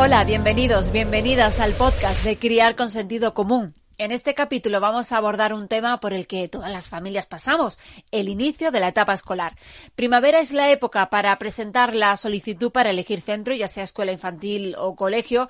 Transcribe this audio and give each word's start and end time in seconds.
Hola, 0.00 0.22
bienvenidos, 0.22 0.92
bienvenidas 0.92 1.58
al 1.58 1.72
podcast 1.72 2.22
de 2.22 2.38
Criar 2.38 2.76
con 2.76 2.88
Sentido 2.88 3.34
Común. 3.34 3.74
En 4.00 4.12
este 4.12 4.32
capítulo 4.32 4.78
vamos 4.78 5.10
a 5.10 5.16
abordar 5.16 5.52
un 5.52 5.66
tema 5.66 5.98
por 5.98 6.12
el 6.12 6.28
que 6.28 6.46
todas 6.46 6.70
las 6.70 6.88
familias 6.88 7.26
pasamos, 7.26 7.80
el 8.12 8.28
inicio 8.28 8.70
de 8.70 8.78
la 8.78 8.86
etapa 8.86 9.12
escolar. 9.12 9.56
Primavera 9.96 10.38
es 10.38 10.52
la 10.52 10.70
época 10.70 11.10
para 11.10 11.36
presentar 11.40 11.96
la 11.96 12.16
solicitud 12.16 12.70
para 12.70 12.90
elegir 12.90 13.20
centro, 13.20 13.54
ya 13.54 13.66
sea 13.66 13.82
escuela 13.82 14.12
infantil 14.12 14.76
o 14.78 14.94
colegio, 14.94 15.48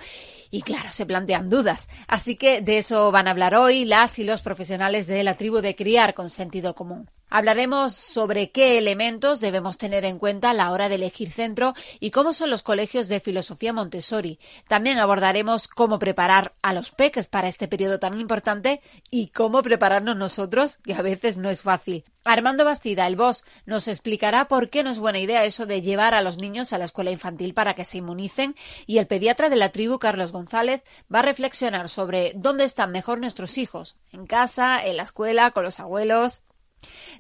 y 0.51 0.63
claro, 0.63 0.93
se 0.93 1.07
plantean 1.07 1.51
dudas. 1.51 1.89
Así 2.07 2.37
que 2.37 2.61
de 2.61 2.79
eso 2.79 3.11
van 3.11 3.29
a 3.29 3.33
hablar 3.33 3.55
hoy 3.55 3.85
las 3.85 4.19
y 4.19 4.25
los 4.25 4.41
profesionales 4.41 5.07
de 5.07 5.23
la 5.25 5.37
tribu 5.37 5.61
de 5.61 5.77
Criar 5.77 6.15
con 6.15 6.31
Sentido 6.31 6.75
Común. 6.75 7.11
Hablaremos 7.31 7.93
sobre 7.93 8.51
qué 8.51 8.79
elementos 8.79 9.41
debemos 9.41 9.77
tener 9.77 10.07
en 10.07 10.19
cuenta 10.19 10.51
a 10.51 10.55
la 10.55 10.71
hora 10.71 10.89
de 10.89 10.95
elegir 10.95 11.31
centro 11.31 11.75
y 12.01 12.11
cómo 12.11 12.33
son 12.33 12.49
los 12.49 12.63
colegios 12.63 13.09
de 13.09 13.21
filosofía 13.21 13.75
Montessori. 13.75 14.39
También 14.67 14.99
abordaremos 14.99 15.69
cómo 15.69 15.99
preparar 15.99 16.55
a 16.63 16.73
los 16.73 16.91
peques 16.91 17.27
para 17.27 17.49
este 17.49 17.69
periodo 17.69 17.99
tan 17.99 18.19
importante 18.19 18.81
y 19.11 19.29
cómo 19.29 19.63
prepararnos 19.63 20.17
nosotros, 20.17 20.79
que 20.79 20.95
a 20.95 21.03
veces 21.03 21.37
no 21.37 21.51
es 21.51 21.63
fácil. 21.63 22.05
Armando 22.31 22.67
Bastida, 22.67 23.07
el 23.07 23.17
boss, 23.17 23.43
nos 23.65 23.89
explicará 23.89 24.49
por 24.49 24.69
qué 24.69 24.83
no 24.83 24.91
es 24.91 24.99
buena 24.99 25.19
idea 25.19 25.47
eso 25.47 25.65
de 25.65 25.81
llevar 25.81 26.13
a 26.13 26.21
los 26.21 26.37
niños 26.37 26.75
a 26.75 26.79
la 26.79 26.85
escuela 26.85 27.11
infantil 27.11 27.55
para 27.55 27.73
que 27.73 27.87
se 27.87 27.97
inmunicen 27.97 28.55
y 28.87 28.99
el 28.99 29.07
pediatra 29.07 29.49
de 29.49 29.57
la 29.57 29.71
tribu, 29.71 29.99
Carlos 29.99 30.31
González, 30.31 30.83
va 31.13 31.21
a 31.21 31.23
reflexionar 31.23 31.89
sobre 31.89 32.33
dónde 32.35 32.65
están 32.65 32.93
mejor 32.93 33.19
nuestros 33.19 33.57
hijos, 33.57 33.97
en 34.13 34.27
casa, 34.27 34.79
en 34.85 34.99
la 34.99 35.05
escuela, 35.05 35.53
con 35.53 35.65
los 35.65 35.81
abuelos. 35.81 36.43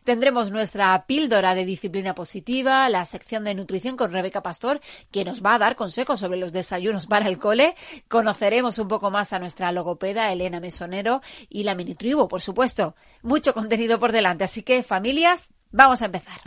Tendremos 0.04 0.50
nuestra 0.50 1.04
píldora 1.06 1.54
de 1.54 1.64
disciplina 1.64 2.14
positiva, 2.14 2.88
la 2.88 3.04
sección 3.04 3.44
de 3.44 3.54
nutrición 3.54 3.96
con 3.96 4.12
Rebeca 4.12 4.42
Pastor, 4.42 4.80
que 5.10 5.24
nos 5.24 5.42
va 5.42 5.54
a 5.54 5.58
dar 5.58 5.76
consejos 5.76 6.20
sobre 6.20 6.38
los 6.38 6.52
desayunos 6.52 7.06
para 7.06 7.28
el 7.28 7.38
cole. 7.38 7.74
Conoceremos 8.08 8.78
un 8.78 8.88
poco 8.88 9.10
más 9.10 9.32
a 9.32 9.38
nuestra 9.38 9.72
logopeda 9.72 10.32
Elena 10.32 10.60
Mesonero 10.60 11.20
y 11.48 11.64
la 11.64 11.74
mini 11.74 11.94
tribu, 11.94 12.28
por 12.28 12.40
supuesto. 12.40 12.94
Mucho 13.22 13.54
contenido 13.54 13.98
por 13.98 14.12
delante, 14.12 14.44
así 14.44 14.62
que 14.62 14.82
familias, 14.82 15.52
vamos 15.70 16.02
a 16.02 16.06
empezar. 16.06 16.40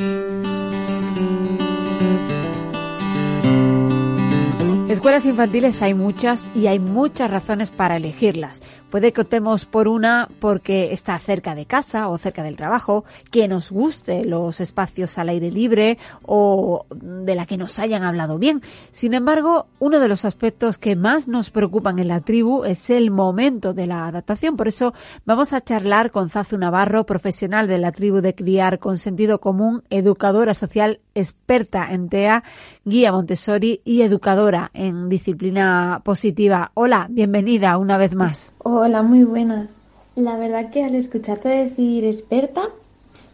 Escuelas 4.91 5.25
infantiles 5.25 5.81
hay 5.81 5.93
muchas 5.93 6.49
y 6.53 6.67
hay 6.67 6.77
muchas 6.77 7.31
razones 7.31 7.69
para 7.69 7.95
elegirlas. 7.95 8.61
Puede 8.91 9.13
que 9.13 9.21
optemos 9.21 9.63
por 9.63 9.87
una 9.87 10.27
porque 10.39 10.91
está 10.91 11.17
cerca 11.17 11.55
de 11.55 11.65
casa 11.65 12.09
o 12.09 12.17
cerca 12.17 12.43
del 12.43 12.57
trabajo, 12.57 13.05
que 13.31 13.47
nos 13.47 13.71
guste 13.71 14.25
los 14.25 14.59
espacios 14.59 15.17
al 15.17 15.29
aire 15.29 15.49
libre 15.49 15.97
o 16.23 16.85
de 16.93 17.35
la 17.35 17.45
que 17.45 17.55
nos 17.55 17.79
hayan 17.79 18.03
hablado 18.03 18.37
bien. 18.37 18.61
Sin 18.91 19.13
embargo, 19.13 19.67
uno 19.79 20.01
de 20.01 20.09
los 20.09 20.25
aspectos 20.25 20.77
que 20.77 20.97
más 20.97 21.29
nos 21.29 21.51
preocupan 21.51 21.99
en 21.99 22.09
la 22.09 22.19
tribu 22.19 22.65
es 22.65 22.89
el 22.89 23.11
momento 23.11 23.73
de 23.73 23.87
la 23.87 24.07
adaptación. 24.07 24.57
Por 24.57 24.67
eso 24.67 24.93
vamos 25.25 25.53
a 25.53 25.61
charlar 25.61 26.11
con 26.11 26.29
Zazu 26.29 26.57
Navarro, 26.57 27.05
profesional 27.05 27.69
de 27.69 27.77
la 27.77 27.93
tribu 27.93 28.19
de 28.19 28.35
criar 28.35 28.79
con 28.79 28.97
sentido 28.97 29.39
común, 29.39 29.83
educadora 29.89 30.53
social, 30.53 30.99
experta 31.15 31.93
en 31.93 32.09
TEA, 32.09 32.43
guía 32.83 33.13
Montessori 33.13 33.79
y 33.85 34.01
educadora 34.01 34.69
en 34.73 35.07
disciplina 35.07 36.01
positiva. 36.03 36.71
Hola, 36.73 37.07
bienvenida 37.09 37.77
una 37.77 37.95
vez 37.95 38.15
más. 38.15 38.53
Muy 38.89 39.23
buenas. 39.23 39.71
La 40.15 40.37
verdad 40.37 40.71
que 40.71 40.83
al 40.83 40.95
escucharte 40.95 41.47
decir 41.47 42.03
experta, 42.03 42.63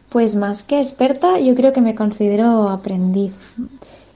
pues 0.10 0.36
más 0.36 0.64
que 0.64 0.80
experta, 0.80 1.40
yo 1.40 1.56
creo 1.56 1.74
que 1.74 1.82
me 1.82 1.96
considero 1.96 2.70
aprendiz. 2.70 3.34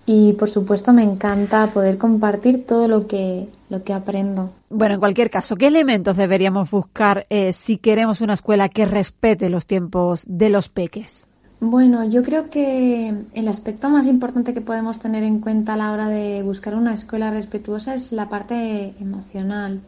Y 0.05 0.33
por 0.33 0.49
supuesto 0.49 0.93
me 0.93 1.03
encanta 1.03 1.67
poder 1.67 1.97
compartir 1.97 2.65
todo 2.65 2.87
lo 2.87 3.07
que, 3.07 3.47
lo 3.69 3.83
que 3.83 3.93
aprendo. 3.93 4.51
Bueno, 4.69 4.95
en 4.95 4.99
cualquier 4.99 5.29
caso, 5.29 5.55
¿qué 5.55 5.67
elementos 5.67 6.17
deberíamos 6.17 6.69
buscar 6.69 7.25
eh, 7.29 7.53
si 7.53 7.77
queremos 7.77 8.19
una 8.19 8.33
escuela 8.33 8.67
que 8.67 8.85
respete 8.85 9.49
los 9.49 9.65
tiempos 9.65 10.23
de 10.27 10.49
los 10.49 10.69
peques? 10.69 11.27
Bueno, 11.61 12.03
yo 12.03 12.23
creo 12.23 12.49
que 12.49 13.13
el 13.33 13.47
aspecto 13.47 13.89
más 13.89 14.07
importante 14.07 14.53
que 14.53 14.61
podemos 14.61 14.99
tener 14.99 15.23
en 15.23 15.39
cuenta 15.39 15.75
a 15.75 15.77
la 15.77 15.91
hora 15.91 16.09
de 16.09 16.41
buscar 16.43 16.75
una 16.75 16.93
escuela 16.93 17.29
respetuosa 17.31 17.93
es 17.93 18.11
la 18.11 18.27
parte 18.29 18.95
emocional. 18.99 19.79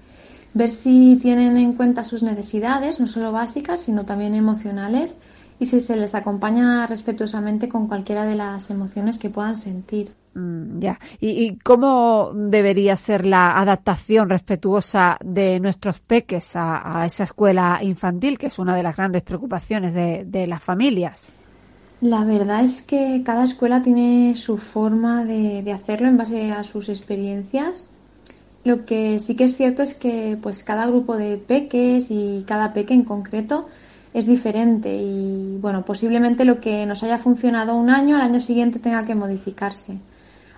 Ver 0.54 0.72
si 0.72 1.18
tienen 1.22 1.58
en 1.58 1.74
cuenta 1.74 2.04
sus 2.04 2.24
necesidades, 2.24 3.00
no 3.00 3.08
solo 3.08 3.32
básicas, 3.32 3.82
sino 3.82 4.06
también 4.06 4.36
emocionales, 4.36 5.18
y 5.60 5.66
si 5.66 5.80
se 5.80 5.96
les 5.96 6.16
acompaña 6.16 6.86
respetuosamente 6.88 7.70
con 7.70 7.88
cualquiera 7.88 8.26
de 8.26 8.36
las 8.36 8.70
emociones 8.70 9.18
que 9.18 9.30
puedan 9.30 9.56
sentir. 9.56 10.14
Mm, 10.36 10.80
ya. 10.80 11.00
¿Y, 11.20 11.58
cómo 11.58 12.32
debería 12.34 12.96
ser 12.96 13.26
la 13.26 13.58
adaptación 13.58 14.30
respetuosa 14.30 15.18
de 15.24 15.60
nuestros 15.60 16.00
peques 16.00 16.52
a, 16.56 17.04
esa 17.06 17.24
escuela 17.24 17.80
infantil, 17.82 18.38
que 18.38 18.48
es 18.48 18.60
una 18.60 18.76
de 18.76 18.84
las 18.84 18.96
grandes 18.96 19.24
preocupaciones 19.24 19.94
de 19.94 20.48
las 20.48 20.62
familias? 20.62 21.34
La 22.04 22.26
verdad 22.26 22.62
es 22.62 22.82
que 22.82 23.22
cada 23.24 23.46
escuela 23.46 23.82
tiene 23.82 24.36
su 24.36 24.58
forma 24.58 25.24
de, 25.24 25.72
hacerlo 25.72 26.10
en 26.10 26.18
base 26.18 26.52
a 26.52 26.66
sus 26.66 26.90
experiencias. 26.90 27.86
Lo 28.64 28.86
que 28.86 29.20
sí 29.20 29.36
que 29.36 29.44
es 29.44 29.58
cierto 29.58 29.84
es 29.84 29.94
que 29.94 30.38
pues 30.42 30.64
cada 30.64 30.88
grupo 30.88 31.18
de 31.18 31.38
peques 31.38 32.10
y 32.12 32.44
cada 32.48 32.74
peque 32.74 32.94
en 32.94 33.04
concreto 33.04 33.68
es 34.14 34.26
diferente 34.26 34.96
y 34.96 35.58
bueno, 35.60 35.84
posiblemente 35.84 36.46
lo 36.46 36.60
que 36.60 36.86
nos 36.86 37.04
haya 37.04 37.18
funcionado 37.18 37.76
un 37.76 37.90
año 37.90 38.16
al 38.16 38.22
año 38.22 38.40
siguiente 38.40 38.80
tenga 38.80 39.06
que 39.06 39.16
modificarse. 39.16 39.98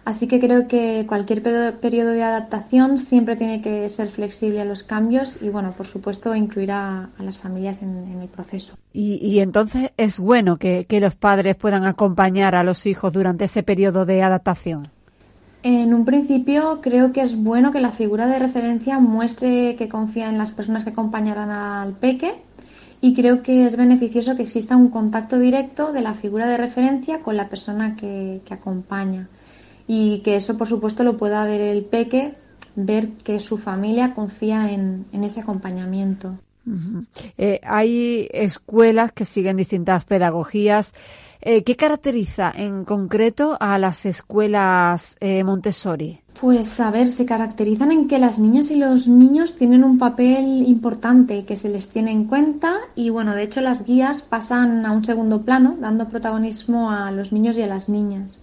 Así 0.06 0.28
que 0.28 0.40
creo 0.40 0.68
que 0.68 1.06
cualquier 1.08 1.42
periodo 1.80 2.12
de 2.12 2.22
adaptación 2.22 3.00
siempre 3.00 3.36
tiene 3.36 3.64
que 3.64 3.90
ser 3.90 4.08
flexible 4.10 4.62
a 4.62 4.66
los 4.66 4.84
cambios 4.84 5.36
y, 5.42 5.50
bueno, 5.50 5.72
por 5.72 5.88
supuesto, 5.88 6.36
incluir 6.36 6.72
a, 6.72 7.10
las 7.18 7.40
familias 7.40 7.82
en, 7.82 8.22
el 8.22 8.28
proceso. 8.28 8.76
Y, 8.94 9.40
entonces 9.40 9.92
es 9.98 10.20
bueno 10.20 10.58
que, 10.58 10.86
los 11.02 11.16
padres 11.16 11.56
puedan 11.56 11.86
acompañar 11.86 12.54
a 12.54 12.64
los 12.64 12.86
hijos 12.86 13.12
durante 13.14 13.46
ese 13.46 13.64
periodo 13.64 14.06
de 14.06 14.22
adaptación. 14.22 14.90
En 15.68 15.96
un 15.96 16.06
principio 16.06 16.80
creo 16.80 17.12
que 17.12 17.22
es 17.22 17.36
bueno 17.36 17.72
que 17.72 17.82
la 17.82 17.90
figura 17.90 18.28
de 18.28 18.38
referencia 18.38 19.00
muestre 19.00 19.76
que 19.76 19.90
confía 19.90 20.30
en 20.30 20.38
las 20.38 20.52
personas 20.52 20.84
que 20.84 20.92
acompañarán 20.92 21.50
al 21.50 21.94
peque 21.94 22.36
y 23.02 23.16
creo 23.16 23.42
que 23.42 23.66
es 23.66 23.76
beneficioso 23.76 24.36
que 24.36 24.44
exista 24.44 24.78
un 24.78 24.90
contacto 24.90 25.40
directo 25.40 25.92
de 25.92 26.02
la 26.04 26.14
figura 26.14 26.48
de 26.48 26.58
referencia 26.58 27.24
con 27.24 27.36
la 27.36 27.50
persona 27.50 27.96
que 27.96 28.44
acompaña 28.52 29.28
y 29.88 30.20
que 30.20 30.36
eso 30.36 30.56
por 30.56 30.68
supuesto 30.68 31.04
lo 31.04 31.18
pueda 31.18 31.44
ver 31.46 31.62
el 31.62 31.84
peque, 31.84 32.36
ver 32.76 33.10
que 33.24 33.40
su 33.40 33.58
familia 33.58 34.14
confía 34.14 34.72
en, 34.72 35.08
ese 35.24 35.42
acompañamiento. 35.42 36.38
Eh, 37.38 37.60
hay 37.64 38.28
escuelas 38.32 39.12
que 39.12 39.26
siguen 39.26 39.58
distintas 39.58 40.06
pedagogías. 40.06 40.94
Eh, 41.42 41.64
¿Qué 41.64 41.76
caracteriza 41.76 42.52
en 42.56 42.86
concreto 42.86 43.56
a 43.60 43.78
las 43.78 44.06
escuelas 44.06 45.16
eh, 45.20 45.44
Montessori? 45.44 46.22
Pues 46.42 46.80
a 46.82 46.92
ver, 46.92 47.10
se 47.10 47.26
caracterizan 47.26 47.92
en 47.92 48.08
que 48.08 48.20
las 48.20 48.40
niñas 48.40 48.70
y 48.70 48.76
los 48.76 49.08
niños 49.08 49.56
tienen 49.56 49.84
un 49.84 49.98
papel 49.98 50.66
importante 50.68 51.46
que 51.46 51.56
se 51.56 51.70
les 51.70 51.88
tiene 51.88 52.12
en 52.12 52.26
cuenta 52.26 52.74
y 52.96 53.10
bueno, 53.10 53.36
de 53.36 53.44
hecho 53.44 53.62
las 53.62 53.86
guías 53.86 54.22
pasan 54.22 54.86
a 54.86 54.92
un 54.92 55.06
segundo 55.06 55.44
plano, 55.44 55.78
dando 55.80 56.10
protagonismo 56.10 56.92
a 56.92 57.12
los 57.12 57.32
niños 57.32 57.58
y 57.58 57.62
a 57.62 57.68
las 57.68 57.88
niñas. 57.88 58.40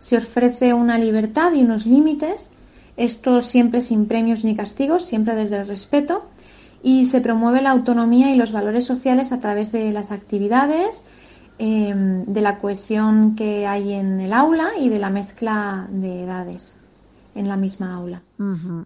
Se 0.00 0.16
ofrece 0.16 0.72
una 0.72 0.98
libertad 0.98 1.52
y 1.52 1.62
unos 1.62 1.86
límites, 1.86 2.50
esto 2.96 3.42
siempre 3.42 3.80
sin 3.80 4.06
premios 4.06 4.44
ni 4.44 4.56
castigos, 4.56 5.04
siempre 5.04 5.36
desde 5.36 5.58
el 5.58 5.68
respeto, 5.68 6.24
y 6.82 7.04
se 7.04 7.20
promueve 7.20 7.60
la 7.62 7.70
autonomía 7.70 8.32
y 8.32 8.36
los 8.36 8.52
valores 8.52 8.86
sociales 8.86 9.32
a 9.32 9.40
través 9.40 9.72
de 9.72 9.92
las 9.92 10.10
actividades, 10.10 11.04
em, 11.58 12.24
de 12.24 12.40
la 12.40 12.58
cohesión 12.58 13.34
que 13.34 13.66
hay 13.66 13.92
en 13.92 14.20
el 14.20 14.32
aula 14.32 14.70
y 14.78 14.88
de 14.88 14.98
la 14.98 15.10
mezcla 15.10 15.88
de 15.90 16.24
edades 16.24 16.76
en 17.34 17.48
la 17.48 17.56
misma 17.56 17.94
aula. 17.94 18.22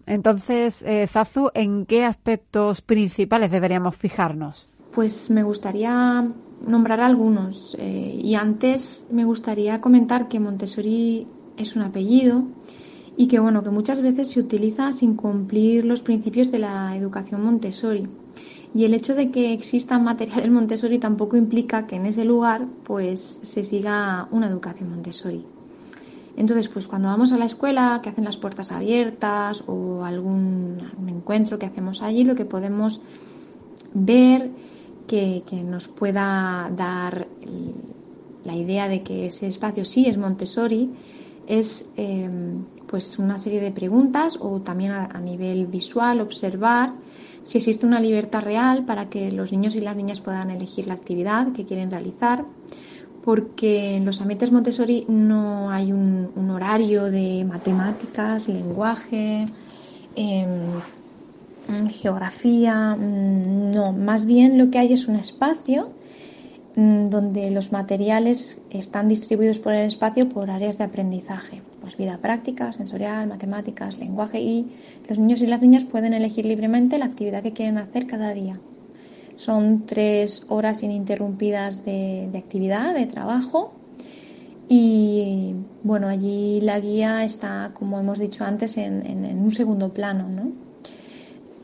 Entonces, 0.05 0.83
eh, 0.83 1.07
Zazu, 1.07 1.49
¿en 1.53 1.85
qué 1.85 2.05
aspectos 2.05 2.81
principales 2.81 3.49
deberíamos 3.49 3.95
fijarnos? 3.95 4.67
Pues 4.93 5.29
me 5.31 5.43
gustaría 5.43 6.27
nombrar 6.65 7.01
algunos. 7.01 7.75
Eh, 7.79 8.19
y 8.21 8.35
antes 8.35 9.07
me 9.11 9.25
gustaría 9.25 9.81
comentar 9.81 10.27
que 10.27 10.39
Montessori 10.39 11.27
es 11.57 11.75
un 11.75 11.81
apellido 11.81 12.43
y 13.17 13.27
que 13.27 13.39
bueno, 13.39 13.63
que 13.63 13.69
muchas 13.69 14.01
veces 14.01 14.29
se 14.29 14.39
utiliza 14.39 14.91
sin 14.91 15.15
cumplir 15.15 15.85
los 15.85 16.01
principios 16.01 16.51
de 16.51 16.59
la 16.59 16.95
educación 16.97 17.43
Montessori. 17.43 18.07
Y 18.73 18.83
el 18.83 18.93
hecho 18.93 19.15
de 19.15 19.31
que 19.31 19.53
existan 19.53 20.03
materiales 20.03 20.51
Montessori 20.51 20.99
tampoco 20.99 21.37
implica 21.37 21.87
que 21.87 21.95
en 21.95 22.05
ese 22.05 22.25
lugar 22.25 22.67
pues 22.83 23.39
se 23.41 23.63
siga 23.63 24.27
una 24.31 24.47
educación 24.47 24.89
Montessori. 24.89 25.45
Entonces, 26.37 26.67
pues 26.67 26.87
cuando 26.87 27.07
vamos 27.07 27.31
a 27.31 27.37
la 27.37 27.45
escuela, 27.45 28.01
que 28.03 28.09
hacen 28.09 28.25
las 28.25 28.35
puertas 28.35 28.73
abiertas 28.73 29.63
o 29.67 30.03
algún, 30.03 30.77
encuentro 31.07 31.57
que 31.57 31.65
hacemos 31.65 32.01
allí, 32.01 32.25
lo 32.25 32.35
que 32.35 32.43
podemos 32.43 32.99
ver 33.93 34.51
que, 35.07 35.43
nos 35.65 35.87
pueda 35.87 36.69
dar 36.75 37.27
la 38.43 38.55
idea 38.55 38.89
de 38.89 39.01
que 39.01 39.27
ese 39.27 39.47
espacio 39.47 39.85
sí 39.85 40.07
es 40.07 40.17
Montessori 40.17 40.89
es 41.47 41.89
em, 41.95 42.65
pues 42.87 43.19
una 43.19 43.37
serie 43.37 43.61
de 43.61 43.71
preguntas 43.71 44.37
o 44.39 44.61
también 44.61 44.91
a, 44.91 45.19
nivel 45.19 45.67
visual 45.67 46.21
observar 46.21 46.93
si 47.43 47.57
existe 47.57 47.85
una 47.85 47.99
libertad 47.99 48.41
real 48.41 48.85
para 48.85 49.09
que 49.09 49.31
los 49.31 49.51
niños 49.51 49.75
y 49.75 49.81
las 49.81 49.95
niñas 49.95 50.19
puedan 50.19 50.49
elegir 50.49 50.87
la 50.87 50.93
actividad 50.93 51.51
que 51.53 51.65
quieren 51.65 51.91
realizar 51.91 52.45
porque 53.25 53.95
en 53.95 54.05
los 54.05 54.21
ambientes 54.21 54.51
Montessori 54.51 55.05
no 55.07 55.71
hay 55.71 55.91
un, 55.91 56.49
horario 56.51 57.05
de 57.05 57.43
matemáticas, 57.43 58.47
lenguaje, 58.47 59.45
em, 60.15 60.79
geografía, 61.89 62.95
mm, 62.95 63.71
no, 63.71 63.91
más 63.91 64.25
bien 64.25 64.59
lo 64.59 64.69
que 64.69 64.77
hay 64.77 64.93
es 64.93 65.07
un 65.07 65.15
espacio 65.15 65.89
mm, 66.75 67.07
donde 67.07 67.49
los 67.49 67.71
materiales 67.71 68.61
están 68.69 69.09
distribuidos 69.09 69.59
por 69.59 69.73
el 69.73 69.87
espacio 69.87 70.29
por 70.29 70.51
áreas 70.51 70.77
de 70.77 70.83
aprendizaje, 70.83 71.61
pues 71.85 71.97
vida 71.97 72.17
práctica, 72.17 72.71
sensorial, 72.71 73.27
matemáticas, 73.27 73.99
lenguaje 73.99 74.41
y 74.41 74.65
los 75.07 75.19
niños 75.19 75.43
y 75.43 75.45
las 75.45 75.61
niñas 75.61 75.83
pueden 75.83 76.15
elegir 76.15 76.43
libremente 76.43 76.97
la 76.97 77.05
actividad 77.05 77.43
que 77.43 77.53
quieren 77.53 77.77
hacer 77.77 78.07
cada 78.07 78.33
día. 78.33 78.59
Son 79.35 79.85
tres 79.85 80.47
horas 80.49 80.81
ininterrumpidas 80.81 81.85
de, 81.85 82.31
actividad, 82.35 82.95
de 82.95 83.05
trabajo. 83.05 83.73
Y 84.67 85.53
bueno, 85.83 86.07
allí 86.07 86.59
la 86.61 86.79
guía 86.79 87.23
está, 87.23 87.69
como 87.75 87.99
hemos 87.99 88.17
dicho 88.17 88.45
antes, 88.45 88.77
en, 88.77 89.39
un 89.39 89.51
segundo 89.51 89.93
plano. 89.93 90.25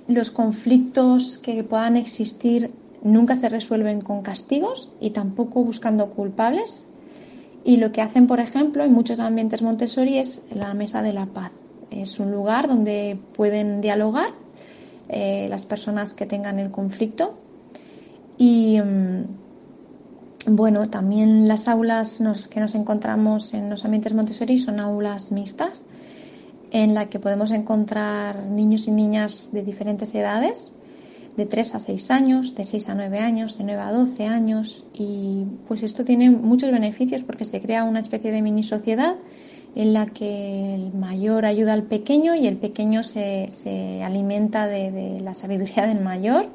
Los 0.07 0.29
conflictos 0.29 1.39
que 1.39 1.63
puedan 1.63 1.97
existir 1.97 2.69
nunca 3.01 3.33
se 3.33 3.50
resuelven 3.50 4.01
con 4.01 4.21
castigos 4.21 4.91
y 5.00 5.09
tampoco 5.09 5.63
buscando 5.63 6.12
culpables. 6.12 6.85
Y 7.63 7.78
lo 7.78 7.92
que 7.92 8.02
hacen, 8.02 8.28
por 8.28 8.40
ejemplo, 8.40 8.84
en 8.84 8.92
muchos 8.92 9.19
ambientes 9.19 9.62
Montessori 9.62 10.18
es 10.18 10.44
la 10.56 10.74
mesa 10.74 11.02
de 11.02 11.13
la 11.13 11.28
paz. 11.28 11.52
Es 11.92 12.19
un 12.19 12.31
lugar 12.31 12.68
donde 12.68 13.19
pueden 13.34 13.81
dialogar 13.81 14.30
eh, 15.10 15.48
las 15.50 15.66
personas 15.66 16.13
que 16.13 16.25
tengan 16.25 16.58
el 16.58 16.72
conflicto 16.72 17.36
y 18.38 18.80
mm, 18.80 19.25
bueno, 20.48 20.90
también 20.90 21.48
las 21.48 21.68
aulas 21.68 22.19
que 22.50 22.60
nos 22.60 22.74
encontramos 22.74 23.54
en 23.54 23.69
los 23.69 23.86
ambientes 23.86 24.13
Montessori 24.13 24.58
son 24.58 24.80
aulas 24.80 25.31
mixtas 25.31 25.84
en 26.72 26.94
las 26.94 27.08
que 27.08 27.19
podemos 27.19 27.52
encontrar 27.52 28.46
niños 28.48 28.88
y 28.88 28.92
niñas 28.92 29.50
de 29.52 29.62
diferentes 29.62 30.16
edades, 30.16 30.74
de 31.38 31.45
3 31.45 31.75
a 31.75 31.80
6 31.80 32.12
años, 32.12 32.56
de 32.56 32.66
6 32.66 32.89
a 32.89 32.95
9 32.95 33.19
años, 33.19 33.57
de 33.57 33.63
9 33.63 33.81
a 33.81 33.92
12 33.92 34.28
años 34.28 34.83
y 34.94 35.45
pues 35.68 35.83
esto 35.83 36.04
tiene 36.04 36.30
muchos 36.30 36.72
beneficios 36.72 37.24
porque 37.24 37.45
se 37.45 37.62
crea 37.62 37.83
una 37.83 38.00
especie 38.00 38.31
de 38.31 38.42
mini 38.42 38.63
sociedad 38.63 39.16
en 39.75 39.94
la 39.94 40.07
que 40.07 40.75
el 40.75 40.94
mayor 40.94 41.45
ayuda 41.45 41.74
al 41.74 41.83
pequeño 41.83 42.36
y 42.36 42.48
el 42.48 42.57
pequeño 42.57 43.04
se, 43.04 43.48
se 43.51 44.04
alimenta 44.04 44.68
de 44.68 45.19
la 45.22 45.33
sabiduría 45.33 45.88
del 45.88 46.01
mayor 46.01 46.50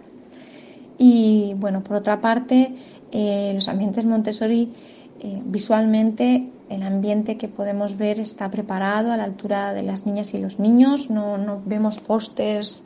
y 0.99 1.55
bueno, 1.57 1.83
por 1.83 1.97
otra 1.97 2.21
parte, 2.21 2.75
eh, 3.13 3.53
los 3.55 3.69
ambientes 3.69 4.05
Montessori, 4.05 4.73
eh, 5.21 5.43
visualmente, 5.45 6.51
el 6.69 6.83
ambiente 6.83 7.37
que 7.37 7.49
podemos 7.49 7.97
ver 7.97 8.19
está 8.19 8.51
preparado 8.51 9.13
a 9.13 9.17
la 9.17 9.25
altura 9.25 9.73
de 9.73 9.83
las 9.83 10.07
niñas 10.07 10.35
y 10.35 10.39
los 10.39 10.59
niños. 10.59 11.11
No, 11.11 11.39
no 11.39 11.63
vemos 11.65 12.01
pósters 12.01 12.83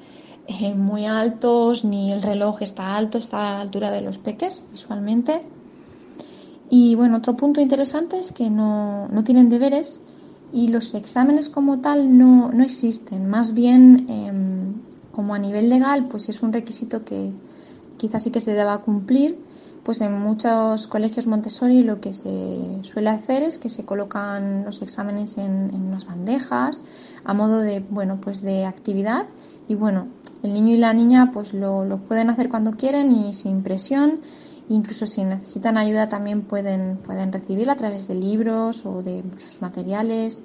eh, 0.52 0.74
muy 0.74 1.06
altos, 1.06 1.84
ni 1.84 2.10
el 2.10 2.22
reloj 2.22 2.62
está 2.62 2.96
alto, 2.96 3.18
está 3.18 3.50
a 3.50 3.54
la 3.54 3.60
altura 3.60 3.92
de 3.92 4.00
los 4.00 4.18
peques 4.18 4.60
visualmente. 4.72 5.42
Y 6.68 6.96
bueno, 6.96 7.18
otro 7.18 7.36
punto 7.36 7.60
interesante 7.60 8.18
es 8.18 8.32
que 8.32 8.50
no, 8.50 9.06
no 9.08 9.22
tienen 9.22 9.48
deberes 9.48 10.02
y 10.52 10.66
los 10.66 10.94
exámenes 10.94 11.48
como 11.50 11.78
tal 11.80 12.18
no, 12.18 12.50
no 12.50 12.64
existen. 12.64 13.28
Más 13.28 13.54
bien, 13.54 14.06
em, 14.08 14.74
como 15.12 15.34
a 15.34 15.38
nivel 15.38 15.68
legal, 15.68 16.08
pues 16.08 16.28
es 16.28 16.42
un 16.42 16.52
requisito 16.52 17.04
que, 17.04 17.30
quizás 17.96 18.24
sí 18.24 18.32
que 18.32 18.40
se 18.40 18.52
deba 18.52 18.82
cumplir, 18.82 19.38
pues 19.84 20.00
en 20.00 20.18
muchos 20.18 20.88
colegios 20.88 21.26
Montessori 21.26 21.82
lo 21.82 22.00
que 22.00 22.12
se 22.12 22.80
suele 22.82 23.10
hacer 23.10 23.42
es 23.42 23.58
que 23.58 23.68
se 23.68 23.84
colocan 23.84 24.64
los 24.64 24.82
exámenes 24.82 25.38
en, 25.38 25.74
unas 25.74 26.06
bandejas 26.06 26.82
a 27.24 27.34
modo 27.34 27.58
de, 27.58 27.80
bueno, 27.80 28.18
pues 28.20 28.42
de 28.42 28.64
actividad 28.64 29.26
y 29.68 29.74
bueno, 29.74 30.08
el 30.42 30.54
niño 30.54 30.74
y 30.74 30.78
la 30.78 30.92
niña 30.92 31.30
pues 31.32 31.54
lo, 31.54 31.84
lo 31.84 31.98
pueden 31.98 32.30
hacer 32.30 32.48
cuando 32.48 32.72
quieren 32.72 33.12
y 33.12 33.34
sin 33.34 33.62
presión 33.62 34.20
incluso 34.70 35.04
si 35.06 35.24
necesitan 35.24 35.76
ayuda 35.76 36.08
también 36.08 36.42
pueden, 36.42 36.96
pueden 36.98 37.32
recibirla 37.32 37.74
a 37.74 37.76
través 37.76 38.08
de 38.08 38.14
libros 38.14 38.86
o 38.86 39.02
de 39.02 39.22
muchos 39.22 39.60
materiales. 39.60 40.42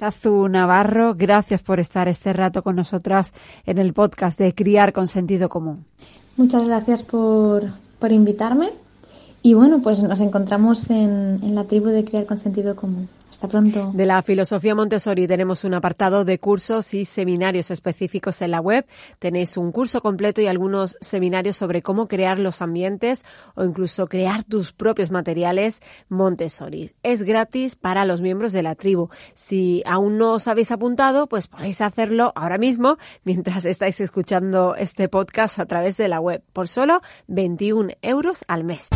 Azu 0.00 0.48
Navarro, 0.48 1.14
gracias 1.14 1.60
por 1.62 1.80
estar 1.80 2.08
este 2.08 2.32
rato 2.32 2.62
con 2.62 2.76
nosotras 2.76 3.32
en 3.66 3.78
el 3.78 3.92
podcast 3.92 4.38
de 4.38 4.54
Criar 4.54 4.92
con 4.92 5.06
Sentido 5.06 5.48
Común. 5.48 5.84
Muchas 6.36 6.66
gracias 6.66 7.02
por, 7.02 7.64
por 7.98 8.12
invitarme. 8.12 8.70
Y 9.42 9.54
bueno, 9.54 9.82
pues 9.82 10.02
nos 10.02 10.20
encontramos 10.20 10.90
en, 10.90 11.40
en 11.42 11.54
la 11.54 11.64
tribu 11.64 11.88
de 11.88 12.04
Criar 12.04 12.26
con 12.26 12.38
Sentido 12.38 12.76
Común. 12.76 13.08
Hasta 13.34 13.48
pronto. 13.48 13.90
De 13.92 14.06
la 14.06 14.22
filosofía 14.22 14.76
Montessori 14.76 15.26
tenemos 15.26 15.64
un 15.64 15.74
apartado 15.74 16.24
de 16.24 16.38
cursos 16.38 16.94
y 16.94 17.04
seminarios 17.04 17.72
específicos 17.72 18.40
en 18.42 18.52
la 18.52 18.60
web. 18.60 18.86
Tenéis 19.18 19.56
un 19.56 19.72
curso 19.72 20.00
completo 20.02 20.40
y 20.40 20.46
algunos 20.46 20.96
seminarios 21.00 21.56
sobre 21.56 21.82
cómo 21.82 22.06
crear 22.06 22.38
los 22.38 22.62
ambientes 22.62 23.24
o 23.56 23.64
incluso 23.64 24.06
crear 24.06 24.44
tus 24.44 24.72
propios 24.72 25.10
materiales 25.10 25.80
Montessori. 26.08 26.92
Es 27.02 27.22
gratis 27.22 27.74
para 27.74 28.04
los 28.04 28.20
miembros 28.20 28.52
de 28.52 28.62
la 28.62 28.76
tribu. 28.76 29.08
Si 29.34 29.82
aún 29.84 30.16
no 30.16 30.34
os 30.34 30.46
habéis 30.46 30.70
apuntado, 30.70 31.26
pues 31.26 31.48
podéis 31.48 31.80
hacerlo 31.80 32.32
ahora 32.36 32.56
mismo 32.56 32.98
mientras 33.24 33.64
estáis 33.64 33.98
escuchando 34.00 34.76
este 34.76 35.08
podcast 35.08 35.58
a 35.58 35.66
través 35.66 35.96
de 35.96 36.06
la 36.06 36.20
web 36.20 36.40
por 36.52 36.68
solo 36.68 37.02
21 37.26 37.94
euros 38.00 38.44
al 38.46 38.62
mes. 38.62 38.90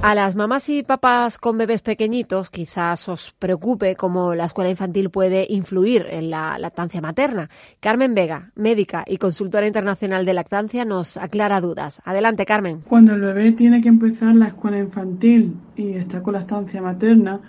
A 0.00 0.14
las 0.14 0.36
mamás 0.36 0.68
y 0.68 0.84
papás 0.84 1.38
con 1.38 1.58
bebés 1.58 1.82
pequeñitos 1.82 2.50
quizás 2.50 3.08
os 3.08 3.34
preocupe 3.36 3.96
cómo 3.96 4.32
la 4.36 4.44
escuela 4.44 4.70
infantil 4.70 5.10
puede 5.10 5.44
influir 5.50 6.06
en 6.08 6.30
la 6.30 6.56
lactancia 6.56 7.00
materna. 7.00 7.50
Carmen 7.80 8.14
Vega, 8.14 8.52
médica 8.54 9.04
y 9.08 9.16
consultora 9.18 9.66
internacional 9.66 10.24
de 10.24 10.34
lactancia, 10.34 10.84
nos 10.84 11.16
aclara 11.16 11.60
dudas. 11.60 12.00
Adelante, 12.04 12.46
Carmen. 12.46 12.82
Cuando 12.88 13.14
el 13.14 13.22
bebé 13.22 13.50
tiene 13.50 13.82
que 13.82 13.88
empezar 13.88 14.36
la 14.36 14.46
escuela 14.46 14.78
infantil 14.78 15.56
y 15.74 15.94
está 15.94 16.22
con 16.22 16.34
lactancia 16.34 16.80
materna, 16.80 17.40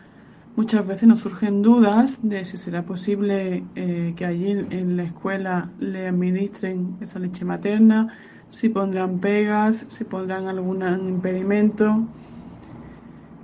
muchas 0.55 0.85
veces 0.87 1.07
nos 1.07 1.19
surgen 1.19 1.61
dudas 1.61 2.17
de 2.23 2.45
si 2.45 2.57
será 2.57 2.81
posible 2.81 3.63
eh, 3.75 4.15
que 4.17 4.25
allí 4.25 4.49
en 4.49 4.97
la 4.97 5.03
escuela 5.03 5.69
le 5.79 6.07
administren 6.07 6.97
esa 6.99 7.19
leche 7.19 7.45
materna, 7.45 8.07
si 8.49 8.69
pondrán 8.69 9.19
pegas, 9.19 9.85
si 9.87 10.03
pondrán 10.03 10.47
algún 10.47 10.81
impedimento. 11.07 12.07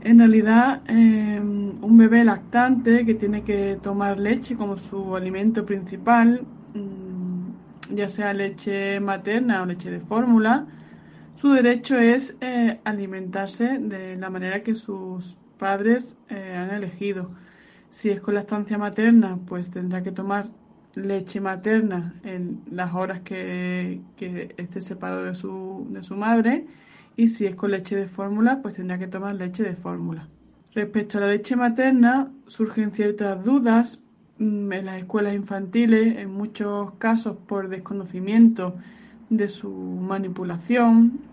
En 0.06 0.20
realidad, 0.20 0.84
em, 0.88 1.84
un 1.84 1.98
bebé 1.98 2.24
lactante 2.24 3.06
que 3.08 3.16
tiene 3.16 3.44
que 3.44 3.80
tomar 3.82 4.20
leche 4.20 4.56
como 4.56 4.78
su 4.78 5.16
alimento 5.16 5.66
principal, 5.66 6.46
mm, 6.76 7.96
ya 7.96 8.08
sea 8.08 8.32
leche 8.34 9.00
materna 9.00 9.64
o 9.64 9.66
leche 9.66 9.90
de 9.90 10.00
fórmula, 10.00 10.68
su 11.34 11.50
derecho 11.54 11.98
es 11.98 12.38
eh, 12.42 12.80
alimentarse 12.84 13.80
de 13.80 14.16
la 14.18 14.30
manera 14.30 14.62
que 14.62 14.76
sus 14.76 15.40
padres 15.58 16.16
eh, 16.30 16.54
han 16.56 16.70
elegido. 16.70 17.32
Si 17.90 18.10
es 18.12 18.22
con 18.22 18.36
lactancia 18.36 18.78
materna, 18.78 19.40
pues 19.48 19.72
tendrá 19.72 20.04
que 20.04 20.12
tomar 20.12 20.52
leche 20.94 21.42
materna 21.42 22.14
en 22.24 22.62
las 22.70 22.94
horas 22.94 23.22
que, 23.22 24.02
que 24.16 24.54
esté 24.58 24.82
separado 24.82 25.26
de 25.26 25.34
su, 25.36 25.88
de 25.90 26.04
su 26.04 26.16
madre 26.16 26.66
y 27.16 27.30
si 27.30 27.46
es 27.46 27.56
con 27.56 27.72
leche 27.72 27.96
de 27.96 28.08
fórmula, 28.08 28.62
pues 28.62 28.76
tendrá 28.76 28.98
que 29.00 29.08
tomar 29.08 29.36
leche 29.36 29.64
de 29.64 29.76
fórmula. 29.76 30.32
Respecto 30.72 31.18
a 31.18 31.22
la 31.22 31.28
leche 31.28 31.56
materna, 31.56 32.34
surgen 32.48 32.92
ciertas 32.94 33.44
dudas 33.44 34.04
mm, 34.38 34.72
en 34.74 34.86
las 34.86 34.98
escuelas 35.00 35.34
infantiles, 35.36 36.18
en 36.18 36.32
muchos 36.32 36.96
casos 36.98 37.38
por 37.48 37.70
desconocimiento 37.70 38.78
de 39.30 39.48
su 39.50 39.72
manipulación. 39.74 41.30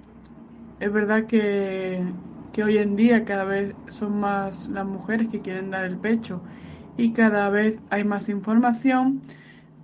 es 0.79 0.93
verdad 0.93 1.27
que, 1.27 2.15
que 2.51 2.65
hoy 2.65 2.79
en 2.79 2.97
día 2.97 3.25
cada 3.25 3.45
vez 3.45 3.77
son 3.89 4.19
más 4.21 4.69
las 4.69 4.87
mujeres 4.87 5.29
que 5.29 5.43
quieren 5.43 5.71
dar 5.71 5.85
el 5.87 5.99
pecho 6.01 6.45
y 6.97 7.13
cada 7.13 7.49
vez 7.51 7.83
hay 7.91 8.05
más 8.05 8.29
información, 8.29 9.27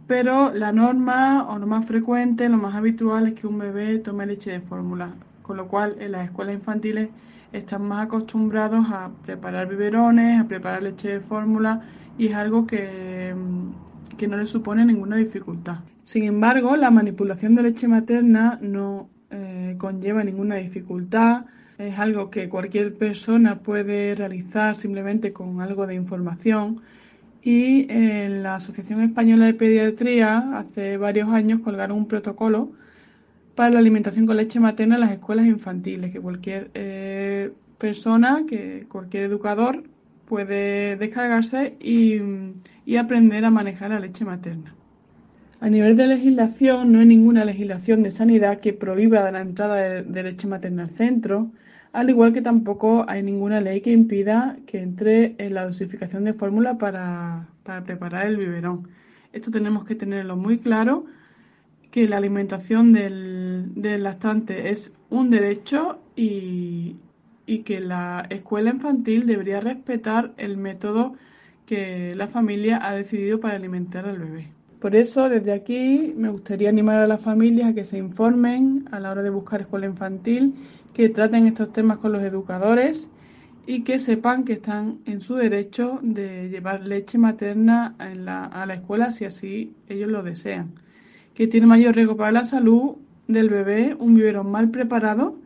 pero 0.07 0.52
la 0.52 0.73
norma 0.73 1.49
o 1.50 1.59
lo 1.59 1.67
más 1.67 1.87
frecuente, 1.87 2.49
lo 2.49 2.59
más 2.59 2.75
habitual 2.75 3.28
es 3.28 3.35
que 3.35 3.47
un 3.47 3.59
bebé 3.59 3.99
tome 4.00 4.26
leche 4.26 4.50
de 4.52 4.61
fórmula, 4.62 5.19
con 5.49 5.57
lo 5.57 5.67
cual 5.67 5.97
en 5.99 6.12
las 6.12 6.26
escuelas 6.26 6.55
infantiles 6.55 7.09
están 7.55 7.83
más 7.88 8.05
acostumbrados 8.05 8.87
a 8.90 9.11
preparar 9.25 9.67
biberones, 9.67 10.38
a 10.38 10.47
preparar 10.47 10.83
leche 10.83 11.09
de 11.09 11.21
fórmula 11.21 11.81
y 12.19 12.26
es 12.26 12.35
algo 12.35 12.67
que, 12.67 13.35
no 14.28 14.37
les 14.37 14.50
supone 14.50 14.85
ninguna 14.85 15.17
dificultad. 15.17 15.78
Sin 16.02 16.25
embargo, 16.25 16.76
la 16.76 16.90
manipulación 16.90 17.55
de 17.55 17.62
leche 17.62 17.88
materna 17.88 18.59
no 18.61 19.09
eh, 19.31 19.76
conlleva 19.78 20.23
ninguna 20.23 20.57
dificultad, 20.57 21.47
es 21.78 21.99
algo 21.99 22.31
que 22.31 22.50
cualquier 22.50 22.95
persona 22.95 23.61
puede 23.61 24.14
realizar 24.17 24.76
simplemente 24.76 25.33
con 25.33 25.62
algo 25.62 25.87
de 25.87 25.95
información 25.95 26.83
y 27.40 27.90
en 27.90 28.43
la 28.43 28.57
Asociación 28.57 29.00
Española 29.00 29.47
de 29.47 29.55
Pediatría 29.55 30.59
hace 30.59 30.99
varios 30.99 31.31
años 31.31 31.61
colgaron 31.61 31.97
un 31.97 32.07
protocolo 32.07 32.73
para 33.58 33.70
la 33.70 33.80
alimentación 33.80 34.24
con 34.24 34.36
leche 34.36 34.60
materna 34.60 34.94
en 34.94 35.00
las 35.00 35.10
escuelas 35.10 35.44
infantiles, 35.44 36.12
que 36.12 36.20
cualquier 36.20 36.70
eh, 36.74 37.50
persona, 37.76 38.44
que 38.46 38.86
cualquier 38.88 39.24
educador 39.24 39.82
puede 40.26 40.94
descargarse 40.94 41.76
y, 41.80 42.20
aprender 42.96 43.44
a 43.44 43.50
manejar 43.50 43.90
la 43.90 43.98
leche 43.98 44.24
materna. 44.24 44.76
A 45.58 45.68
nivel 45.68 45.96
de 45.96 46.06
legislación, 46.06 46.92
no 46.92 47.00
hay 47.00 47.06
ninguna 47.06 47.44
legislación 47.44 48.04
de 48.04 48.12
sanidad 48.12 48.60
que 48.60 48.72
prohíba 48.74 49.28
la 49.32 49.40
entrada 49.40 49.74
de, 49.74 50.22
leche 50.22 50.46
materna 50.46 50.84
al 50.84 50.90
centro, 50.90 51.50
al 51.92 52.10
igual 52.10 52.32
que 52.32 52.42
tampoco 52.42 53.06
hay 53.08 53.24
ninguna 53.24 53.60
ley 53.60 53.80
que 53.80 53.90
impida 53.90 54.56
que 54.68 54.82
entre 54.82 55.34
en 55.38 55.54
la 55.54 55.64
dosificación 55.64 56.22
de 56.22 56.32
fórmula 56.32 56.78
para, 56.78 57.48
para 57.64 57.82
preparar 57.82 58.28
el 58.28 58.36
biberón. 58.36 58.86
Esto 59.32 59.50
tenemos 59.50 59.84
que 59.84 59.96
tenerlo 59.96 60.36
muy 60.36 60.58
claro 60.58 61.06
que 61.90 62.09
la 62.09 62.18
alimentación 62.18 62.92
del, 62.92 63.73
lactante 64.02 64.71
es 64.71 64.95
un 65.11 65.30
derecho 65.30 66.00
y, 66.16 66.97
y 67.47 67.59
que 67.61 67.80
la 67.80 68.26
escuela 68.28 68.71
infantil 68.71 69.26
debería 69.26 69.61
respetar 69.61 70.33
el 70.37 70.57
método 70.57 71.14
que 71.66 72.14
la 72.14 72.28
familia 72.28 72.80
ha 72.83 72.95
decidido 72.95 73.40
para 73.40 73.57
alimentar 73.57 74.07
al 74.07 74.18
bebé. 74.18 74.49
Por 74.80 74.95
eso, 74.95 75.28
desde 75.28 75.52
aquí, 75.52 76.14
me 76.16 76.28
gustaría 76.28 76.68
animar 76.68 76.99
a 76.99 77.07
las 77.07 77.21
familias 77.21 77.71
a 77.71 77.75
que 77.75 77.85
se 77.85 77.99
informen 77.99 78.88
a 78.92 79.00
la 79.00 79.11
hora 79.11 79.23
de 79.23 79.30
buscar 79.30 79.62
escuela 79.62 79.87
infantil, 79.87 80.54
que 80.95 81.09
traten 81.09 81.47
estos 81.47 81.73
temas 81.73 81.99
con 81.99 82.12
los 82.12 82.23
educadores 82.23 83.09
y 83.66 83.83
que 83.83 83.99
sepan 83.99 84.45
que 84.45 84.54
están 84.54 84.99
en 85.04 85.21
su 85.21 85.35
derecho 85.35 85.99
de 86.02 86.49
llevar 86.49 86.87
leche 86.87 87.18
materna 87.18 87.97
a 87.99 88.66
la 88.66 88.75
escuela 88.75 89.12
si 89.12 89.25
así 89.25 89.75
ellos 89.88 90.11
lo 90.11 90.23
desean 90.23 90.73
que 91.38 91.47
tiene 91.47 91.68
mayor 91.68 91.95
riesgo 91.95 92.16
para 92.16 92.33
la 92.33 92.45
salud 92.45 92.97
del 93.28 93.49
bebé 93.49 93.97
un 93.97 94.16
biberón 94.16 94.50
mal 94.50 94.73
preparado 94.73 95.38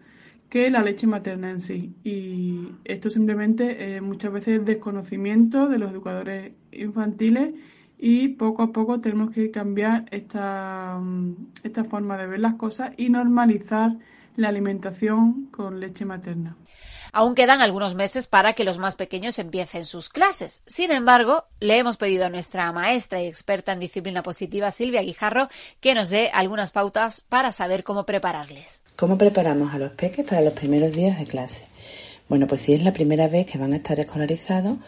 que 0.49 0.71
la 0.71 0.83
leche 0.83 1.07
materna 1.07 1.51
en 1.51 1.61
sí. 1.61 1.93
Y 2.03 2.71
esto 2.85 3.11
simplemente 3.11 4.01
muchas 4.01 4.33
veces 4.33 4.61
es 4.61 4.65
desconocimiento 4.65 5.69
de 5.69 5.79
los 5.79 5.91
educadores 5.91 6.53
infantiles 6.73 7.51
y 7.99 8.29
poco 8.29 8.63
a 8.63 8.73
poco 8.73 9.01
tenemos 9.03 9.33
que 9.33 9.51
cambiar 9.51 10.07
esta, 10.13 10.99
esta 11.63 11.85
forma 11.85 12.17
de 12.17 12.27
ver 12.27 12.41
las 12.41 12.55
cosas 12.55 12.93
y 12.97 13.11
normalizar 13.11 13.99
la 14.37 14.49
alimentación 14.49 15.49
con 15.51 15.79
leche 15.79 16.07
materna. 16.07 16.57
Aún 17.15 17.35
quedan 17.35 17.61
algunos 17.61 17.95
meses 17.95 18.27
para 18.27 18.55
que 18.55 18.65
los 18.65 18.79
más 18.79 18.95
pequeños 18.95 19.39
empiecen 19.39 19.85
sus 19.85 20.09
clases. 20.09 20.63
Sin 20.67 20.91
embargo, 20.91 21.45
le 21.61 21.77
hemos 21.77 21.99
pedido 21.99 22.25
a 22.25 22.31
nuestra 22.31 22.73
maestra 22.73 23.23
y 23.23 23.27
experta 23.27 23.73
en 23.73 23.81
disciplina 23.81 24.23
positiva, 24.23 24.71
Silvia 24.71 25.03
Guijarro, 25.03 25.49
que 25.81 25.95
nos 25.95 26.09
dé 26.09 26.31
algunas 26.33 26.71
pautas 26.71 27.21
para 27.21 27.53
saber 27.53 27.85
cómo 27.85 28.07
prepararles. 28.07 28.83
¿Cómo 28.97 29.19
preparamos 29.19 29.75
a 29.75 29.79
los 29.79 29.93
peques 29.93 30.25
para 30.25 30.41
los 30.41 30.55
primeros 30.55 30.93
días 30.93 31.19
de 31.19 31.27
clase? 31.27 31.67
Bueno, 32.31 32.47
pues 32.47 32.63
si 32.63 32.73
es 32.73 32.83
la 32.83 32.95
primera 32.95 33.29
vez 33.29 33.45
que 33.45 33.59
van 33.59 33.75
a 33.75 33.77
estar 33.77 34.01
escolarizados, 34.01 34.79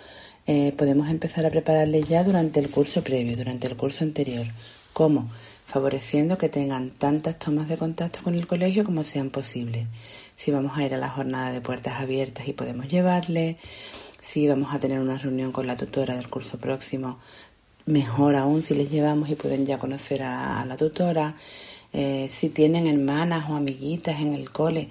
eh, 0.46 0.72
podemos 0.78 1.10
empezar 1.10 1.44
a 1.44 1.50
prepararles 1.50 2.08
ya 2.08 2.24
durante 2.24 2.58
el 2.58 2.70
curso 2.70 3.04
previo, 3.04 3.36
durante 3.36 3.66
el 3.66 3.76
curso 3.76 4.02
anterior. 4.02 4.46
¿Cómo? 4.94 5.28
Favoreciendo 5.66 6.38
que 6.38 6.48
tengan 6.48 6.90
tantas 6.90 7.38
tomas 7.38 7.68
de 7.68 7.76
contacto 7.76 8.20
con 8.22 8.34
el 8.34 8.46
colegio 8.46 8.82
como 8.84 9.04
sean 9.04 9.28
posibles 9.28 9.88
si 10.44 10.50
vamos 10.50 10.76
a 10.76 10.84
ir 10.84 10.92
a 10.92 10.98
la 10.98 11.08
jornada 11.08 11.52
de 11.52 11.62
puertas 11.62 12.02
abiertas 12.02 12.46
y 12.46 12.52
podemos 12.52 12.86
llevarle, 12.86 13.56
si 14.20 14.46
vamos 14.46 14.74
a 14.74 14.78
tener 14.78 15.00
una 15.00 15.16
reunión 15.16 15.52
con 15.52 15.66
la 15.66 15.74
tutora 15.74 16.16
del 16.16 16.28
curso 16.28 16.58
próximo, 16.58 17.18
mejor 17.86 18.36
aún 18.36 18.62
si 18.62 18.74
les 18.74 18.90
llevamos 18.90 19.30
y 19.30 19.36
pueden 19.36 19.64
ya 19.64 19.78
conocer 19.78 20.22
a, 20.22 20.62
la 20.66 20.76
tutora, 20.76 21.34
eh, 21.94 22.26
si 22.28 22.50
tienen 22.50 22.86
hermanas 22.86 23.48
o 23.48 23.54
amiguitas 23.54 24.20
en 24.20 24.34
el 24.34 24.50
cole 24.50 24.90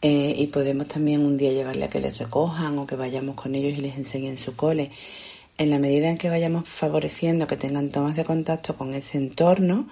eh, 0.00 0.36
y 0.38 0.46
podemos 0.46 0.86
también 0.86 1.26
un 1.26 1.36
día 1.36 1.50
llevarle 1.50 1.86
a 1.86 1.90
que 1.90 1.98
les 1.98 2.18
recojan 2.18 2.78
o 2.78 2.86
que 2.86 2.94
vayamos 2.94 3.34
con 3.34 3.56
ellos 3.56 3.76
y 3.76 3.80
les 3.80 3.96
enseñen 3.96 4.38
su 4.38 4.54
cole. 4.54 4.92
En 5.58 5.70
la 5.70 5.80
medida 5.80 6.10
en 6.10 6.16
que 6.16 6.30
vayamos 6.30 6.68
favoreciendo 6.68 7.48
que 7.48 7.56
tengan 7.56 7.90
tomas 7.90 8.14
de 8.14 8.24
contacto 8.24 8.76
con 8.76 8.94
ese 8.94 9.18
entorno, 9.18 9.88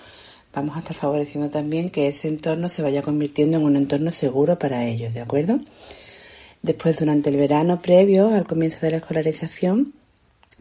vamos 0.53 0.77
a 0.77 0.81
estar 0.81 0.97
favoreciendo 0.97 1.51
también 1.51 1.91
que 1.91 2.09
ese 2.09 2.29
entorno 2.29 2.69
se 2.69 2.83
vaya 2.83 3.03
convirtiendo 3.03 3.59
en 3.59 3.65
un 3.65 3.77
entorno 3.77 4.13
seguro 4.13 4.59
para 4.59 4.85
ellos, 4.85 5.15
¿de 5.15 5.21
acuerdo? 5.21 5.61
Después, 6.63 6.99
durante 6.99 7.31
el 7.31 7.37
verano 7.37 7.81
previo 7.81 8.29
al 8.29 8.47
comienzo 8.47 8.79
de 8.83 8.91
la 8.91 8.97
escolarización, 8.99 9.95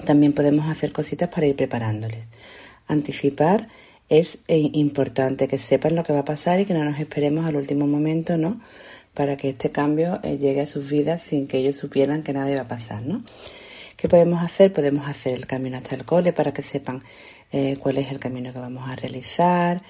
también 0.06 0.34
podemos 0.34 0.70
hacer 0.70 0.92
cositas 0.92 1.30
para 1.30 1.48
ir 1.48 1.56
preparándoles. 1.56 2.26
Anticipar 2.88 3.68
es 4.08 4.40
eh, 4.48 4.70
importante 4.74 5.48
que 5.48 5.60
sepan 5.60 5.96
lo 5.96 6.04
que 6.04 6.14
va 6.14 6.20
a 6.20 6.26
pasar 6.26 6.60
y 6.60 6.66
que 6.66 6.74
no 6.74 6.84
nos 6.84 7.00
esperemos 7.00 7.46
al 7.46 7.56
último 7.58 7.86
momento, 7.86 8.38
¿no? 8.38 8.62
Para 9.14 9.38
que 9.38 9.50
este 9.50 9.72
cambio 9.72 10.20
eh, 10.24 10.38
llegue 10.38 10.62
a 10.62 10.68
sus 10.68 10.90
vidas 10.90 11.22
sin 11.22 11.48
que 11.48 11.58
ellos 11.58 11.76
supieran 11.76 12.24
que 12.24 12.34
nada 12.34 12.50
iba 12.50 12.62
a 12.62 12.68
pasar, 12.68 13.04
¿no? 13.04 13.24
¿Qué 13.98 14.08
podemos 14.08 14.42
hacer? 14.42 14.72
Podemos 14.72 15.08
hacer 15.08 15.34
el 15.34 15.46
camino 15.46 15.76
hasta 15.76 15.94
el 15.94 16.06
cole 16.06 16.32
para 16.32 16.54
que 16.54 16.64
sepan 16.64 17.04
eh, 17.52 17.78
cuál 17.80 17.98
es 17.98 18.12
el 18.12 18.20
camino 18.20 18.54
que 18.54 18.60
vamos 18.60 18.90
a 18.90 18.96
realizar. 18.96 19.82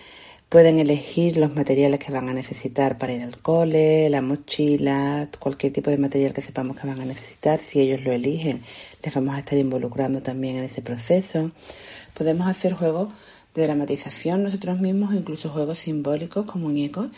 Pueden 0.49 0.79
elegir 0.79 1.37
los 1.37 1.53
materiales 1.53 1.99
que 1.99 2.11
van 2.11 2.27
a 2.27 2.33
necesitar 2.33 2.97
para 2.97 3.13
ir 3.13 3.21
al 3.21 3.37
cole, 3.37 4.09
la 4.09 4.21
mochila, 4.21 5.29
cualquier 5.39 5.71
tipo 5.71 5.91
de 5.91 5.99
material 5.99 6.33
que 6.33 6.41
sepamos 6.41 6.79
que 6.79 6.87
van 6.87 6.99
a 6.99 7.05
necesitar. 7.05 7.59
Si 7.59 7.79
ellos 7.79 8.01
lo 8.01 8.11
eligen, 8.11 8.63
les 9.03 9.13
vamos 9.13 9.35
a 9.35 9.39
estar 9.39 9.57
involucrando 9.59 10.23
también 10.23 10.57
en 10.57 10.63
ese 10.63 10.81
proceso. 10.81 11.51
Podemos 12.15 12.47
hacer 12.47 12.73
juegos 12.73 13.09
de 13.53 13.63
dramatización 13.63 14.41
nosotros 14.43 14.79
mismos, 14.79 15.13
incluso 15.13 15.49
juegos 15.49 15.79
simbólicos 15.79 16.45
con 16.45 16.61
muñecos, 16.61 17.09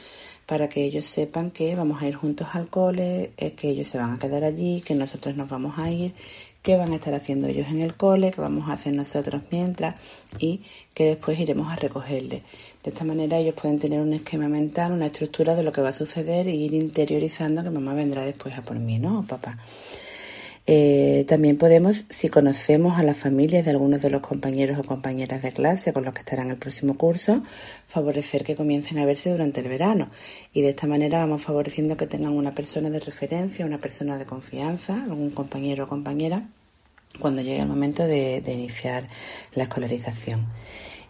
para 0.45 0.67
que 0.67 0.83
ellos 0.83 1.05
sepan 1.05 1.51
que 1.51 1.75
vamos 1.75 2.01
a 2.01 2.07
ir 2.07 2.15
juntos 2.15 2.49
al 2.51 2.67
cole, 2.67 3.31
eh, 3.37 3.53
que 3.53 3.69
ellos 3.69 3.87
se 3.87 3.97
van 3.97 4.11
a 4.11 4.19
quedar 4.19 4.43
allí, 4.43 4.81
que 4.81 4.95
nosotros 4.95 5.35
nos 5.37 5.49
vamos 5.49 5.77
a 5.77 5.89
ir 5.89 6.13
qué 6.61 6.77
van 6.77 6.91
a 6.93 6.95
estar 6.95 7.13
haciendo 7.13 7.47
ellos 7.47 7.67
en 7.67 7.81
el 7.81 7.95
cole, 7.95 8.31
qué 8.31 8.41
vamos 8.41 8.69
a 8.69 8.73
hacer 8.73 8.93
nosotros 8.93 9.41
mientras 9.51 9.95
y 10.39 10.61
que 10.93 11.05
después 11.05 11.39
iremos 11.39 11.71
a 11.71 11.75
recogerles. 11.75 12.43
De 12.83 12.91
esta 12.91 13.03
manera 13.03 13.37
ellos 13.37 13.55
pueden 13.55 13.79
tener 13.79 14.01
un 14.01 14.13
esquema 14.13 14.47
mental, 14.47 14.91
una 14.91 15.07
estructura 15.07 15.55
de 15.55 15.63
lo 15.63 15.71
que 15.71 15.81
va 15.81 15.89
a 15.89 15.93
suceder 15.93 16.47
e 16.47 16.53
ir 16.53 16.73
interiorizando 16.73 17.63
que 17.63 17.69
mamá 17.69 17.93
vendrá 17.93 18.23
después 18.23 18.57
a 18.57 18.61
por 18.61 18.77
mí, 18.79 18.99
¿no? 18.99 19.25
papá. 19.27 19.57
Eh, 20.67 21.25
también 21.27 21.57
podemos, 21.57 22.05
si 22.09 22.29
conocemos 22.29 22.99
a 22.99 23.03
las 23.03 23.17
familias 23.17 23.65
de 23.65 23.71
algunos 23.71 24.01
de 24.01 24.11
los 24.11 24.21
compañeros 24.21 24.77
o 24.77 24.83
compañeras 24.83 25.41
de 25.41 25.51
clase 25.51 25.91
con 25.91 26.05
los 26.05 26.13
que 26.13 26.19
estarán 26.19 26.51
el 26.51 26.57
próximo 26.57 26.97
curso, 26.97 27.41
favorecer 27.87 28.43
que 28.43 28.55
comiencen 28.55 28.99
a 28.99 29.05
verse 29.05 29.31
durante 29.31 29.61
el 29.61 29.69
verano. 29.69 30.11
Y 30.53 30.61
de 30.61 30.69
esta 30.69 30.85
manera 30.85 31.19
vamos 31.19 31.41
favoreciendo 31.41 31.97
que 31.97 32.05
tengan 32.05 32.33
una 32.33 32.53
persona 32.53 32.89
de 32.91 32.99
referencia, 32.99 33.65
una 33.65 33.79
persona 33.79 34.17
de 34.17 34.25
confianza, 34.25 35.03
algún 35.03 35.31
compañero 35.31 35.85
o 35.85 35.87
compañera, 35.87 36.47
cuando 37.19 37.41
llegue 37.41 37.59
el 37.59 37.67
momento 37.67 38.05
de, 38.05 38.41
de 38.41 38.53
iniciar 38.53 39.07
la 39.53 39.63
escolarización. 39.63 40.45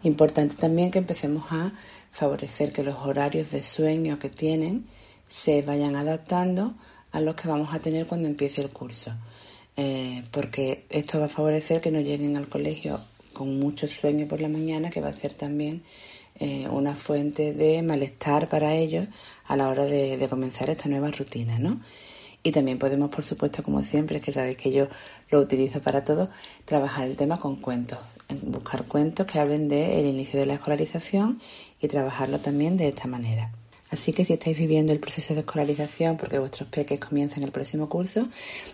Importante 0.04 0.56
también 0.56 0.92
que 0.92 1.00
empecemos 1.00 1.52
a 1.52 1.74
favorecer 2.12 2.72
que 2.72 2.84
los 2.84 2.96
horarios 2.96 3.52
de 3.52 3.62
sueño 3.62 4.18
que 4.18 4.30
tienen 4.30 4.86
se 5.28 5.62
vayan 5.62 5.96
adaptando 5.96 6.74
a 7.12 7.22
los 7.22 7.36
que 7.36 7.48
vamos 7.48 7.74
a 7.74 7.80
tener 7.80 8.08
cuando 8.08 8.28
empiece 8.28 8.62
el 8.62 8.70
curso. 8.70 9.14
Eh, 9.78 10.24
porque 10.32 10.86
esto 10.90 11.20
va 11.20 11.26
a 11.26 11.30
favorecer 11.30 11.82
que 11.82 11.92
no 11.92 12.02
lleguen 12.02 12.36
al 12.38 12.50
colegio 12.50 13.00
con 13.34 13.60
mucho 13.60 13.88
sueño 13.88 14.28
por 14.28 14.42
la 14.42 14.50
mañana, 14.50 14.90
que 14.90 15.02
va 15.02 15.10
a 15.10 15.14
ser 15.14 15.34
también 15.34 15.84
eh, 16.40 16.68
una 16.70 16.96
fuente 16.96 17.54
de 17.54 17.82
malestar 17.82 18.50
para 18.50 18.74
ellos 18.74 19.08
a 19.46 19.56
la 19.56 19.70
hora 19.70 19.86
de, 19.86 20.28
comenzar 20.30 20.70
esta 20.70 20.90
nueva 20.90 21.12
rutina, 21.12 21.60
¿no? 21.60 21.82
Y 22.44 22.52
también 22.52 22.80
podemos, 22.80 23.10
por 23.10 23.24
supuesto, 23.24 23.62
como 23.64 23.84
siempre, 23.84 24.20
que 24.20 24.34
sabéis 24.34 24.58
que 24.58 24.72
yo 24.72 24.88
lo 25.30 25.40
utilizo 25.40 25.82
para 25.82 26.04
todo, 26.04 26.30
trabajar 26.66 27.08
el 27.08 27.16
tema 27.16 27.40
con 27.40 27.58
cuentos, 27.58 28.00
buscar 28.42 28.86
cuentos 28.86 29.28
que 29.28 29.40
hablen 29.40 29.70
del 29.70 30.06
inicio 30.08 30.40
de 30.40 30.48
la 30.48 30.56
escolarización 30.56 31.40
y 31.80 31.88
trabajarlo 31.88 32.40
también 32.40 32.78
de 32.78 32.88
esta 32.88 33.08
manera. 33.08 33.52
Así 33.92 34.14
que 34.14 34.24
si 34.24 34.34
estáis 34.34 34.58
viviendo 34.58 34.94
el 34.94 35.00
proceso 35.00 35.34
de 35.34 35.42
escolarización 35.42 36.18
porque 36.18 36.40
vuestros 36.40 36.70
peques 36.70 37.00
comienzan 37.00 37.44
el 37.44 37.52
próximo 37.52 37.90
curso, 37.90 38.30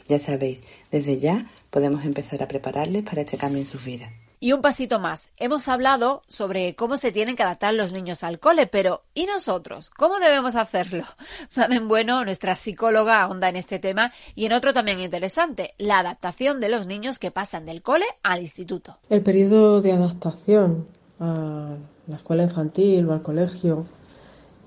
ya 0.07 0.19
sabéis, 0.19 0.61
desde 0.91 1.19
ya 1.19 1.47
podemos 1.71 2.05
empezar 2.05 2.43
a 2.43 2.47
prepararles 2.47 3.03
para 3.03 3.21
este 3.21 3.37
cambio 3.37 3.61
en 3.61 3.67
sus 3.67 3.83
vidas. 3.83 4.11
Y 4.39 4.51
un 4.51 4.61
pasito 4.61 4.99
más. 4.99 5.31
Hemos 5.37 5.67
hablado 5.67 6.21
sobre 6.27 6.75
cómo 6.75 6.97
se 6.97 7.11
tienen 7.11 7.35
que 7.35 7.41
adaptar 7.41 7.73
los 7.73 7.91
niños 7.91 8.23
al 8.23 8.39
cole, 8.39 8.67
pero 8.67 9.01
¿y 9.15 9.25
nosotros? 9.25 9.89
¿Cómo 9.89 10.19
debemos 10.19 10.55
hacerlo? 10.55 11.05
Mamen 11.55 11.87
Bueno, 11.87 12.23
nuestra 12.23 12.53
psicóloga, 12.53 13.23
ahonda 13.23 13.49
en 13.49 13.55
este 13.55 13.79
tema 13.79 14.13
y 14.35 14.45
en 14.45 14.53
otro 14.53 14.73
también 14.73 14.99
interesante, 14.99 15.73
la 15.79 15.97
adaptación 15.97 16.59
de 16.59 16.69
los 16.69 16.85
niños 16.85 17.17
que 17.17 17.31
pasan 17.31 17.65
del 17.65 17.81
cole 17.81 18.05
al 18.21 18.41
instituto. 18.41 18.99
El 19.09 19.23
periodo 19.23 19.81
de 19.81 19.93
adaptación 19.93 20.85
a 21.19 21.75
la 22.05 22.15
escuela 22.15 22.43
infantil 22.43 23.07
o 23.07 23.13
al 23.13 23.23
colegio 23.23 23.87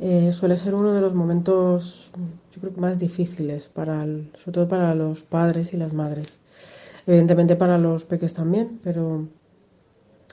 eh, 0.00 0.32
suele 0.32 0.56
ser 0.56 0.74
uno 0.74 0.92
de 0.92 1.00
los 1.00 1.14
momentos, 1.14 2.10
yo 2.52 2.60
creo 2.60 2.74
que 2.74 2.80
más 2.80 2.98
difíciles, 2.98 3.68
para 3.68 4.04
sobre 4.34 4.52
todo 4.52 4.68
para 4.68 4.94
los 4.94 5.22
padres 5.22 5.74
y 5.74 5.76
las 5.76 5.92
madres. 5.92 6.40
Evidentemente 7.06 7.56
para 7.56 7.78
los 7.78 8.04
peques 8.06 8.34
también, 8.34 8.80
pero 8.82 9.26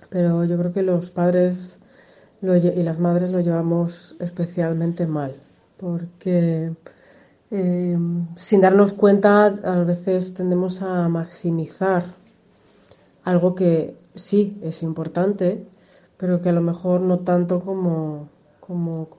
pero 0.09 0.45
yo 0.45 0.57
creo 0.57 0.73
que 0.73 0.83
los 0.83 1.09
padres 1.11 1.79
y 2.41 2.83
las 2.83 2.99
madres 2.99 3.31
lo 3.31 3.39
llevamos 3.41 4.15
especialmente 4.19 5.07
mal, 5.07 5.35
porque 5.77 6.71
eh, 7.51 7.97
sin 8.35 8.61
darnos 8.61 8.93
cuenta 8.93 9.45
a 9.47 9.83
veces 9.83 10.33
tendemos 10.33 10.81
a 10.81 11.09
maximizar 11.09 12.05
algo 13.23 13.55
que 13.55 13.95
sí 14.15 14.57
es 14.61 14.83
importante, 14.83 15.65
pero 16.17 16.41
que 16.41 16.49
a 16.49 16.53
lo 16.53 16.61
mejor 16.61 17.01
no 17.01 17.19
tanto 17.19 17.59
como, 17.59 18.29
como 18.59 19.09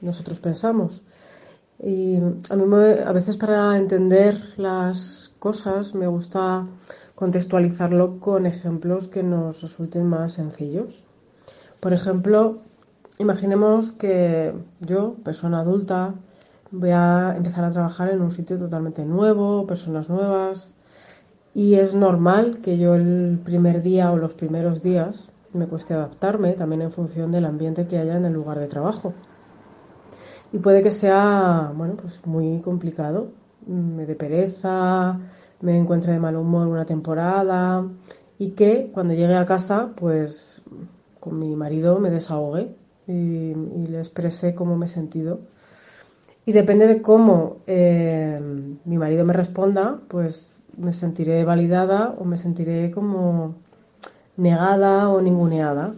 nosotros 0.00 0.38
pensamos. 0.38 1.02
Y 1.82 2.16
a 2.50 2.56
mí 2.56 2.64
a 3.06 3.12
veces 3.12 3.36
para 3.36 3.76
entender 3.76 4.36
las 4.56 5.30
cosas 5.38 5.94
me 5.94 6.06
gusta 6.06 6.66
contextualizarlo 7.14 8.18
con 8.20 8.46
ejemplos 8.46 9.08
que 9.08 9.22
nos 9.22 9.62
resulten 9.62 10.06
más 10.06 10.34
sencillos. 10.34 11.04
Por 11.80 11.92
ejemplo, 11.92 12.58
imaginemos 13.18 13.92
que 13.92 14.52
yo, 14.80 15.14
persona 15.24 15.60
adulta, 15.60 16.14
voy 16.70 16.90
a 16.90 17.34
empezar 17.36 17.64
a 17.64 17.72
trabajar 17.72 18.10
en 18.10 18.22
un 18.22 18.30
sitio 18.30 18.58
totalmente 18.58 19.04
nuevo, 19.04 19.66
personas 19.66 20.08
nuevas, 20.08 20.74
y 21.54 21.74
es 21.74 21.94
normal 21.94 22.60
que 22.62 22.78
yo 22.78 22.94
el 22.94 23.40
primer 23.44 23.82
día 23.82 24.12
o 24.12 24.16
los 24.16 24.34
primeros 24.34 24.82
días 24.82 25.30
me 25.52 25.66
cueste 25.66 25.94
adaptarme, 25.94 26.52
también 26.52 26.82
en 26.82 26.92
función 26.92 27.32
del 27.32 27.46
ambiente 27.46 27.86
que 27.86 27.98
haya 27.98 28.16
en 28.16 28.24
el 28.24 28.32
lugar 28.32 28.58
de 28.58 28.66
trabajo. 28.66 29.14
Y 30.52 30.58
puede 30.58 30.82
que 30.82 30.90
sea, 30.90 31.72
bueno, 31.76 31.94
pues 31.96 32.24
muy 32.26 32.60
complicado, 32.60 33.32
me 33.66 34.06
dé 34.06 34.14
pereza, 34.14 35.18
me 35.60 35.76
encuentre 35.76 36.12
de 36.12 36.20
mal 36.20 36.36
humor 36.36 36.68
una 36.68 36.86
temporada 36.86 37.86
y 38.38 38.52
que 38.52 38.90
cuando 38.92 39.14
llegue 39.14 39.34
a 39.34 39.44
casa, 39.44 39.92
pues 39.94 40.62
con 41.20 41.38
mi 41.38 41.54
marido 41.56 41.98
me 41.98 42.10
desahogue 42.10 42.74
y, 43.06 43.54
le 43.54 43.98
expresé 43.98 44.54
cómo 44.54 44.76
me 44.76 44.86
he 44.86 44.88
sentido. 44.88 45.40
Y 46.46 46.52
depende 46.52 46.86
de 46.86 47.02
cómo 47.02 47.58
eh, 47.66 48.40
mi 48.84 48.96
marido 48.96 49.24
me 49.24 49.34
responda, 49.34 50.00
pues 50.08 50.62
me 50.78 50.92
sentiré 50.92 51.44
validada 51.44 52.14
o 52.18 52.24
me 52.24 52.38
sentiré 52.38 52.90
como 52.90 53.56
negada 54.36 55.10
o 55.10 55.20
ninguneada. 55.20 55.94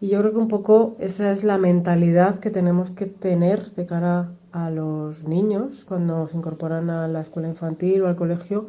Y 0.00 0.08
yo 0.08 0.18
creo 0.20 0.32
que 0.32 0.38
un 0.38 0.48
poco 0.48 0.96
esa 0.98 1.30
es 1.30 1.44
la 1.44 1.58
mentalidad 1.58 2.40
que 2.40 2.50
tenemos 2.50 2.90
que 2.90 3.06
tener 3.06 3.72
de 3.72 3.86
cara 3.86 4.32
a 4.52 4.70
los 4.70 5.24
niños 5.24 5.84
cuando 5.84 6.26
se 6.28 6.36
incorporan 6.36 6.90
a 6.90 7.08
la 7.08 7.22
escuela 7.22 7.48
infantil 7.48 8.02
o 8.02 8.08
al 8.08 8.16
colegio 8.16 8.68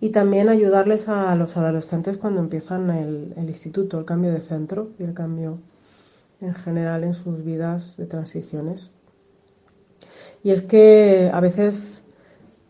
y 0.00 0.10
también 0.10 0.48
ayudarles 0.48 1.08
a 1.08 1.34
los 1.36 1.56
adolescentes 1.56 2.16
cuando 2.16 2.40
empiezan 2.40 2.88
el, 2.90 3.34
instituto, 3.46 3.98
el 3.98 4.06
cambio 4.06 4.32
de 4.32 4.40
centro 4.40 4.88
y 4.98 5.02
el 5.02 5.12
cambio 5.12 5.58
en 6.40 6.54
general 6.54 7.04
en 7.04 7.12
sus 7.12 7.44
vidas 7.44 7.98
de 7.98 8.06
transiciones. 8.06 8.90
Y 10.42 10.52
es 10.52 10.62
que 10.62 11.30
a 11.32 11.40
veces 11.40 12.02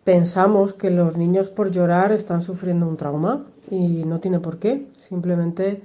pensamos 0.03 0.75
que 0.75 0.91
los 0.91 1.17
niños 1.17 1.51
por 1.51 1.71
llorar 1.71 2.11
están 2.11 2.43
sufriendo 2.43 2.89
un 2.89 2.97
trauma 2.97 3.47
y 3.71 4.05
no 4.05 4.19
tiene 4.19 4.41
por 4.41 4.59
qué. 4.59 4.89
Simplemente, 4.97 5.83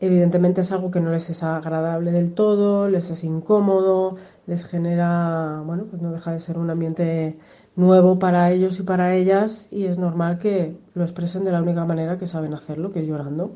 evidentemente 0.00 0.60
es 0.60 0.72
algo 0.72 0.90
que 0.90 1.00
no 1.00 1.10
les 1.10 1.30
es 1.30 1.42
agradable 1.42 2.12
del 2.12 2.32
todo, 2.32 2.88
les 2.88 3.10
es 3.10 3.24
incómodo, 3.24 4.16
les 4.46 4.64
genera, 4.64 5.62
bueno, 5.64 5.84
pues 5.90 6.02
no 6.02 6.12
deja 6.12 6.32
de 6.32 6.40
ser 6.40 6.58
un 6.58 6.70
ambiente 6.70 7.38
nuevo 7.76 8.18
para 8.18 8.50
ellos 8.50 8.78
y 8.78 8.82
para 8.82 9.14
ellas 9.14 9.68
y 9.70 9.84
es 9.84 9.98
normal 9.98 10.38
que 10.38 10.76
lo 10.94 11.02
expresen 11.04 11.44
de 11.44 11.52
la 11.52 11.62
única 11.62 11.84
manera 11.84 12.18
que 12.18 12.26
saben 12.26 12.54
hacerlo, 12.54 12.90
que 12.90 13.00
es 13.00 13.08
llorando. 13.08 13.52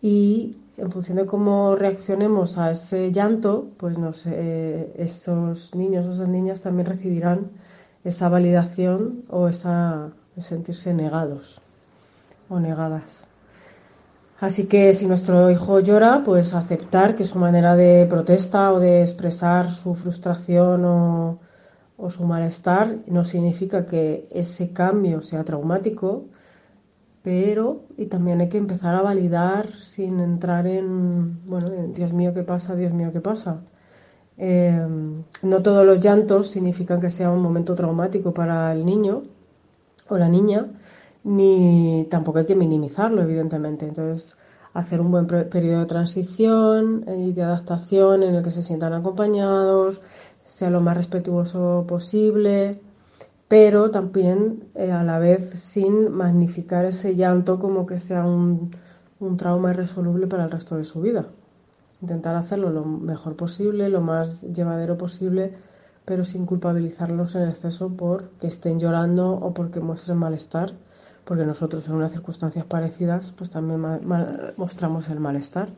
Y 0.00 0.56
en 0.76 0.90
función 0.90 1.16
de 1.16 1.26
cómo 1.26 1.76
reaccionemos 1.76 2.58
a 2.58 2.70
ese 2.72 3.12
llanto, 3.12 3.68
pues 3.76 3.98
no 3.98 4.12
sé, 4.12 4.92
esos 4.96 5.74
niños 5.74 6.06
o 6.06 6.12
esas 6.12 6.28
niñas 6.28 6.60
también 6.60 6.86
recibirán 6.86 7.50
esa 8.04 8.28
validación 8.28 9.22
o 9.30 9.48
esa 9.48 10.10
sentirse 10.40 10.92
negados 10.92 11.60
o 12.48 12.60
negadas. 12.60 13.24
Así 14.40 14.66
que 14.66 14.92
si 14.94 15.06
nuestro 15.06 15.50
hijo 15.50 15.80
llora, 15.80 16.22
pues 16.24 16.54
aceptar 16.54 17.14
que 17.14 17.24
su 17.24 17.38
manera 17.38 17.76
de 17.76 18.06
protesta 18.06 18.72
o 18.72 18.80
de 18.80 19.02
expresar 19.02 19.70
su 19.70 19.94
frustración 19.94 20.84
o, 20.84 21.40
su 22.10 22.24
malestar 22.24 22.98
no 23.06 23.24
significa 23.24 23.86
que 23.86 24.28
ese 24.30 24.72
cambio 24.72 25.22
sea 25.22 25.44
traumático, 25.44 26.26
pero 27.22 27.84
y 27.96 28.06
también 28.06 28.40
hay 28.40 28.48
que 28.50 28.58
empezar 28.58 28.94
a 28.94 29.02
validar 29.02 29.74
sin 29.74 30.20
entrar 30.20 30.66
en, 30.66 31.48
bueno, 31.48 31.70
Dios 31.94 32.12
mío, 32.12 32.34
¿qué 32.34 32.42
pasa? 32.42 32.74
Dios 32.76 32.92
mío, 32.92 33.10
¿qué 33.12 33.20
pasa? 33.20 33.62
Eh, 34.36 34.86
no 35.42 35.62
todos 35.62 35.86
los 35.86 36.00
llantos 36.00 36.48
significan 36.50 37.00
que 37.00 37.08
sea 37.10 37.30
un 37.30 37.40
momento 37.40 37.74
traumático 37.74 38.34
para 38.34 38.72
el 38.72 38.84
niño 38.84 39.22
o 40.08 40.18
la 40.18 40.28
niña, 40.28 40.66
ni 41.24 42.06
tampoco 42.10 42.38
hay 42.38 42.46
que 42.46 42.54
minimizarlo, 42.54 43.22
evidentemente. 43.22 43.86
Entonces, 43.86 44.36
hacer 44.74 45.00
un 45.00 45.10
buen 45.10 45.26
periodo 45.26 45.80
de 45.80 45.86
transición 45.86 47.04
y 47.08 47.32
de 47.32 47.42
adaptación 47.42 48.22
en 48.22 48.34
el 48.34 48.42
que 48.42 48.50
se 48.50 48.62
sientan 48.62 48.92
acompañados, 48.92 50.00
sea 50.44 50.70
lo 50.70 50.80
más 50.80 50.96
respetuoso 50.96 51.84
posible, 51.88 52.80
pero 53.48 53.90
también 53.90 54.64
eh, 54.74 54.90
a 54.92 55.04
la 55.04 55.18
vez 55.18 55.50
sin 55.60 56.10
magnificar 56.12 56.84
ese 56.84 57.14
llanto 57.14 57.58
como 57.58 57.86
que 57.86 57.98
sea 57.98 58.24
un, 58.24 58.70
un 59.20 59.36
trauma 59.36 59.70
irresoluble 59.70 60.26
para 60.26 60.44
el 60.44 60.50
resto 60.50 60.76
de 60.76 60.84
su 60.84 61.00
vida. 61.00 61.26
Intentar 62.02 62.36
hacerlo 62.36 62.70
lo 62.70 62.84
mejor 62.84 63.36
posible, 63.36 63.88
lo 63.88 64.00
más 64.00 64.42
llevadero 64.42 64.98
posible, 64.98 65.54
pero 66.04 66.24
sin 66.24 66.44
culpabilizarlos 66.46 67.34
en 67.36 67.48
exceso 67.48 67.90
por 67.96 68.30
que 68.40 68.48
estén 68.48 68.78
llorando 68.78 69.32
o 69.32 69.54
porque 69.54 69.80
muestren 69.80 70.18
malestar, 70.18 70.74
porque 71.24 71.44
nosotros 71.44 71.86
en 71.88 71.94
unas 71.94 72.12
circunstancias 72.12 72.64
parecidas 72.64 73.32
pues 73.36 73.50
también 73.50 73.80
mostramos 74.56 75.08
el 75.08 75.20
malestar. 75.20 75.68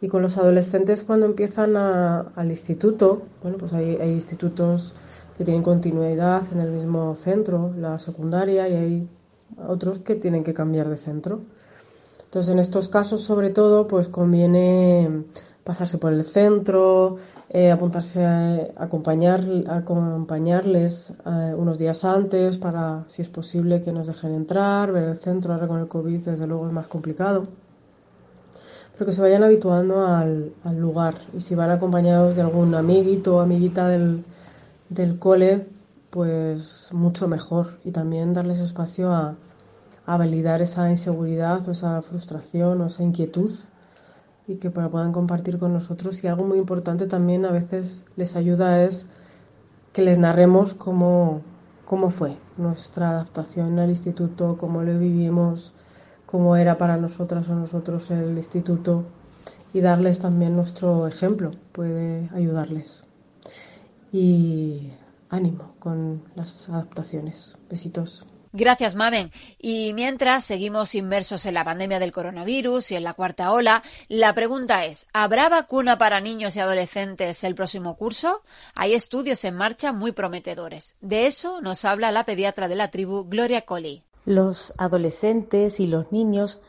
Y 0.00 0.08
con 0.08 0.22
los 0.22 0.36
adolescentes 0.36 1.02
cuando 1.02 1.26
empiezan 1.26 1.76
al 1.76 2.50
instituto, 2.50 3.22
bueno, 3.42 3.58
pues 3.58 3.72
hay, 3.72 3.96
hay 3.96 4.10
institutos 4.10 4.94
que 5.36 5.44
tienen 5.44 5.62
continuidad 5.62 6.42
en 6.52 6.60
el 6.60 6.70
mismo 6.70 7.14
centro, 7.14 7.72
la 7.76 7.98
secundaria, 7.98 8.68
y 8.68 8.74
hay 8.74 9.08
otros 9.66 10.00
que 10.00 10.14
tienen 10.14 10.44
que 10.44 10.54
cambiar 10.54 10.88
de 10.88 10.96
centro. 10.96 11.40
Entonces, 12.24 12.52
en 12.52 12.58
estos 12.58 12.88
casos, 12.88 13.22
sobre 13.22 13.50
todo, 13.50 13.88
pues 13.88 14.08
conviene 14.08 15.24
pasarse 15.68 15.98
por 15.98 16.14
el 16.14 16.24
centro, 16.24 17.16
eh, 17.50 17.70
apuntarse 17.70 18.24
a 18.24 18.70
acompañar, 18.78 19.44
acompañarles 19.68 21.12
eh, 21.26 21.54
unos 21.54 21.76
días 21.76 22.06
antes 22.06 22.56
para, 22.56 23.04
si 23.08 23.20
es 23.20 23.28
posible, 23.28 23.82
que 23.82 23.92
nos 23.92 24.06
dejen 24.06 24.32
entrar, 24.32 24.90
ver 24.92 25.04
el 25.04 25.16
centro. 25.16 25.52
Ahora 25.52 25.68
con 25.68 25.78
el 25.78 25.86
COVID, 25.86 26.20
desde 26.20 26.46
luego, 26.46 26.66
es 26.66 26.72
más 26.72 26.88
complicado 26.88 27.48
pero 28.94 29.06
que 29.10 29.12
se 29.12 29.20
vayan 29.20 29.44
habituando 29.44 30.04
al, 30.04 30.54
lugar. 30.72 31.18
Y 31.36 31.40
si 31.42 31.54
van 31.54 31.70
acompañados 31.70 32.34
de 32.34 32.42
algún 32.42 32.74
amiguito 32.74 33.36
o 33.36 33.40
amiguita 33.40 33.86
del, 33.86 34.24
del 34.88 35.20
cole, 35.20 35.68
pues 36.10 36.90
mucho 36.92 37.28
mejor. 37.28 37.78
Y 37.84 37.92
también 37.92 38.32
darles 38.32 38.58
espacio 38.58 39.12
a, 39.12 39.36
a 40.06 40.16
validar 40.16 40.62
esa 40.62 40.90
inseguridad 40.90 41.68
o 41.68 41.70
esa 41.70 42.02
frustración 42.02 42.80
o 42.80 42.86
esa 42.86 43.04
inquietud 43.04 43.52
y 44.48 44.56
que 44.56 44.70
puedan 44.70 45.12
compartir 45.12 45.58
con 45.58 45.72
nosotros. 45.72 46.24
Y 46.24 46.26
algo 46.26 46.44
muy 46.44 46.58
importante 46.58 47.06
también 47.06 47.44
a 47.44 47.52
veces 47.52 48.06
les 48.16 48.34
ayuda 48.34 48.82
es 48.82 49.06
que 49.92 50.02
les 50.02 50.18
narremos 50.18 50.74
cómo, 50.74 51.42
cómo 51.84 52.10
fue 52.10 52.36
nuestra 52.56 53.10
adaptación 53.10 53.78
al 53.78 53.90
instituto, 53.90 54.56
cómo 54.58 54.82
lo 54.82 54.98
vivimos, 54.98 55.74
cómo 56.26 56.56
era 56.56 56.78
para 56.78 56.96
nosotras 56.96 57.48
o 57.48 57.54
nosotros 57.54 58.10
el 58.10 58.36
instituto 58.36 59.04
y 59.72 59.80
darles 59.80 60.18
también 60.18 60.56
nuestro 60.56 61.06
ejemplo 61.06 61.50
puede 61.72 62.28
ayudarles. 62.34 63.04
y 64.10 64.90
ánimo 65.30 65.74
con 65.78 66.22
las 66.34 66.68
adaptaciones. 66.70 67.56
Besitos. 67.68 68.24
Gracias, 68.52 68.94
Mamen. 68.94 69.30
Y 69.58 69.92
mientras 69.94 70.44
seguimos 70.44 70.94
inmersos 70.94 71.44
en 71.46 71.54
la 71.54 71.64
pandemia 71.64 71.98
del 71.98 72.12
coronavirus 72.12 72.92
y 72.92 72.96
en 72.96 73.04
la 73.04 73.14
cuarta 73.14 73.52
ola, 73.52 73.82
la 74.08 74.34
pregunta 74.34 74.84
es, 74.84 75.06
¿habrá 75.12 75.48
vacuna 75.48 75.98
para 75.98 76.20
niños 76.20 76.56
y 76.56 76.60
adolescentes 76.60 77.44
el 77.44 77.54
próximo 77.54 77.96
curso? 77.96 78.42
Hay 78.74 78.94
estudios 78.94 79.44
en 79.44 79.54
marcha 79.54 79.92
muy 79.92 80.12
prometedores. 80.12 80.96
De 81.00 81.26
eso 81.26 81.60
nos 81.60 81.84
habla 81.84 82.12
la 82.12 82.24
pediatra 82.24 82.68
de 82.68 82.76
la 82.76 82.90
tribu, 82.90 83.24
Gloria 83.24 83.62
Colli. 83.62 84.02
Los 84.24 84.74
adolescentes 84.78 85.80
y 85.80 85.86
los 85.86 86.12
niños 86.12 86.60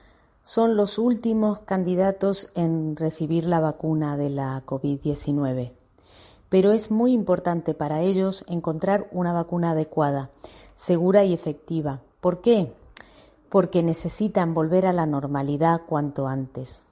son 0.44 0.76
los 0.76 0.98
últimos 0.98 1.60
candidatos 1.60 2.52
en 2.56 2.96
recibir 2.96 3.46
la 3.46 3.60
vacuna 3.60 4.18
de 4.18 4.30
la 4.30 4.64
COVID-19. 4.66 5.74
Pero 6.50 6.72
es 6.72 6.90
muy 6.90 7.14
importante 7.14 7.74
para 7.74 8.02
ellos 8.02 8.44
encontrar 8.48 9.08
una 9.12 9.32
vacuna 9.32 9.72
adecuada 9.72 10.32
segura 10.80 11.26
y 11.26 11.34
efectiva. 11.34 12.00
¿Por 12.22 12.40
qué? 12.40 12.72
Porque 13.50 13.84
necesitan 13.84 14.54
volver 14.54 14.86
a 14.86 14.94
la 14.94 15.06
normalidad 15.06 15.82
cuanto 15.86 16.26
antes. 16.26 16.84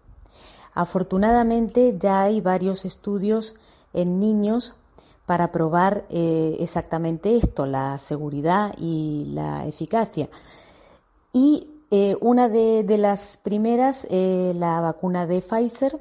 Afortunadamente 0.74 1.98
ya 1.98 2.24
hay 2.24 2.42
varios 2.42 2.84
estudios 2.84 3.56
en 3.94 4.20
niños 4.20 4.76
para 5.26 5.54
probar 5.54 6.06
eh, 6.10 6.58
exactamente 6.60 7.38
esto, 7.38 7.66
la 7.66 7.98
seguridad 7.98 8.76
y 8.78 9.32
la 9.34 9.66
eficacia. 9.66 10.28
Y 11.32 11.70
eh, 11.90 12.18
una 12.20 12.50
de, 12.50 12.84
las 12.98 13.38
primeras, 13.38 14.06
eh, 14.10 14.52
la 14.54 14.82
vacuna 14.82 15.26
de 15.26 15.42
Pfizer, 15.42 15.98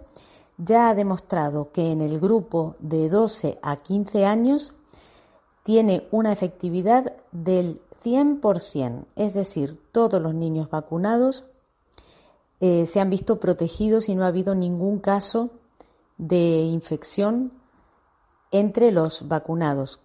ya 0.58 0.88
ha 0.88 0.94
demostrado 0.96 1.70
que 1.70 1.92
en 1.92 2.00
el 2.00 2.18
grupo 2.18 2.74
de 2.80 3.08
12 3.08 3.60
a 3.62 3.76
15 3.76 4.26
años 4.26 4.74
tiene 5.66 6.06
una 6.12 6.32
efectividad 6.32 7.12
del 7.32 7.80
100%, 8.04 9.06
es 9.16 9.34
decir, 9.34 9.82
todos 9.90 10.22
los 10.22 10.32
niños 10.32 10.70
vacunados 10.70 11.50
eh, 12.60 12.86
se 12.86 13.00
han 13.00 13.10
visto 13.10 13.40
protegidos 13.40 14.08
y 14.08 14.14
no 14.14 14.22
ha 14.22 14.28
habido 14.28 14.54
ningún 14.54 15.00
caso 15.00 15.50
de 16.18 16.60
infección 16.60 17.50
entre 18.52 18.92
los 18.92 19.26
vacunados 19.26 19.98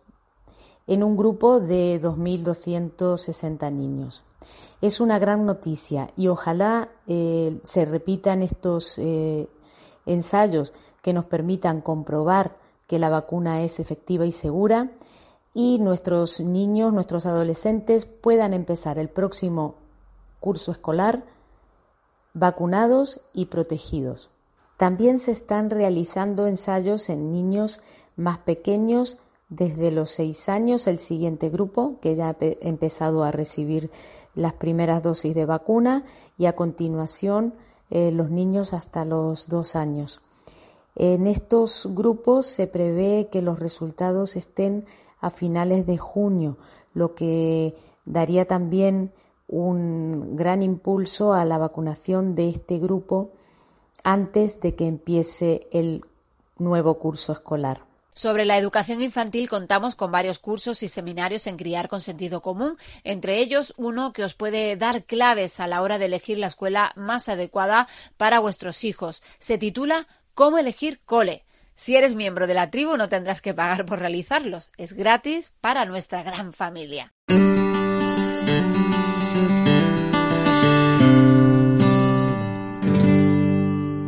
en 0.87 1.03
un 1.03 1.15
grupo 1.15 1.59
de 1.59 2.01
2.260 2.01 3.71
niños. 3.71 4.23
Es 4.81 4.99
una 4.99 5.19
gran 5.19 5.45
noticia 5.45 6.09
y 6.17 6.27
ojalá 6.27 6.89
eh, 7.05 7.61
se 7.63 7.85
repitan 7.85 8.41
estos 8.41 8.97
eh, 8.97 9.47
ensayos 10.07 10.73
que 11.03 11.13
nos 11.13 11.25
permitan 11.25 11.81
comprobar 11.81 12.57
que 12.87 12.97
la 12.97 13.09
vacuna 13.09 13.61
es 13.61 13.79
efectiva 13.79 14.25
y 14.25 14.31
segura 14.31 14.89
y 15.53 15.79
nuestros 15.79 16.39
niños, 16.39 16.93
nuestros 16.93 17.25
adolescentes 17.25 18.05
puedan 18.05 18.53
empezar 18.53 18.97
el 18.97 19.09
próximo 19.09 19.75
curso 20.39 20.71
escolar 20.71 21.23
vacunados 22.33 23.21
y 23.33 23.45
protegidos. 23.45 24.29
También 24.77 25.19
se 25.19 25.31
están 25.31 25.69
realizando 25.69 26.47
ensayos 26.47 27.09
en 27.09 27.31
niños 27.31 27.81
más 28.15 28.39
pequeños 28.39 29.17
desde 29.49 29.91
los 29.91 30.09
seis 30.09 30.47
años, 30.47 30.87
el 30.87 30.97
siguiente 30.97 31.49
grupo 31.49 31.99
que 32.01 32.15
ya 32.15 32.29
ha 32.29 32.35
empezado 32.61 33.23
a 33.23 33.31
recibir 33.31 33.91
las 34.33 34.53
primeras 34.53 35.03
dosis 35.03 35.35
de 35.35 35.45
vacuna 35.45 36.05
y 36.37 36.45
a 36.45 36.55
continuación 36.55 37.53
eh, 37.89 38.11
los 38.11 38.31
niños 38.31 38.73
hasta 38.73 39.03
los 39.03 39.49
dos 39.49 39.75
años. 39.75 40.21
En 40.95 41.27
estos 41.27 41.87
grupos 41.91 42.45
se 42.45 42.67
prevé 42.67 43.27
que 43.29 43.41
los 43.41 43.59
resultados 43.59 44.35
estén 44.35 44.85
a 45.21 45.29
finales 45.29 45.85
de 45.85 45.97
junio, 45.97 46.57
lo 46.93 47.15
que 47.15 47.75
daría 48.05 48.45
también 48.45 49.13
un 49.47 50.35
gran 50.35 50.63
impulso 50.63 51.33
a 51.33 51.45
la 51.45 51.57
vacunación 51.57 52.35
de 52.35 52.49
este 52.49 52.79
grupo 52.79 53.31
antes 54.03 54.59
de 54.61 54.75
que 54.75 54.87
empiece 54.87 55.67
el 55.71 56.03
nuevo 56.57 56.97
curso 56.97 57.33
escolar. 57.33 57.81
Sobre 58.13 58.43
la 58.43 58.57
educación 58.57 59.01
infantil 59.01 59.47
contamos 59.47 59.95
con 59.95 60.11
varios 60.11 60.37
cursos 60.37 60.83
y 60.83 60.89
seminarios 60.89 61.47
en 61.47 61.57
criar 61.57 61.87
con 61.87 62.01
sentido 62.01 62.41
común, 62.41 62.77
entre 63.03 63.39
ellos 63.39 63.73
uno 63.77 64.11
que 64.11 64.23
os 64.23 64.33
puede 64.33 64.75
dar 64.75 65.05
claves 65.05 65.59
a 65.59 65.67
la 65.67 65.81
hora 65.81 65.97
de 65.97 66.05
elegir 66.05 66.37
la 66.37 66.47
escuela 66.47 66.91
más 66.95 67.29
adecuada 67.29 67.87
para 68.17 68.39
vuestros 68.39 68.83
hijos. 68.83 69.23
Se 69.39 69.57
titula 69.57 70.07
Cómo 70.33 70.57
elegir 70.57 70.99
cole. 71.05 71.45
Si 71.75 71.95
eres 71.95 72.15
miembro 72.15 72.47
de 72.47 72.53
la 72.53 72.69
tribu 72.69 72.97
no 72.97 73.09
tendrás 73.09 73.41
que 73.41 73.53
pagar 73.53 73.85
por 73.85 73.99
realizarlos. 73.99 74.71
Es 74.77 74.93
gratis 74.93 75.53
para 75.61 75.85
nuestra 75.85 76.23
gran 76.23 76.53
familia. 76.53 77.13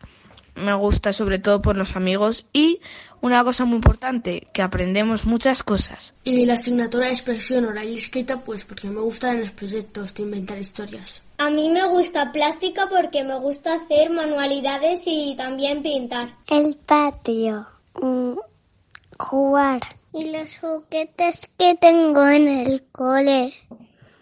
me 0.56 0.74
gusta 0.74 1.13
sobre 1.13 1.39
todo 1.39 1.62
por 1.62 1.76
los 1.76 1.96
amigos 1.96 2.46
y 2.54 2.82
una 3.22 3.44
cosa 3.44 3.65
muy 3.65 3.78
importante, 3.78 4.48
que 4.54 4.62
aprendemos 4.62 5.26
muchas 5.26 5.63
cosas. 5.63 6.13
Y 6.24 6.46
la 6.46 6.54
asignatura 6.54 7.08
de 7.08 7.12
expresión 7.12 7.65
oral 7.65 7.88
y 7.88 7.98
escrita, 7.98 8.42
pues 8.44 8.63
porque 8.63 8.89
me 8.89 9.02
gustan 9.02 9.39
los 9.39 9.52
proyectos 9.52 10.13
de 10.13 10.24
inventar 10.24 10.58
historias. 10.58 11.22
A 11.38 11.50
mí 11.50 11.70
me 11.70 11.86
gusta 11.88 12.32
plástica 12.32 12.88
porque 12.89 13.24
me 13.24 13.38
gusta 13.38 13.74
hacer 13.74 14.10
manualidades 14.10 15.04
y 15.06 15.36
también 15.38 15.84
pintar. 15.84 16.30
El 16.48 16.76
patio, 16.86 17.68
mm, 18.02 18.34
jugar. 19.18 19.82
Y 20.13 20.32
los 20.32 20.58
juguetes 20.58 21.48
que 21.58 21.76
tengo 21.76 22.28
en 22.28 22.48
el 22.48 22.84
cole 22.92 23.54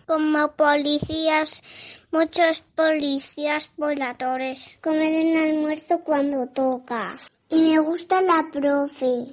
como 0.08 0.54
policías, 0.54 1.62
muchos 2.12 2.64
policías 2.76 3.70
voladores. 3.76 4.70
Comer 4.82 5.14
en 5.14 5.38
almuerzo 5.38 6.00
cuando 6.00 6.48
toca. 6.48 7.18
Y 7.50 7.60
me 7.60 7.80
gusta 7.80 8.22
la 8.22 8.48
profe. 8.52 9.26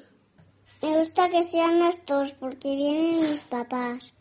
Me 0.83 0.99
gusta 0.99 1.29
que 1.29 1.45
sean 1.45 1.79
las 1.79 2.05
dos 2.05 2.33
porque 2.33 2.75
vienen 2.75 3.31
mis 3.31 3.43
papás. 3.43 4.13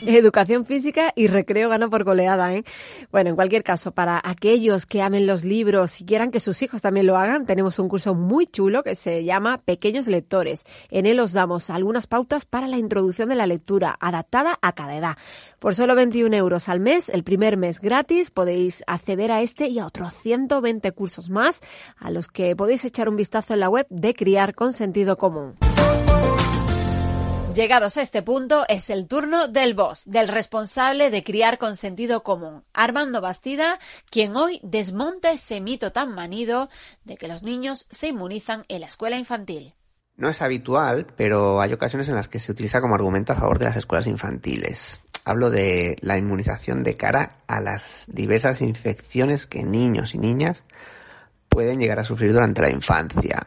Educación 0.06 0.64
física 0.64 1.12
y 1.14 1.26
recreo 1.26 1.68
gana 1.68 1.88
por 1.88 2.04
goleada, 2.04 2.54
¿eh? 2.54 2.64
Bueno, 3.10 3.30
en 3.30 3.36
cualquier 3.36 3.62
caso, 3.62 3.92
para 3.92 4.20
aquellos 4.22 4.86
que 4.86 5.02
amen 5.02 5.26
los 5.26 5.44
libros 5.44 6.00
y 6.00 6.04
quieran 6.04 6.30
que 6.30 6.40
sus 6.40 6.62
hijos 6.62 6.80
también 6.80 7.06
lo 7.06 7.16
hagan, 7.16 7.46
tenemos 7.46 7.78
un 7.78 7.88
curso 7.88 8.14
muy 8.14 8.46
chulo 8.46 8.82
que 8.82 8.94
se 8.94 9.24
llama 9.24 9.58
Pequeños 9.58 10.06
Lectores. 10.08 10.64
En 10.90 11.06
él 11.06 11.20
os 11.20 11.32
damos 11.32 11.70
algunas 11.70 12.06
pautas 12.06 12.44
para 12.44 12.66
la 12.66 12.78
introducción 12.78 13.28
de 13.28 13.34
la 13.34 13.46
lectura, 13.46 13.96
adaptada 14.00 14.58
a 14.62 14.72
cada 14.72 14.96
edad. 14.96 15.16
Por 15.58 15.74
solo 15.74 15.94
21 15.94 16.34
euros 16.36 16.68
al 16.68 16.80
mes, 16.80 17.08
el 17.08 17.24
primer 17.24 17.56
mes 17.56 17.80
gratis, 17.80 18.30
podéis 18.30 18.82
acceder 18.86 19.32
a 19.32 19.42
este 19.42 19.68
y 19.68 19.78
a 19.78 19.86
otros 19.86 20.12
120 20.14 20.92
cursos 20.92 21.30
más, 21.30 21.60
a 21.98 22.10
los 22.10 22.28
que 22.28 22.56
podéis 22.56 22.84
echar 22.84 23.08
un 23.08 23.16
vistazo 23.16 23.54
en 23.54 23.60
la 23.60 23.68
web 23.68 23.86
de 23.90 24.14
Criar 24.14 24.54
con 24.54 24.72
Sentido 24.72 25.16
Común. 25.16 25.54
Llegados 27.54 27.96
a 27.96 28.02
este 28.02 28.22
punto, 28.22 28.64
es 28.68 28.90
el 28.90 29.08
turno 29.08 29.48
del 29.48 29.74
boss, 29.74 30.04
del 30.06 30.28
responsable 30.28 31.10
de 31.10 31.24
criar 31.24 31.58
con 31.58 31.76
sentido 31.76 32.22
común, 32.22 32.62
Armando 32.72 33.20
Bastida, 33.20 33.80
quien 34.08 34.36
hoy 34.36 34.60
desmonta 34.62 35.32
ese 35.32 35.60
mito 35.60 35.90
tan 35.90 36.14
manido 36.14 36.68
de 37.04 37.16
que 37.16 37.26
los 37.26 37.42
niños 37.42 37.86
se 37.90 38.08
inmunizan 38.08 38.64
en 38.68 38.82
la 38.82 38.86
escuela 38.86 39.16
infantil. 39.16 39.74
No 40.16 40.28
es 40.28 40.40
habitual, 40.42 41.08
pero 41.16 41.60
hay 41.60 41.72
ocasiones 41.72 42.08
en 42.08 42.14
las 42.14 42.28
que 42.28 42.38
se 42.38 42.52
utiliza 42.52 42.80
como 42.80 42.94
argumento 42.94 43.32
a 43.32 43.36
favor 43.36 43.58
de 43.58 43.64
las 43.64 43.76
escuelas 43.76 44.06
infantiles. 44.06 45.00
Hablo 45.24 45.50
de 45.50 45.96
la 46.02 46.16
inmunización 46.16 46.84
de 46.84 46.94
cara 46.94 47.38
a 47.48 47.60
las 47.60 48.06
diversas 48.12 48.62
infecciones 48.62 49.46
que 49.48 49.64
niños 49.64 50.14
y 50.14 50.18
niñas 50.18 50.62
pueden 51.48 51.80
llegar 51.80 51.98
a 51.98 52.04
sufrir 52.04 52.32
durante 52.32 52.62
la 52.62 52.70
infancia. 52.70 53.44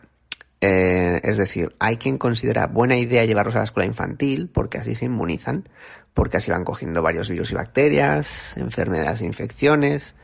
Eh, 0.66 1.20
es 1.24 1.36
decir, 1.36 1.76
hay 1.78 1.98
quien 1.98 2.18
considera 2.18 2.68
buena 2.68 2.96
idea 2.96 3.26
llevarlos 3.26 3.56
a 3.56 3.58
la 3.58 3.66
escuela 3.66 3.86
infantil 3.86 4.48
porque 4.48 4.78
así 4.78 4.96
se 4.96 5.04
inmunizan, 5.04 5.68
porque 6.14 6.38
así 6.38 6.52
van 6.52 6.64
cogiendo 6.64 7.02
varios 7.02 7.30
virus 7.30 7.52
y 7.52 7.56
bacterias, 7.56 8.56
enfermedades 8.56 9.20
e 9.20 9.26
infecciones, 9.26 10.16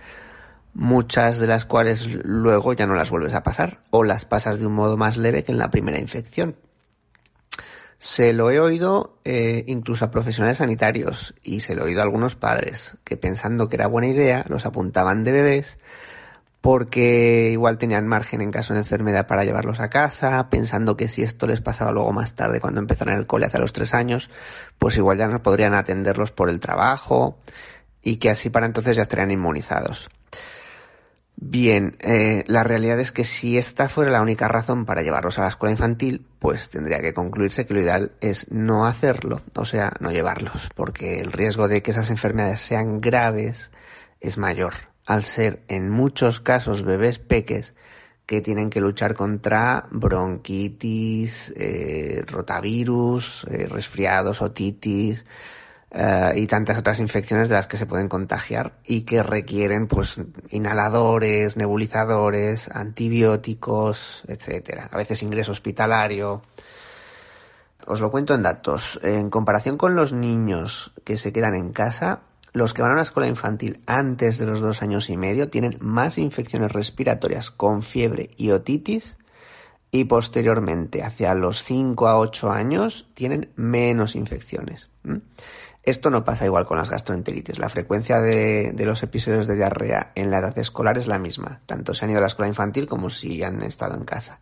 muchas 0.74 1.40
de 1.40 1.48
las 1.48 1.66
cuales 1.66 2.08
luego 2.24 2.72
ya 2.72 2.86
no 2.86 2.94
las 2.94 3.10
vuelves 3.10 3.34
a 3.34 3.44
pasar 3.44 3.82
o 3.90 4.06
las 4.06 4.24
pasas 4.24 4.62
de 4.62 4.68
un 4.68 4.76
modo 4.76 4.96
más 4.96 5.18
leve 5.18 5.44
que 5.44 5.52
en 5.52 5.58
la 5.58 5.72
primera 5.72 6.00
infección. 6.00 6.56
Se 7.98 8.32
lo 8.32 8.50
he 8.50 8.62
oído 8.62 9.20
eh, 9.26 9.66
incluso 9.68 10.06
a 10.06 10.12
profesionales 10.12 10.60
sanitarios 10.60 11.36
y 11.44 11.60
se 11.60 11.76
lo 11.76 11.82
he 11.82 11.88
oído 11.88 12.00
a 12.00 12.04
algunos 12.04 12.38
padres 12.38 12.96
que 13.04 13.18
pensando 13.18 13.68
que 13.68 13.76
era 13.76 13.88
buena 13.88 14.08
idea 14.08 14.46
los 14.48 14.66
apuntaban 14.66 15.26
de 15.26 15.34
bebés 15.34 15.78
porque 16.62 17.50
igual 17.52 17.78
tenían 17.78 18.08
margen 18.08 18.42
en 18.42 18.52
caso 18.52 18.74
de 18.74 18.80
enfermedad 18.80 19.28
para 19.28 19.44
llevarlos 19.44 19.80
a 19.80 19.90
casa, 19.90 20.50
pensando 20.50 20.98
que 20.98 21.08
si 21.08 21.24
esto 21.24 21.48
les 21.48 21.62
pasaba 21.62 21.92
luego 21.92 22.12
más 22.12 22.36
tarde 22.36 22.60
cuando 22.60 22.82
empezaron 22.82 23.16
el 23.16 23.28
cole 23.28 23.46
hacia 23.46 23.60
los 23.60 23.74
tres 23.74 23.94
años, 23.94 24.30
pues 24.78 24.98
igual 24.98 25.18
ya 25.18 25.28
no 25.28 25.42
podrían 25.42 25.74
atenderlos 25.74 26.32
por 26.32 26.50
el 26.50 26.60
trabajo 26.60 27.40
y 28.02 28.18
que 28.18 28.30
así 28.30 28.50
para 28.50 28.66
entonces 28.66 28.98
ya 28.98 29.04
estarían 29.04 29.32
inmunizados. 29.32 30.10
Bien, 31.42 31.96
eh, 32.02 32.44
la 32.48 32.66
realidad 32.66 33.00
es 33.00 33.14
que 33.14 33.24
si 33.24 33.58
esta 33.58 33.88
fuera 33.88 34.12
la 34.12 34.22
única 34.22 34.50
razón 34.50 34.86
para 34.86 35.04
llevarlos 35.04 35.40
a 35.40 35.44
la 35.44 35.48
escuela 35.48 35.72
infantil, 35.72 36.26
pues 36.38 36.68
tendría 36.68 37.00
que 37.00 37.14
concluirse 37.14 37.66
que 37.66 37.74
lo 37.74 37.80
ideal 37.80 38.12
es 38.20 38.52
no 38.52 38.86
hacerlo, 38.86 39.42
o 39.56 39.64
sea, 39.64 39.94
no 40.02 40.12
llevarlos, 40.12 40.70
porque 40.76 41.22
el 41.22 41.32
riesgo 41.32 41.70
de 41.70 41.82
que 41.82 41.92
esas 41.92 42.10
enfermedades 42.10 42.60
sean 42.60 43.00
graves 43.00 43.72
es 44.20 44.38
mayor 44.38 44.74
al 45.10 45.24
ser 45.24 45.64
en 45.68 45.90
muchos 45.90 46.40
casos 46.40 46.84
bebés 46.84 47.18
peques 47.18 47.74
que 48.28 48.42
tienen 48.42 48.70
que 48.70 48.80
luchar 48.80 49.16
contra 49.16 49.88
bronquitis, 49.90 51.52
eh, 51.58 52.24
rotavirus, 52.28 53.44
eh, 53.50 53.66
resfriados, 53.68 54.40
otitis 54.44 55.26
eh, 55.90 56.34
y 56.36 56.46
tantas 56.46 56.78
otras 56.78 57.00
infecciones 57.00 57.50
de 57.50 57.56
las 57.56 57.66
que 57.66 57.78
se 57.78 57.88
pueden 57.88 58.08
contagiar 58.08 58.74
y 58.86 59.02
que 59.02 59.24
requieren 59.24 59.88
pues 59.88 60.22
inhaladores, 60.52 61.58
nebulizadores, 61.58 62.70
antibióticos, 62.70 64.26
etcétera. 64.28 64.90
A 64.92 64.98
veces 64.98 65.24
ingreso 65.24 65.54
hospitalario. 65.54 66.44
Os 67.88 68.00
lo 68.00 68.12
cuento 68.12 68.36
en 68.36 68.44
datos. 68.44 69.00
En 69.02 69.32
comparación 69.32 69.76
con 69.76 69.96
los 69.96 70.14
niños 70.14 70.94
que 71.04 71.18
se 71.18 71.34
quedan 71.34 71.56
en 71.56 71.72
casa, 71.72 72.29
los 72.54 72.74
que 72.74 72.82
van 72.82 72.92
a 72.92 72.96
una 72.96 73.04
escuela 73.04 73.28
infantil 73.28 73.82
antes 73.86 74.38
de 74.38 74.46
los 74.46 74.62
dos 74.62 74.82
años 74.82 75.10
y 75.10 75.18
medio 75.18 75.50
tienen 75.50 75.78
más 75.80 76.18
infecciones 76.18 76.72
respiratorias 76.72 77.52
con 77.52 77.84
fiebre 77.84 78.30
y 78.38 78.52
otitis 78.52 79.18
y 79.92 80.04
posteriormente, 80.04 81.04
hacia 81.04 81.34
los 81.34 81.64
5 81.64 82.08
a 82.08 82.20
8 82.20 82.52
años, 82.52 83.10
tienen 83.16 83.52
menos 83.56 84.16
infecciones. 84.16 84.90
Esto 85.82 86.12
no 86.12 86.24
pasa 86.24 86.46
igual 86.46 86.66
con 86.66 86.78
las 86.78 86.92
gastroenteritis. 86.92 87.58
La 87.58 87.70
frecuencia 87.70 88.20
de, 88.20 88.74
los 88.86 89.02
episodios 89.02 89.48
de 89.48 89.56
diarrea 89.56 90.12
en 90.14 90.30
la 90.30 90.40
edad 90.40 90.58
escolar 90.60 90.98
es 91.00 91.08
la 91.08 91.18
misma, 91.18 91.62
tanto 91.66 91.94
si 91.94 92.06
han 92.06 92.12
ido 92.12 92.20
a 92.20 92.22
la 92.22 92.28
escuela 92.28 92.50
infantil 92.50 92.88
como 92.88 93.10
si 93.10 93.42
han 93.42 93.64
estado 93.64 93.96
en 93.96 94.04
casa. 94.04 94.40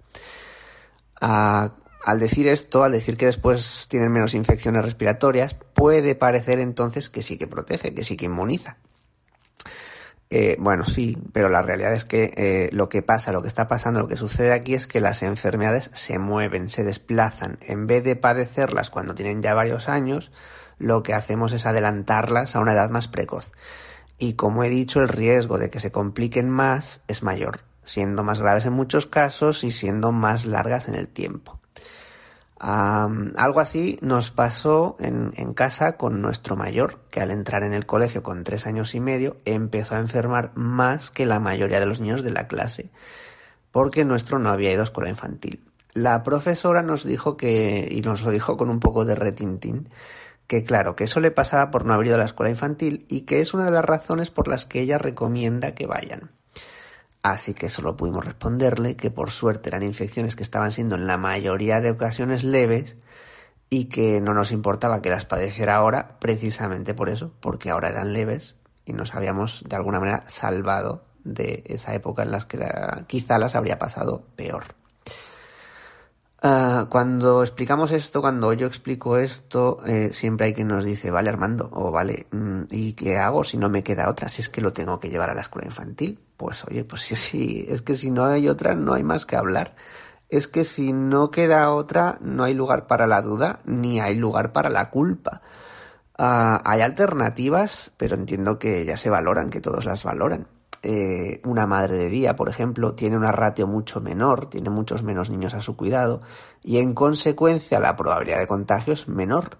Ah, 1.21 1.71
al 2.07 2.21
decir 2.21 2.47
esto, 2.47 2.85
al 2.85 2.93
decir 2.93 3.17
que 3.17 3.25
después 3.25 3.87
tienen 3.89 4.13
menos 4.13 4.33
infecciones 4.33 4.81
respiratorias, 4.81 5.55
puede 5.55 6.15
parecer 6.15 6.61
entonces 6.61 7.09
que 7.09 7.21
sí 7.21 7.37
que 7.37 7.47
protege, 7.47 7.93
que 7.93 8.01
sí 8.01 8.15
que 8.15 8.27
inmuniza. 8.27 8.77
Eh, 10.29 10.55
bueno, 10.57 10.85
sí, 10.85 11.17
pero 11.33 11.49
la 11.49 11.61
realidad 11.61 11.91
es 11.91 12.05
que 12.05 12.33
eh, 12.37 12.69
lo 12.71 12.87
que 12.87 13.01
pasa, 13.01 13.33
lo 13.33 13.41
que 13.41 13.49
está 13.49 13.67
pasando, 13.67 13.99
lo 13.99 14.07
que 14.07 14.15
sucede 14.15 14.53
aquí 14.53 14.73
es 14.73 14.87
que 14.87 15.01
las 15.01 15.21
enfermedades 15.21 15.91
se 15.95 16.17
mueven, 16.17 16.69
se 16.69 16.85
desplazan. 16.85 17.57
En 17.59 17.87
vez 17.87 18.05
de 18.05 18.15
padecerlas 18.15 18.89
cuando 18.89 19.13
tienen 19.13 19.41
ya 19.41 19.53
varios 19.53 19.89
años, 19.89 20.31
lo 20.77 21.03
que 21.03 21.13
hacemos 21.13 21.51
es 21.51 21.65
adelantarlas 21.65 22.55
a 22.55 22.61
una 22.61 22.71
edad 22.71 22.89
más 22.89 23.09
precoz. 23.09 23.51
Y 24.17 24.35
como 24.35 24.63
he 24.63 24.69
dicho, 24.69 25.01
el 25.01 25.09
riesgo 25.09 25.57
de 25.57 25.69
que 25.69 25.81
se 25.81 25.91
compliquen 25.91 26.49
más 26.49 27.01
es 27.09 27.21
mayor, 27.21 27.65
siendo 27.83 28.23
más 28.23 28.39
graves 28.39 28.65
en 28.65 28.71
muchos 28.71 29.07
casos 29.07 29.65
y 29.65 29.71
siendo 29.71 30.13
más 30.13 30.45
largas 30.45 30.87
en 30.87 30.95
el 30.95 31.09
tiempo 31.09 31.56
algo 32.59 33.59
así 33.59 33.99
nos 34.01 34.31
pasó 34.31 34.97
en, 34.99 35.31
en, 35.35 35.53
casa 35.53 35.97
con 35.97 36.21
nuestro 36.21 36.55
mayor, 36.55 36.99
que 37.11 37.21
al 37.21 37.31
entrar 37.31 37.63
en 37.63 37.73
el 37.73 37.85
colegio 37.85 38.23
con 38.23 38.43
tres 38.43 38.65
años 38.65 38.95
y 38.95 38.99
medio 38.99 39.37
empezó 39.45 39.95
a 39.95 39.99
enfermar 39.99 40.51
más 40.55 41.11
que 41.11 41.25
la 41.25 41.39
mayoría 41.39 41.79
de 41.79 41.85
los 41.85 41.99
niños 41.99 42.23
de 42.23 42.31
la 42.31 42.47
clase, 42.47 42.89
porque 43.71 44.05
nuestro 44.05 44.39
no 44.39 44.49
había 44.49 44.71
ido 44.71 44.81
a 44.81 44.85
escuela 44.85 45.09
infantil. 45.09 45.63
La 45.93 46.23
profesora 46.23 46.81
nos 46.81 47.03
dijo 47.03 47.37
que, 47.37 47.87
y 47.89 48.01
nos 48.01 48.23
lo 48.23 48.31
dijo 48.31 48.57
con 48.57 48.69
un 48.69 48.79
poco 48.79 49.05
de 49.05 49.15
retintín, 49.15 49.89
que 50.47 50.63
claro, 50.63 50.95
que 50.95 51.03
eso 51.03 51.19
le 51.19 51.31
pasaba 51.31 51.71
por 51.71 51.85
no 51.85 51.93
haber 51.93 52.07
ido 52.07 52.15
a 52.15 52.19
la 52.19 52.25
escuela 52.25 52.49
infantil 52.49 53.05
y 53.09 53.21
que 53.21 53.39
es 53.39 53.53
una 53.53 53.65
de 53.65 53.71
las 53.71 53.85
razones 53.85 54.31
por 54.31 54.47
las 54.47 54.65
que 54.65 54.81
ella 54.81 54.97
recomienda 54.97 55.75
que 55.75 55.85
vayan. 55.85 56.36
Así 57.23 57.53
que 57.53 57.69
solo 57.69 57.97
pudimos 57.97 58.25
responderle 58.25 58.95
que 58.95 59.11
por 59.11 59.31
suerte 59.31 59.69
eran 59.69 59.83
infecciones 59.83 60.35
que 60.35 60.43
estaban 60.43 60.71
siendo 60.71 60.95
en 60.95 61.07
la 61.07 61.17
mayoría 61.17 61.81
de 61.81 61.91
ocasiones 61.91 62.43
leves 62.43 62.95
y 63.69 63.85
que 63.85 64.21
no 64.21 64.33
nos 64.33 64.51
importaba 64.51 65.01
que 65.01 65.09
las 65.09 65.25
padeciera 65.25 65.75
ahora 65.75 66.17
precisamente 66.19 66.93
por 66.93 67.09
eso, 67.09 67.33
porque 67.41 67.69
ahora 67.69 67.89
eran 67.89 68.13
leves 68.13 68.55
y 68.85 68.93
nos 68.93 69.13
habíamos 69.13 69.63
de 69.67 69.75
alguna 69.75 69.99
manera 69.99 70.23
salvado 70.27 71.03
de 71.23 71.63
esa 71.65 71.93
época 71.93 72.23
en 72.23 72.31
las 72.31 72.45
que 72.45 72.59
quizá 73.07 73.37
las 73.37 73.55
habría 73.55 73.77
pasado 73.77 74.23
peor. 74.35 74.76
Ah, 76.39 76.85
cuando 76.89 77.41
explicamos 77.41 77.91
esto, 77.91 78.21
cuando 78.21 78.53
yo 78.53 78.67
explico 78.67 79.17
esto, 79.17 79.81
eh, 79.85 80.09
siempre 80.13 80.47
hay 80.47 80.53
quien 80.53 80.67
nos 80.67 80.83
dice, 80.83 81.09
vale 81.09 81.29
Armando, 81.29 81.67
o 81.73 81.91
vale, 81.91 82.27
mm, 82.31 82.63
¿y 82.69 82.93
qué 82.93 83.17
hago 83.17 83.43
si 83.43 83.57
no 83.57 83.69
me 83.69 83.83
queda 83.83 84.07
otra? 84.09 84.29
Si 84.29 84.41
es 84.41 84.49
que 84.49 84.61
lo 84.61 84.71
tengo 84.71 84.99
que 84.99 85.09
llevar 85.09 85.31
a 85.31 85.33
la 85.33 85.41
escuela 85.41 85.67
infantil. 85.67 86.19
Pues 86.37 86.63
oye, 86.65 86.83
pues 86.83 87.01
sí, 87.01 87.15
sí, 87.15 87.65
es 87.67 87.81
que 87.81 87.95
si 87.95 88.11
no 88.11 88.25
hay 88.25 88.47
otra, 88.49 88.75
no 88.75 88.93
hay 88.93 89.03
más 89.03 89.25
que 89.25 89.35
hablar. 89.35 89.75
Es 90.29 90.47
que 90.47 90.63
si 90.63 90.93
no 90.93 91.31
queda 91.31 91.71
otra, 91.73 92.17
no 92.21 92.43
hay 92.43 92.53
lugar 92.53 92.87
para 92.87 93.07
la 93.07 93.21
duda, 93.21 93.61
ni 93.65 93.99
hay 93.99 94.15
lugar 94.15 94.53
para 94.53 94.69
la 94.69 94.89
culpa. 94.91 95.41
Ah, 96.17 96.61
hay 96.65 96.81
alternativas, 96.81 97.91
pero 97.97 98.15
entiendo 98.15 98.59
que 98.59 98.85
ya 98.85 98.97
se 98.97 99.09
valoran, 99.09 99.49
que 99.49 99.61
todos 99.61 99.85
las 99.85 100.03
valoran. 100.03 100.47
Eh, 100.83 101.41
una 101.43 101.65
madre 101.65 101.97
de 101.97 102.09
día, 102.09 102.35
por 102.35 102.49
ejemplo, 102.49 102.93
tiene 102.93 103.17
una 103.17 103.31
ratio 103.31 103.67
mucho 103.67 103.99
menor, 103.99 104.49
tiene 104.49 104.69
muchos 104.69 105.03
menos 105.03 105.29
niños 105.29 105.53
a 105.53 105.61
su 105.61 105.75
cuidado 105.75 106.21
y 106.63 106.77
en 106.77 106.93
consecuencia 106.93 107.79
la 107.79 107.95
probabilidad 107.95 108.39
de 108.39 108.47
contagio 108.47 108.93
es 108.93 109.07
menor. 109.07 109.57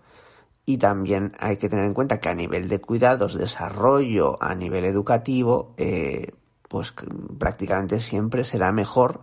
Y 0.66 0.78
también 0.78 1.32
hay 1.40 1.58
que 1.58 1.70
tener 1.70 1.86
en 1.86 1.94
cuenta 1.94 2.20
que 2.20 2.30
a 2.30 2.36
nivel 2.36 2.68
de 2.68 2.82
cuidados, 2.82 3.38
desarrollo, 3.38 4.42
a 4.44 4.54
nivel 4.54 4.86
educativo, 4.86 5.74
eh, 5.78 6.34
pues 6.68 6.94
prácticamente 7.40 8.00
siempre 8.00 8.44
será 8.44 8.72
mejor 8.72 9.22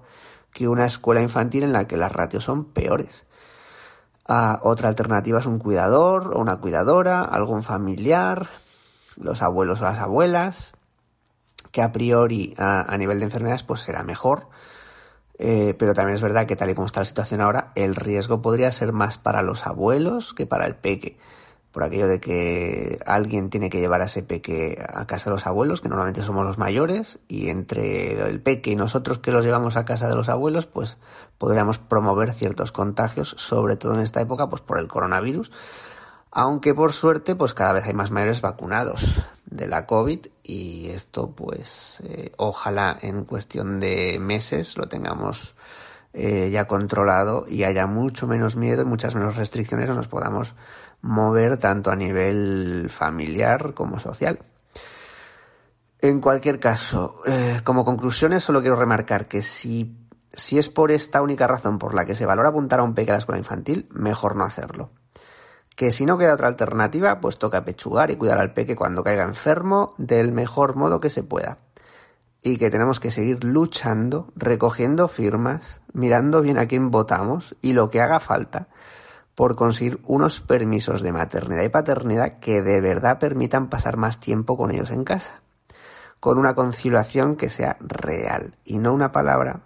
que 0.52 0.68
una 0.68 0.86
escuela 0.86 1.20
infantil 1.20 1.64
en 1.64 1.72
la 1.72 1.86
que 1.86 1.96
las 1.96 2.12
ratios 2.12 2.44
son 2.44 2.64
peores. 2.64 3.26
Ah, 4.26 4.60
otra 4.62 4.88
alternativa 4.88 5.38
es 5.38 5.46
un 5.46 5.58
cuidador 5.58 6.32
o 6.34 6.40
una 6.40 6.56
cuidadora, 6.56 7.22
algún 7.22 7.62
familiar, 7.62 8.48
los 9.20 9.42
abuelos 9.42 9.82
o 9.82 9.84
las 9.84 9.98
abuelas, 9.98 10.72
que 11.74 11.82
a 11.82 11.90
priori 11.90 12.54
a, 12.56 12.96
nivel 12.96 13.18
de 13.18 13.24
enfermedades 13.24 13.64
pues 13.64 13.80
será 13.80 14.04
mejor. 14.04 14.46
Eh, 15.40 15.74
pero 15.76 15.92
también 15.92 16.14
es 16.14 16.22
verdad 16.22 16.46
que 16.46 16.54
tal 16.54 16.70
y 16.70 16.74
como 16.74 16.86
está 16.86 17.00
la 17.00 17.04
situación 17.04 17.40
ahora, 17.40 17.72
el 17.74 17.96
riesgo 17.96 18.40
podría 18.40 18.70
ser 18.70 18.92
más 18.92 19.18
para 19.18 19.42
los 19.42 19.66
abuelos 19.66 20.34
que 20.34 20.46
para 20.46 20.68
el 20.68 20.76
peque. 20.76 21.18
Por 21.72 21.82
aquello 21.82 22.06
de 22.06 22.20
que 22.20 23.00
alguien 23.04 23.50
tiene 23.50 23.70
que 23.70 23.80
llevar 23.80 24.02
a 24.02 24.04
ese 24.04 24.22
peque 24.22 24.78
a 24.88 25.04
casa 25.08 25.30
de 25.30 25.34
los 25.34 25.48
abuelos, 25.48 25.80
que 25.80 25.88
normalmente 25.88 26.22
somos 26.22 26.46
los 26.46 26.58
mayores, 26.58 27.18
y 27.26 27.48
entre 27.48 28.24
el 28.24 28.40
peque 28.40 28.70
y 28.70 28.76
nosotros 28.76 29.18
que 29.18 29.32
los 29.32 29.44
llevamos 29.44 29.76
a 29.76 29.84
casa 29.84 30.06
de 30.06 30.14
los 30.14 30.28
abuelos, 30.28 30.66
pues 30.66 30.96
podríamos 31.38 31.78
promover 31.78 32.30
ciertos 32.30 32.70
contagios, 32.70 33.34
sobre 33.36 33.74
todo 33.74 33.94
en 33.94 34.00
esta 34.02 34.20
época, 34.20 34.48
pues 34.48 34.62
por 34.62 34.78
el 34.78 34.86
coronavirus. 34.86 35.50
Aunque 36.36 36.74
por 36.74 36.92
suerte, 36.92 37.36
pues 37.36 37.54
cada 37.54 37.74
vez 37.74 37.86
hay 37.86 37.94
más 37.94 38.10
mayores 38.10 38.40
vacunados 38.40 39.24
de 39.46 39.68
la 39.68 39.86
COVID 39.86 40.26
y 40.42 40.88
esto 40.88 41.30
pues 41.30 42.02
eh, 42.04 42.32
ojalá 42.38 42.98
en 43.00 43.24
cuestión 43.24 43.78
de 43.78 44.18
meses 44.18 44.76
lo 44.76 44.88
tengamos 44.88 45.54
eh, 46.12 46.50
ya 46.50 46.66
controlado 46.66 47.46
y 47.48 47.62
haya 47.62 47.86
mucho 47.86 48.26
menos 48.26 48.56
miedo 48.56 48.82
y 48.82 48.84
muchas 48.84 49.14
menos 49.14 49.36
restricciones 49.36 49.88
o 49.90 49.94
nos 49.94 50.08
podamos 50.08 50.56
mover 51.02 51.56
tanto 51.56 51.92
a 51.92 51.96
nivel 51.96 52.90
familiar 52.90 53.72
como 53.72 54.00
social. 54.00 54.40
En 56.00 56.20
cualquier 56.20 56.58
caso, 56.58 57.22
eh, 57.26 57.60
como 57.62 57.84
conclusiones 57.84 58.42
solo 58.42 58.60
quiero 58.60 58.74
remarcar 58.74 59.28
que 59.28 59.40
si, 59.40 60.08
si 60.32 60.58
es 60.58 60.68
por 60.68 60.90
esta 60.90 61.22
única 61.22 61.46
razón 61.46 61.78
por 61.78 61.94
la 61.94 62.04
que 62.04 62.16
se 62.16 62.26
valora 62.26 62.48
apuntar 62.48 62.80
a 62.80 62.82
un 62.82 62.94
peque 62.94 63.12
a 63.12 63.14
la 63.14 63.18
escuela 63.18 63.38
infantil, 63.38 63.86
mejor 63.92 64.34
no 64.34 64.42
hacerlo. 64.42 64.90
Que 65.74 65.90
si 65.90 66.06
no 66.06 66.18
queda 66.18 66.34
otra 66.34 66.48
alternativa, 66.48 67.20
pues 67.20 67.38
toca 67.38 67.64
pechugar 67.64 68.10
y 68.10 68.16
cuidar 68.16 68.38
al 68.38 68.52
peque 68.52 68.76
cuando 68.76 69.02
caiga 69.02 69.24
enfermo 69.24 69.94
del 69.98 70.32
mejor 70.32 70.76
modo 70.76 71.00
que 71.00 71.10
se 71.10 71.22
pueda. 71.22 71.58
Y 72.42 72.58
que 72.58 72.70
tenemos 72.70 73.00
que 73.00 73.10
seguir 73.10 73.42
luchando, 73.42 74.32
recogiendo 74.36 75.08
firmas, 75.08 75.80
mirando 75.92 76.42
bien 76.42 76.58
a 76.58 76.66
quién 76.66 76.90
votamos 76.90 77.56
y 77.62 77.72
lo 77.72 77.90
que 77.90 78.00
haga 78.00 78.20
falta 78.20 78.68
por 79.34 79.56
conseguir 79.56 80.00
unos 80.04 80.40
permisos 80.40 81.02
de 81.02 81.12
maternidad 81.12 81.62
y 81.62 81.68
paternidad 81.68 82.38
que 82.38 82.62
de 82.62 82.80
verdad 82.80 83.18
permitan 83.18 83.68
pasar 83.68 83.96
más 83.96 84.20
tiempo 84.20 84.56
con 84.56 84.70
ellos 84.70 84.90
en 84.90 85.04
casa, 85.04 85.42
con 86.20 86.38
una 86.38 86.54
conciliación 86.54 87.36
que 87.36 87.48
sea 87.48 87.76
real 87.80 88.56
y 88.64 88.78
no 88.78 88.92
una 88.92 89.10
palabra 89.10 89.62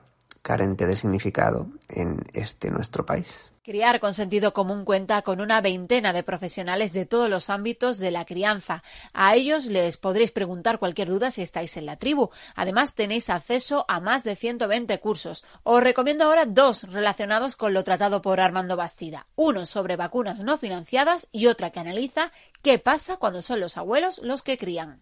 carente 0.48 0.86
de 0.86 0.96
significado 0.96 1.66
en 1.90 2.24
este 2.32 2.70
nuestro 2.70 3.04
país. 3.04 3.52
Criar 3.62 4.00
con 4.00 4.14
sentido 4.14 4.54
común 4.54 4.86
cuenta 4.86 5.20
con 5.20 5.42
una 5.42 5.60
veintena 5.60 6.14
de 6.14 6.22
profesionales 6.22 6.94
de 6.94 7.04
todos 7.04 7.28
los 7.28 7.50
ámbitos 7.50 7.98
de 7.98 8.10
la 8.10 8.24
crianza. 8.24 8.82
A 9.12 9.34
ellos 9.34 9.66
les 9.66 9.98
podréis 9.98 10.30
preguntar 10.30 10.78
cualquier 10.78 11.08
duda 11.08 11.30
si 11.30 11.42
estáis 11.42 11.76
en 11.76 11.84
la 11.84 11.96
tribu. 11.96 12.30
Además, 12.54 12.94
tenéis 12.94 13.28
acceso 13.28 13.84
a 13.88 14.00
más 14.00 14.24
de 14.24 14.36
120 14.36 14.98
cursos. 15.00 15.44
Os 15.64 15.82
recomiendo 15.82 16.24
ahora 16.24 16.46
dos 16.46 16.84
relacionados 16.84 17.54
con 17.54 17.74
lo 17.74 17.84
tratado 17.84 18.22
por 18.22 18.40
Armando 18.40 18.74
Bastida. 18.74 19.26
Uno 19.36 19.66
sobre 19.66 19.96
vacunas 19.96 20.40
no 20.40 20.56
financiadas 20.56 21.28
y 21.30 21.48
otra 21.48 21.68
que 21.68 21.80
analiza 21.80 22.32
qué 22.62 22.78
pasa 22.78 23.18
cuando 23.18 23.42
son 23.42 23.60
los 23.60 23.76
abuelos 23.76 24.18
los 24.24 24.42
que 24.42 24.56
crían. 24.56 24.98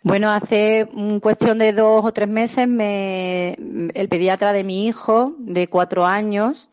Bueno, 0.03 0.31
hace 0.31 0.87
cuestión 1.21 1.57
de 1.57 1.73
dos 1.73 2.05
o 2.05 2.11
tres 2.11 2.29
meses 2.29 2.67
me, 2.67 3.53
el 3.93 4.09
pediatra 4.09 4.51
de 4.51 4.63
mi 4.63 4.87
hijo, 4.87 5.33
de 5.39 5.67
cuatro 5.67 6.05
años, 6.05 6.69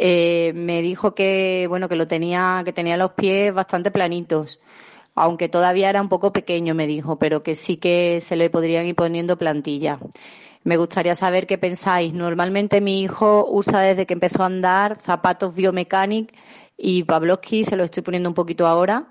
eh, 0.00 0.52
me 0.54 0.80
dijo 0.80 1.14
que 1.14 1.66
bueno 1.68 1.88
que 1.88 1.96
lo 1.96 2.06
tenía 2.06 2.62
que 2.64 2.72
tenía 2.72 2.96
los 2.96 3.12
pies 3.12 3.52
bastante 3.52 3.90
planitos 3.90 4.60
aunque 5.14 5.48
todavía 5.48 5.90
era 5.90 6.00
un 6.00 6.08
poco 6.08 6.32
pequeño 6.32 6.74
me 6.74 6.86
dijo 6.86 7.18
pero 7.18 7.42
que 7.42 7.54
sí 7.54 7.78
que 7.78 8.20
se 8.20 8.36
le 8.36 8.48
podrían 8.48 8.86
ir 8.86 8.94
poniendo 8.94 9.36
plantilla 9.36 9.98
me 10.64 10.76
gustaría 10.76 11.14
saber 11.14 11.46
qué 11.46 11.56
pensáis. 11.56 12.12
Normalmente 12.12 12.82
mi 12.82 13.00
hijo 13.00 13.46
usa 13.48 13.80
desde 13.80 14.06
que 14.06 14.12
empezó 14.12 14.42
a 14.42 14.46
andar 14.46 15.00
zapatos 15.00 15.54
biomecánicos 15.54 16.36
y 16.76 17.04
Pavlovsky 17.04 17.64
se 17.64 17.74
lo 17.76 17.84
estoy 17.84 18.02
poniendo 18.02 18.28
un 18.28 18.34
poquito 18.34 18.66
ahora. 18.66 19.06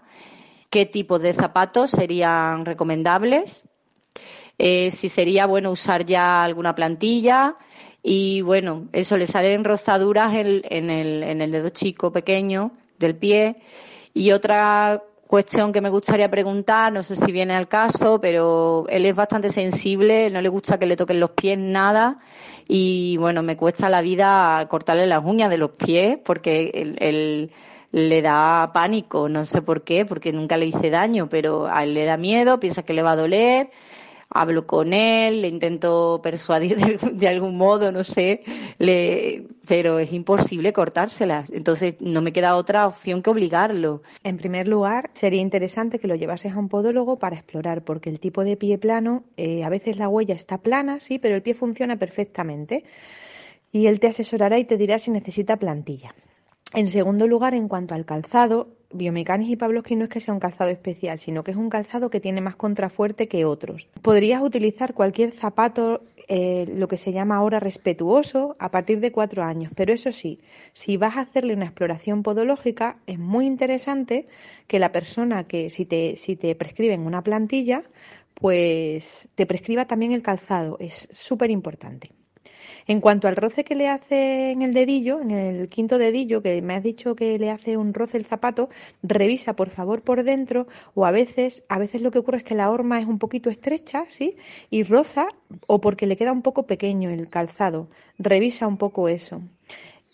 Qué 0.69 0.85
tipos 0.85 1.19
de 1.21 1.33
zapatos 1.33 1.89
serían 1.89 2.65
recomendables 2.65 3.67
eh, 4.59 4.89
si 4.91 5.07
sería 5.07 5.45
bueno 5.45 5.71
usar 5.71 6.05
ya 6.05 6.43
alguna 6.43 6.73
plantilla 6.73 7.55
y 8.09 8.39
bueno, 8.39 8.87
eso 8.93 9.17
le 9.17 9.27
salen 9.27 9.65
rozaduras 9.65 10.33
en, 10.33 10.89
el, 10.89 11.51
dedo 11.51 11.71
chico 11.71 12.09
pequeño 12.13 12.71
del 12.97 13.17
pie. 13.17 13.57
Y 14.13 14.31
otra 14.31 15.03
cuestión 15.27 15.73
que 15.73 15.81
me 15.81 15.89
gustaría 15.89 16.31
preguntar, 16.31 16.93
no 16.93 17.03
sé 17.03 17.17
si 17.17 17.33
viene 17.33 17.53
al 17.53 17.67
caso, 17.67 18.21
pero 18.21 18.85
él 18.87 19.05
es 19.05 19.13
bastante 19.13 19.49
sensible, 19.49 20.29
no 20.29 20.39
le 20.39 20.47
gusta 20.47 20.79
que 20.79 20.85
le 20.85 20.95
toquen 20.95 21.19
los 21.19 21.31
pies 21.31 21.57
nada. 21.57 22.19
Y 22.65 23.17
bueno, 23.17 23.43
me 23.43 23.57
cuesta 23.57 23.89
la 23.89 23.99
vida 23.99 24.65
cortarle 24.69 25.05
las 25.05 25.25
uñas 25.25 25.49
de 25.49 25.57
los 25.57 25.71
pies 25.71 26.17
porque 26.23 26.95
él, 26.99 27.51
le 27.91 28.21
da 28.21 28.71
pánico, 28.73 29.27
no 29.27 29.43
sé 29.43 29.61
por 29.61 29.83
qué, 29.83 30.05
porque 30.05 30.31
nunca 30.31 30.55
le 30.55 30.67
hice 30.67 30.89
daño, 30.89 31.27
pero 31.27 31.67
a 31.67 31.83
él 31.83 31.93
le 31.93 32.05
da 32.05 32.15
miedo, 32.15 32.57
piensa 32.57 32.83
que 32.83 32.93
le 32.93 33.01
va 33.01 33.11
a 33.11 33.15
doler 33.17 33.69
hablo 34.29 34.67
con 34.67 34.93
él, 34.93 35.41
le 35.41 35.47
intento 35.47 36.19
persuadir 36.21 36.77
de, 36.77 37.27
algún 37.27 37.57
modo, 37.57 37.91
no 37.91 38.03
sé, 38.03 38.43
le, 38.77 39.45
pero 39.67 39.99
es 39.99 40.11
imposible 40.13 40.73
cortárselas. 40.73 41.49
Entonces 41.49 41.95
no 41.99 42.21
me 42.21 42.33
queda 42.33 42.55
otra 42.55 42.87
opción 42.87 43.21
que 43.21 43.29
obligarlo. 43.29 44.01
En 44.23 44.37
primer 44.37 44.67
lugar, 44.67 45.09
sería 45.13 45.41
interesante 45.41 45.99
que 45.99 46.07
lo 46.07 46.15
llevases 46.15 46.53
a 46.53 46.59
un 46.59 46.69
podólogo 46.69 47.17
para 47.17 47.35
explorar, 47.35 47.83
porque 47.83 48.09
el 48.09 48.19
tipo 48.19 48.43
de 48.43 48.57
pie 48.57 48.77
plano, 48.77 49.23
eh, 49.37 49.63
a 49.63 49.69
veces 49.69 49.97
la 49.97 50.09
huella 50.09 50.35
está 50.35 50.57
plana, 50.59 50.99
sí, 50.99 51.19
pero 51.19 51.35
el 51.35 51.41
pie 51.41 51.53
funciona 51.53 51.97
perfectamente. 51.97 52.83
Y 53.71 53.87
él 53.87 53.99
te 53.99 54.07
asesorará 54.07 54.57
y 54.59 54.65
te 54.65 54.77
dirá 54.77 54.97
si 54.97 55.11
necesita 55.11 55.57
plantilla. 55.57 56.15
En 56.73 56.87
segundo 56.87 57.27
lugar, 57.27 57.53
en 57.53 57.67
cuanto 57.67 57.95
al 57.95 58.05
calzado, 58.05 58.76
Biomecanis 58.93 59.49
y 59.49 59.55
Pavlovsky 59.55 59.95
no 59.95 60.05
es 60.05 60.09
que 60.09 60.19
sea 60.19 60.33
un 60.33 60.39
calzado 60.39 60.69
especial, 60.69 61.19
sino 61.19 61.43
que 61.43 61.51
es 61.51 61.57
un 61.57 61.69
calzado 61.69 62.09
que 62.09 62.19
tiene 62.19 62.41
más 62.41 62.55
contrafuerte 62.55 63.27
que 63.27 63.45
otros. 63.45 63.89
Podrías 64.01 64.41
utilizar 64.41 64.93
cualquier 64.93 65.31
zapato, 65.31 66.03
eh, 66.27 66.65
lo 66.73 66.87
que 66.87 66.97
se 66.97 67.11
llama 67.11 67.35
ahora 67.35 67.59
respetuoso, 67.59 68.55
a 68.59 68.71
partir 68.71 68.99
de 68.99 69.11
cuatro 69.11 69.43
años. 69.43 69.71
Pero 69.75 69.93
eso 69.93 70.11
sí, 70.11 70.39
si 70.73 70.97
vas 70.97 71.17
a 71.17 71.21
hacerle 71.21 71.53
una 71.53 71.65
exploración 71.65 72.23
podológica, 72.23 72.99
es 73.07 73.19
muy 73.19 73.45
interesante 73.45 74.27
que 74.67 74.79
la 74.79 74.91
persona 74.91 75.45
que 75.45 75.69
si 75.69 75.85
te, 75.85 76.15
si 76.15 76.35
te 76.35 76.55
prescriben 76.55 77.05
una 77.05 77.23
plantilla, 77.23 77.83
pues 78.33 79.29
te 79.35 79.45
prescriba 79.45 79.85
también 79.85 80.11
el 80.13 80.21
calzado. 80.21 80.77
Es 80.79 81.07
súper 81.11 81.51
importante. 81.51 82.11
En 82.87 83.01
cuanto 83.01 83.27
al 83.27 83.35
roce 83.35 83.65
que 83.65 83.75
le 83.75 83.89
hace 83.89 84.51
en 84.51 84.61
el 84.61 84.73
dedillo, 84.73 85.19
en 85.19 85.31
el 85.31 85.67
quinto 85.67 85.97
dedillo, 85.97 86.41
que 86.41 86.61
me 86.61 86.73
has 86.73 86.83
dicho 86.83 87.15
que 87.15 87.37
le 87.37 87.49
hace 87.51 87.75
un 87.75 87.93
roce 87.93 88.15
el 88.15 88.25
zapato, 88.25 88.69
revisa 89.03 89.57
por 89.57 89.69
favor 89.69 90.01
por 90.01 90.23
dentro 90.23 90.67
o 90.95 91.05
a 91.05 91.11
veces, 91.11 91.65
a 91.67 91.79
veces 91.79 92.01
lo 92.01 92.11
que 92.11 92.19
ocurre 92.19 92.37
es 92.37 92.43
que 92.45 92.55
la 92.55 92.71
horma 92.71 93.01
es 93.01 93.05
un 93.05 93.19
poquito 93.19 93.49
estrecha, 93.49 94.05
¿sí? 94.07 94.37
Y 94.69 94.83
roza 94.83 95.27
o 95.67 95.81
porque 95.81 96.07
le 96.07 96.15
queda 96.15 96.31
un 96.31 96.41
poco 96.41 96.63
pequeño 96.65 97.09
el 97.09 97.29
calzado. 97.29 97.89
Revisa 98.17 98.67
un 98.67 98.77
poco 98.77 99.09
eso. 99.09 99.41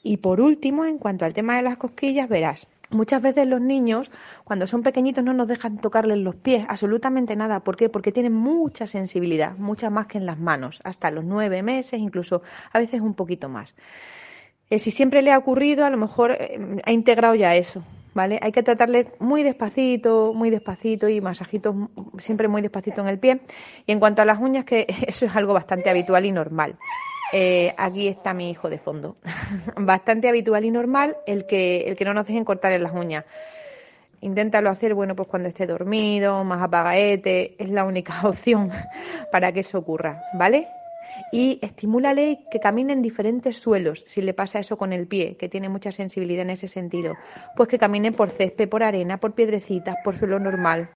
Y 0.02 0.18
por 0.18 0.42
último, 0.42 0.84
en 0.86 0.98
cuanto 0.98 1.26
al 1.26 1.34
tema 1.34 1.56
de 1.58 1.62
las 1.62 1.78
cosquillas, 1.78 2.28
verás, 2.28 2.68
Muchas 2.94 3.22
veces 3.22 3.48
los 3.48 3.60
niños, 3.60 4.12
cuando 4.44 4.68
son 4.68 4.84
pequeñitos, 4.84 5.24
no 5.24 5.34
nos 5.34 5.48
dejan 5.48 5.80
tocarles 5.80 6.20
los 6.20 6.36
pies, 6.36 6.66
absolutamente 6.70 7.36
nada. 7.36 7.62
¿Por 7.62 7.76
qué? 7.76 7.90
Porque 7.90 8.12
tienen 8.12 8.34
mucha 8.34 8.86
sensibilidad, 8.86 9.58
mucha 9.58 9.90
más 9.90 10.06
que 10.08 10.20
en 10.20 10.26
las 10.26 10.40
manos, 10.40 10.80
hasta 10.84 11.10
los 11.10 11.26
nueve 11.26 11.64
meses, 11.64 12.00
incluso 12.00 12.44
a 12.72 12.80
veces 12.80 13.02
un 13.02 13.16
poquito 13.16 13.50
más. 13.50 13.74
Eh, 14.70 14.80
si 14.80 14.92
siempre 14.92 15.22
le 15.22 15.32
ha 15.32 15.38
ocurrido, 15.38 15.86
a 15.86 15.90
lo 15.90 15.98
mejor 15.98 16.32
eh, 16.32 16.78
ha 16.86 16.92
integrado 16.92 17.36
ya 17.36 17.56
eso, 17.56 17.84
¿vale? 18.14 18.40
Hay 18.42 18.52
que 18.52 18.64
tratarle 18.64 19.12
muy 19.20 19.44
despacito, 19.44 20.34
muy 20.34 20.50
despacito 20.50 21.10
y 21.10 21.20
masajitos 21.20 21.76
siempre 22.20 22.48
muy 22.48 22.62
despacito 22.62 23.02
en 23.02 23.08
el 23.08 23.20
pie. 23.20 23.42
Y 23.86 23.92
en 23.92 24.00
cuanto 24.00 24.22
a 24.22 24.26
las 24.26 24.40
uñas, 24.40 24.66
que 24.66 24.86
eso 25.08 25.26
es 25.26 25.36
algo 25.36 25.54
bastante 25.54 25.90
habitual 25.90 26.26
y 26.26 26.32
normal. 26.32 26.78
Eh, 27.36 27.74
aquí 27.78 28.08
está 28.08 28.36
mi 28.36 28.52
hijo 28.52 28.70
de 28.70 28.78
fondo. 28.78 29.18
Bastante 29.76 30.30
habitual 30.30 30.64
y 30.66 30.72
normal 30.72 31.18
el 31.26 31.48
que, 31.48 31.82
el 31.82 31.98
que 31.98 32.06
no 32.06 32.14
nos 32.14 32.28
dejen 32.28 32.46
cortar 32.46 32.72
en 32.74 32.84
las 32.84 32.94
uñas. 32.94 33.26
Inténtalo 34.22 34.70
hacer, 34.70 34.94
bueno, 34.94 35.16
pues 35.16 35.28
cuando 35.28 35.50
esté 35.50 35.66
dormido, 35.66 36.44
más 36.44 36.62
apagaete, 36.62 37.56
es 37.58 37.70
la 37.70 37.86
única 37.86 38.22
opción 38.28 38.70
para 39.32 39.52
que 39.52 39.62
eso 39.62 39.80
ocurra, 39.80 40.22
¿vale? 40.36 40.68
Y 41.32 41.60
estimúlale 41.64 42.46
que 42.52 42.60
camine 42.60 42.94
en 42.94 43.02
diferentes 43.02 43.58
suelos, 43.58 44.04
si 44.06 44.22
le 44.22 44.36
pasa 44.36 44.60
eso 44.60 44.78
con 44.78 44.94
el 44.94 45.08
pie, 45.08 45.36
que 45.36 45.50
tiene 45.50 45.70
mucha 45.70 45.92
sensibilidad 45.92 46.44
en 46.44 46.52
ese 46.52 46.68
sentido. 46.68 47.16
Pues 47.56 47.68
que 47.68 47.80
camine 47.80 48.12
por 48.12 48.30
césped, 48.30 48.70
por 48.70 48.84
arena, 48.84 49.18
por 49.18 49.34
piedrecitas, 49.34 49.96
por 50.04 50.16
suelo 50.16 50.40
normal. 50.40 50.92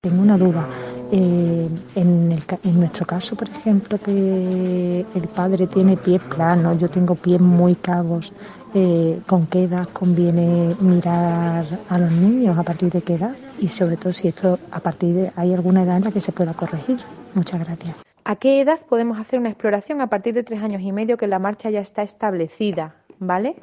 Tengo 0.00 0.22
una 0.22 0.36
duda. 0.36 0.68
Eh, 1.10 1.68
en, 1.94 2.38
en, 2.64 2.78
nuestro 2.78 3.06
caso, 3.06 3.34
por 3.34 3.48
ejemplo, 3.48 3.98
que 3.98 5.06
el 5.14 5.28
padre 5.28 5.66
tiene 5.66 5.96
pies 5.96 6.20
planos, 6.22 6.78
yo 6.78 6.88
tengo 6.90 7.14
pies 7.14 7.40
muy 7.40 7.74
cabos, 7.76 8.32
eh, 8.74 9.20
¿con 9.26 9.46
qué 9.46 9.64
edad 9.64 9.86
conviene 9.86 10.76
mirar 10.80 11.64
a 11.88 11.98
los 11.98 12.12
niños? 12.12 12.58
¿A 12.58 12.62
partir 12.62 12.90
de 12.90 13.00
qué 13.00 13.14
edad? 13.14 13.34
Y 13.58 13.68
sobre 13.68 13.96
todo 13.96 14.12
si 14.12 14.28
esto 14.28 14.58
a 14.70 14.80
partir 14.80 15.14
de 15.14 15.32
hay 15.34 15.54
alguna 15.54 15.82
edad 15.82 15.96
en 15.96 16.04
la 16.04 16.12
que 16.12 16.20
se 16.20 16.32
pueda 16.32 16.52
corregir. 16.52 16.98
Muchas 17.34 17.64
gracias. 17.64 17.96
¿A 18.24 18.36
qué 18.36 18.60
edad 18.60 18.78
podemos 18.86 19.18
hacer 19.18 19.38
una 19.38 19.48
exploración? 19.48 20.02
A 20.02 20.08
partir 20.08 20.34
de 20.34 20.42
tres 20.42 20.62
años 20.62 20.82
y 20.82 20.92
medio 20.92 21.16
que 21.16 21.26
la 21.26 21.38
marcha 21.38 21.70
ya 21.70 21.80
está 21.80 22.02
establecida, 22.02 22.96
¿vale? 23.18 23.56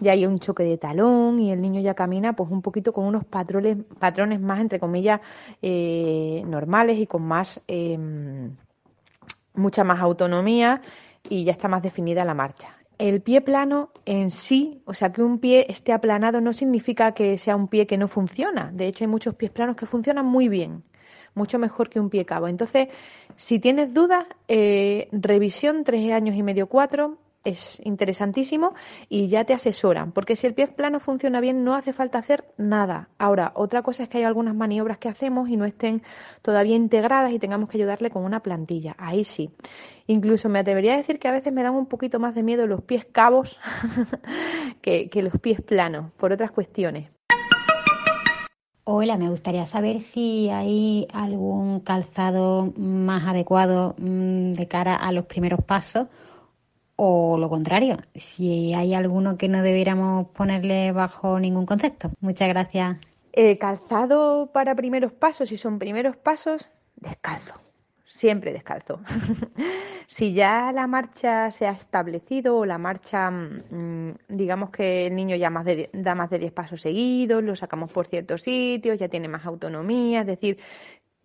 Ya 0.00 0.12
hay 0.12 0.26
un 0.26 0.38
choque 0.38 0.62
de 0.62 0.78
talón 0.78 1.38
y 1.40 1.50
el 1.52 1.60
niño 1.60 1.80
ya 1.80 1.94
camina 1.94 2.34
pues 2.34 2.50
un 2.50 2.62
poquito 2.62 2.92
con 2.92 3.04
unos 3.04 3.24
patrones, 3.24 3.78
patrones 3.98 4.40
más, 4.40 4.60
entre 4.60 4.78
comillas, 4.78 5.20
eh, 5.62 6.42
normales 6.46 6.98
y 6.98 7.06
con 7.06 7.22
más, 7.22 7.60
em, 7.66 8.56
mucha 9.54 9.84
más 9.84 10.00
autonomía 10.00 10.80
y 11.28 11.44
ya 11.44 11.52
está 11.52 11.68
más 11.68 11.82
definida 11.82 12.24
la 12.24 12.34
marcha. 12.34 12.76
El 12.98 13.22
pie 13.22 13.40
plano 13.40 13.90
en 14.04 14.30
sí, 14.30 14.82
o 14.84 14.92
sea, 14.92 15.10
que 15.10 15.22
un 15.22 15.38
pie 15.38 15.66
esté 15.68 15.92
aplanado 15.92 16.40
no 16.40 16.52
significa 16.52 17.12
que 17.12 17.38
sea 17.38 17.56
un 17.56 17.68
pie 17.68 17.86
que 17.86 17.96
no 17.96 18.08
funciona. 18.08 18.70
De 18.72 18.86
hecho, 18.86 19.04
hay 19.04 19.08
muchos 19.08 19.34
pies 19.34 19.50
planos 19.50 19.76
que 19.76 19.86
funcionan 19.86 20.26
muy 20.26 20.48
bien 20.48 20.84
mucho 21.34 21.58
mejor 21.58 21.88
que 21.88 22.00
un 22.00 22.10
pie 22.10 22.24
cabo. 22.24 22.48
Entonces, 22.48 22.88
si 23.36 23.58
tienes 23.58 23.92
dudas, 23.94 24.26
eh, 24.48 25.08
revisión 25.12 25.84
tres 25.84 26.12
años 26.12 26.36
y 26.36 26.42
medio, 26.42 26.66
cuatro, 26.68 27.18
es 27.44 27.80
interesantísimo 27.84 28.74
y 29.08 29.28
ya 29.28 29.44
te 29.44 29.54
asesoran, 29.54 30.12
porque 30.12 30.36
si 30.36 30.46
el 30.46 30.54
pie 30.54 30.68
plano 30.68 31.00
funciona 31.00 31.40
bien 31.40 31.64
no 31.64 31.74
hace 31.74 31.92
falta 31.92 32.18
hacer 32.18 32.44
nada. 32.56 33.08
Ahora, 33.18 33.52
otra 33.54 33.82
cosa 33.82 34.02
es 34.02 34.08
que 34.08 34.18
hay 34.18 34.24
algunas 34.24 34.54
maniobras 34.54 34.98
que 34.98 35.08
hacemos 35.08 35.48
y 35.48 35.56
no 35.56 35.64
estén 35.64 36.02
todavía 36.42 36.76
integradas 36.76 37.32
y 37.32 37.38
tengamos 37.38 37.68
que 37.68 37.78
ayudarle 37.78 38.10
con 38.10 38.24
una 38.24 38.40
plantilla. 38.40 38.94
Ahí 38.98 39.24
sí. 39.24 39.50
Incluso 40.06 40.48
me 40.48 40.58
atrevería 40.58 40.94
a 40.94 40.98
decir 40.98 41.18
que 41.18 41.28
a 41.28 41.32
veces 41.32 41.52
me 41.52 41.62
dan 41.62 41.74
un 41.74 41.86
poquito 41.86 42.18
más 42.18 42.34
de 42.34 42.42
miedo 42.42 42.66
los 42.66 42.82
pies 42.82 43.06
cabos 43.10 43.58
que 44.82 45.10
los 45.14 45.40
pies 45.40 45.60
planos, 45.60 46.12
por 46.12 46.32
otras 46.32 46.50
cuestiones. 46.50 47.10
Hola, 48.92 49.16
me 49.16 49.30
gustaría 49.30 49.66
saber 49.66 50.00
si 50.00 50.48
hay 50.50 51.06
algún 51.12 51.78
calzado 51.78 52.72
más 52.76 53.24
adecuado 53.28 53.94
mm, 53.98 54.52
de 54.52 54.66
cara 54.66 54.96
a 54.96 55.12
los 55.12 55.26
primeros 55.26 55.62
pasos 55.62 56.08
o 57.02 57.38
lo 57.38 57.48
contrario, 57.48 57.96
si 58.14 58.74
hay 58.74 58.92
alguno 58.92 59.38
que 59.38 59.48
no 59.48 59.62
debiéramos 59.62 60.28
ponerle 60.28 60.92
bajo 60.92 61.40
ningún 61.40 61.64
concepto. 61.64 62.10
Muchas 62.20 62.48
gracias. 62.48 62.98
Eh, 63.32 63.56
calzado 63.56 64.50
para 64.52 64.74
primeros 64.74 65.10
pasos, 65.12 65.48
si 65.48 65.56
son 65.56 65.78
primeros 65.78 66.16
pasos, 66.18 66.70
descalzo 66.96 67.54
siempre 68.04 68.52
descalzo. 68.52 69.00
si 70.06 70.34
ya 70.34 70.72
la 70.72 70.86
marcha 70.86 71.50
se 71.50 71.66
ha 71.66 71.70
establecido 71.70 72.58
o 72.58 72.66
la 72.66 72.76
marcha, 72.76 73.30
mm, 73.30 74.14
digamos 74.28 74.68
que 74.68 75.06
el 75.06 75.14
niño 75.14 75.36
ya 75.36 75.50
da 75.92 76.14
más 76.14 76.28
de 76.30 76.38
10 76.38 76.52
pasos 76.52 76.82
seguidos, 76.82 77.42
lo 77.42 77.56
sacamos 77.56 77.90
por 77.90 78.08
ciertos 78.08 78.42
sitios, 78.42 78.98
ya 78.98 79.08
tiene 79.08 79.26
más 79.26 79.46
autonomía, 79.46 80.20
es 80.20 80.26
decir, 80.26 80.58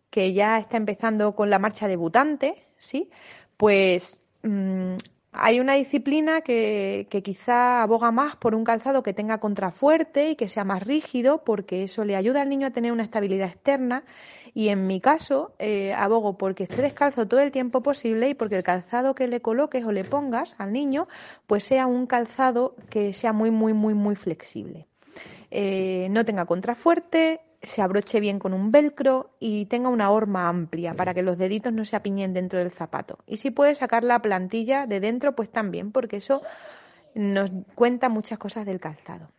que 0.10 0.32
ya 0.32 0.58
está 0.58 0.78
empezando 0.78 1.36
con 1.36 1.50
la 1.50 1.60
marcha 1.60 1.90
debutante, 1.90 2.64
¿sí? 2.78 3.10
Pues 3.58 4.24
mm, 4.44 4.96
hay 5.38 5.60
una 5.60 5.74
disciplina 5.74 6.42
que, 6.42 7.08
quizá 7.24 7.82
aboga 7.82 8.12
más 8.12 8.36
por 8.36 8.56
un 8.56 8.64
calzado 8.64 9.04
que 9.04 9.14
tenga 9.14 9.40
contrafuerte 9.40 10.30
y 10.32 10.36
que 10.36 10.50
sea 10.50 10.64
más 10.64 10.84
rígido, 10.84 11.44
porque 11.44 11.84
eso 11.84 12.04
le 12.04 12.16
ayuda 12.16 12.42
al 12.42 12.50
niño 12.50 12.68
a 12.68 12.72
tener 12.72 12.92
una 12.92 13.04
estabilidad 13.04 13.48
externa 13.48 14.04
y 14.54 14.70
en 14.70 14.88
mi 14.88 15.02
caso, 15.02 15.54
eh, 15.60 15.94
abogo 15.94 16.38
porque 16.38 16.64
esté 16.64 16.82
descalzo 16.82 17.28
todo 17.28 17.42
el 17.42 17.52
tiempo 17.52 17.82
posible 17.82 18.30
y 18.30 18.34
porque 18.36 18.56
el 18.56 18.64
calzado 18.64 19.14
que 19.14 19.28
le 19.28 19.42
coloques 19.42 19.84
o 19.84 19.92
le 19.92 20.06
pongas 20.06 20.56
al 20.58 20.72
niño, 20.72 21.08
pues 21.46 21.66
sea 21.66 21.88
un 21.88 22.08
calzado 22.08 22.76
que 22.90 23.12
sea 23.12 23.34
muy, 23.34 23.52
muy, 23.52 23.74
muy, 23.74 23.94
muy 23.94 24.16
flexible. 24.16 24.88
Eh, 25.52 26.08
no 26.10 26.24
tenga 26.24 26.46
contrafuerte, 26.46 27.42
se 27.66 27.82
abroche 27.82 28.20
bien 28.20 28.40
con 28.40 28.54
un 28.54 28.72
velcro 28.72 29.32
y 29.40 29.66
tenga 29.66 29.90
una 29.90 30.12
horma 30.12 30.48
amplia 30.48 30.94
para 30.94 31.14
que 31.14 31.22
los 31.22 31.38
deditos 31.38 31.74
no 31.74 31.86
se 31.86 31.96
apiñen 31.96 32.34
dentro 32.34 32.60
del 32.60 32.72
zapato. 32.72 33.20
Y 33.28 33.38
si 33.38 33.52
puede 33.52 33.76
sacar 33.76 34.04
la 34.04 34.22
plantilla 34.22 34.86
de 34.88 35.00
dentro, 35.00 35.36
pues 35.36 35.50
también, 35.50 35.92
porque 35.92 36.18
eso 36.18 36.42
nos 37.14 37.52
cuenta 37.76 38.10
muchas 38.10 38.38
cosas 38.40 38.66
del 38.66 38.80
calzado. 38.80 39.30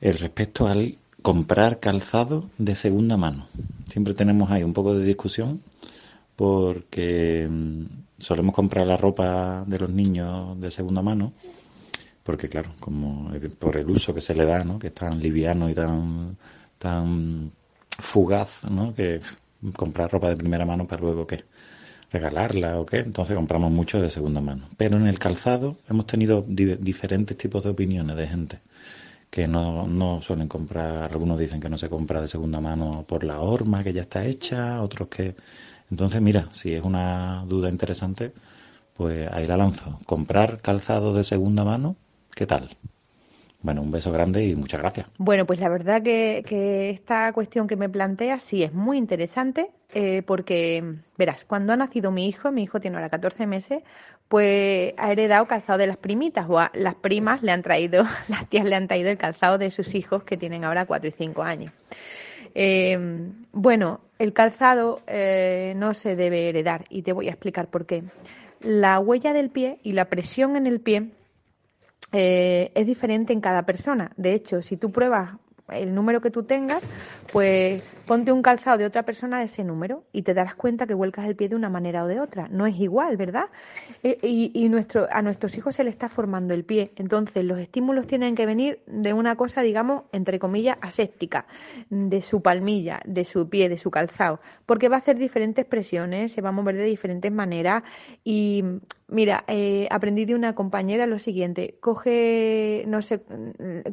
El 0.00 0.18
respecto 0.18 0.66
al 0.66 0.96
comprar 1.22 1.78
calzado 1.78 2.50
de 2.58 2.74
segunda 2.74 3.16
mano. 3.16 3.46
Siempre 3.84 4.14
tenemos 4.14 4.50
ahí 4.50 4.64
un 4.64 4.72
poco 4.72 4.94
de 4.94 5.04
discusión 5.04 5.62
porque 6.34 7.48
mm, 7.48 7.84
solemos 8.18 8.54
comprar 8.54 8.86
la 8.86 8.96
ropa 8.96 9.64
de 9.66 9.78
los 9.78 9.90
niños 9.90 10.60
de 10.60 10.70
segunda 10.70 11.02
mano 11.02 11.32
porque 12.22 12.48
claro, 12.48 12.70
como 12.80 13.32
por 13.58 13.76
el 13.76 13.90
uso 13.90 14.14
que 14.14 14.20
se 14.20 14.34
le 14.34 14.44
da, 14.44 14.64
¿no? 14.64 14.78
Que 14.78 14.88
es 14.88 14.94
tan 14.94 15.20
liviano 15.20 15.68
y 15.70 15.74
tan 15.74 16.36
tan 16.78 17.52
fugaz, 17.98 18.64
¿no? 18.70 18.94
Que 18.94 19.20
comprar 19.76 20.10
ropa 20.10 20.28
de 20.28 20.36
primera 20.36 20.64
mano 20.66 20.86
para 20.86 21.02
luego 21.02 21.26
qué 21.26 21.44
regalarla 22.10 22.78
o 22.78 22.84
qué, 22.84 22.98
entonces 22.98 23.34
compramos 23.34 23.72
mucho 23.72 24.00
de 24.00 24.10
segunda 24.10 24.40
mano. 24.40 24.68
Pero 24.76 24.96
en 24.96 25.06
el 25.06 25.18
calzado 25.18 25.78
hemos 25.88 26.06
tenido 26.06 26.44
diferentes 26.46 27.36
tipos 27.38 27.64
de 27.64 27.70
opiniones 27.70 28.16
de 28.16 28.28
gente 28.28 28.60
que 29.30 29.48
no, 29.48 29.86
no 29.86 30.20
suelen 30.20 30.46
comprar, 30.46 31.10
algunos 31.10 31.38
dicen 31.38 31.58
que 31.58 31.70
no 31.70 31.78
se 31.78 31.88
compra 31.88 32.20
de 32.20 32.28
segunda 32.28 32.60
mano 32.60 33.06
por 33.08 33.24
la 33.24 33.40
horma 33.40 33.82
que 33.82 33.94
ya 33.94 34.02
está 34.02 34.26
hecha, 34.26 34.82
otros 34.82 35.08
que... 35.08 35.34
Entonces, 35.90 36.20
mira, 36.20 36.48
si 36.52 36.74
es 36.74 36.84
una 36.84 37.42
duda 37.48 37.70
interesante, 37.70 38.32
pues 38.92 39.30
ahí 39.32 39.46
la 39.46 39.56
lanzo. 39.56 39.98
Comprar 40.04 40.60
calzado 40.60 41.14
de 41.14 41.24
segunda 41.24 41.64
mano, 41.64 41.96
¿qué 42.34 42.46
tal? 42.46 42.76
Bueno, 43.62 43.80
un 43.80 43.92
beso 43.92 44.10
grande 44.10 44.44
y 44.44 44.56
muchas 44.56 44.80
gracias. 44.80 45.06
Bueno, 45.18 45.46
pues 45.46 45.60
la 45.60 45.68
verdad 45.68 46.02
que, 46.02 46.42
que 46.46 46.90
esta 46.90 47.32
cuestión 47.32 47.68
que 47.68 47.76
me 47.76 47.88
plantea 47.88 48.40
sí 48.40 48.64
es 48.64 48.72
muy 48.72 48.98
interesante 48.98 49.70
eh, 49.94 50.22
porque, 50.26 50.96
verás, 51.16 51.44
cuando 51.44 51.72
ha 51.72 51.76
nacido 51.76 52.10
mi 52.10 52.26
hijo, 52.26 52.50
mi 52.50 52.64
hijo 52.64 52.80
tiene 52.80 52.96
ahora 52.96 53.08
14 53.08 53.46
meses, 53.46 53.82
pues 54.28 54.94
ha 54.96 55.12
heredado 55.12 55.46
calzado 55.46 55.78
de 55.78 55.86
las 55.86 55.96
primitas 55.96 56.46
o 56.48 56.60
las 56.74 56.94
primas 56.96 57.42
le 57.42 57.52
han 57.52 57.62
traído, 57.62 58.02
las 58.28 58.48
tías 58.48 58.64
le 58.64 58.74
han 58.74 58.88
traído 58.88 59.10
el 59.10 59.18
calzado 59.18 59.58
de 59.58 59.70
sus 59.70 59.94
hijos 59.94 60.24
que 60.24 60.36
tienen 60.36 60.64
ahora 60.64 60.86
4 60.86 61.08
y 61.08 61.12
5 61.12 61.42
años. 61.42 61.72
Eh, 62.54 62.98
bueno, 63.52 64.00
el 64.18 64.32
calzado 64.32 65.00
eh, 65.06 65.74
no 65.76 65.94
se 65.94 66.16
debe 66.16 66.48
heredar 66.48 66.86
y 66.88 67.02
te 67.02 67.12
voy 67.12 67.28
a 67.28 67.30
explicar 67.30 67.68
por 67.68 67.86
qué. 67.86 68.02
La 68.60 68.98
huella 68.98 69.32
del 69.32 69.50
pie 69.50 69.78
y 69.82 69.92
la 69.92 70.06
presión 70.06 70.56
en 70.56 70.66
el 70.66 70.80
pie 70.80 71.10
eh, 72.12 72.70
es 72.74 72.86
diferente 72.86 73.32
en 73.32 73.40
cada 73.40 73.62
persona. 73.62 74.12
De 74.16 74.34
hecho, 74.34 74.62
si 74.62 74.76
tú 74.76 74.92
pruebas 74.92 75.34
el 75.68 75.94
número 75.94 76.20
que 76.20 76.30
tú 76.30 76.42
tengas, 76.42 76.82
pues 77.32 77.82
ponte 78.06 78.32
un 78.32 78.42
calzado 78.42 78.78
de 78.78 78.84
otra 78.84 79.04
persona 79.04 79.38
de 79.38 79.46
ese 79.46 79.64
número 79.64 80.04
y 80.12 80.22
te 80.22 80.34
darás 80.34 80.54
cuenta 80.54 80.86
que 80.86 80.94
vuelcas 80.94 81.26
el 81.26 81.36
pie 81.36 81.48
de 81.48 81.56
una 81.56 81.68
manera 81.68 82.04
o 82.04 82.08
de 82.08 82.20
otra. 82.20 82.48
No 82.48 82.66
es 82.66 82.78
igual, 82.78 83.16
¿verdad? 83.16 83.46
E, 84.02 84.18
y, 84.22 84.68
nuestro, 84.68 85.08
a 85.10 85.22
nuestros 85.22 85.56
hijos 85.56 85.74
se 85.74 85.84
le 85.84 85.90
está 85.90 86.08
formando 86.08 86.52
el 86.52 86.64
pie. 86.64 86.92
Entonces, 86.96 87.44
los 87.44 87.58
estímulos 87.58 88.06
tienen 88.06 88.34
que 88.34 88.44
venir 88.44 88.82
de 88.86 89.12
una 89.12 89.36
cosa, 89.36 89.62
digamos, 89.62 90.04
entre 90.12 90.38
comillas, 90.38 90.76
aséptica, 90.80 91.46
de 91.90 92.22
su 92.22 92.42
palmilla, 92.42 93.00
de 93.06 93.24
su 93.24 93.48
pie, 93.48 93.68
de 93.68 93.78
su 93.78 93.90
calzado, 93.90 94.40
porque 94.66 94.88
va 94.88 94.96
a 94.96 94.98
hacer 94.98 95.16
diferentes 95.16 95.64
presiones, 95.64 96.32
se 96.32 96.40
va 96.40 96.50
a 96.50 96.52
mover 96.52 96.76
de 96.76 96.84
diferentes 96.84 97.32
maneras 97.32 97.82
y 98.24 98.64
Mira, 99.12 99.44
eh, 99.46 99.88
aprendí 99.90 100.24
de 100.24 100.34
una 100.34 100.54
compañera 100.54 101.06
lo 101.06 101.18
siguiente: 101.18 101.76
coge, 101.80 102.84
no 102.86 103.02
sé, 103.02 103.20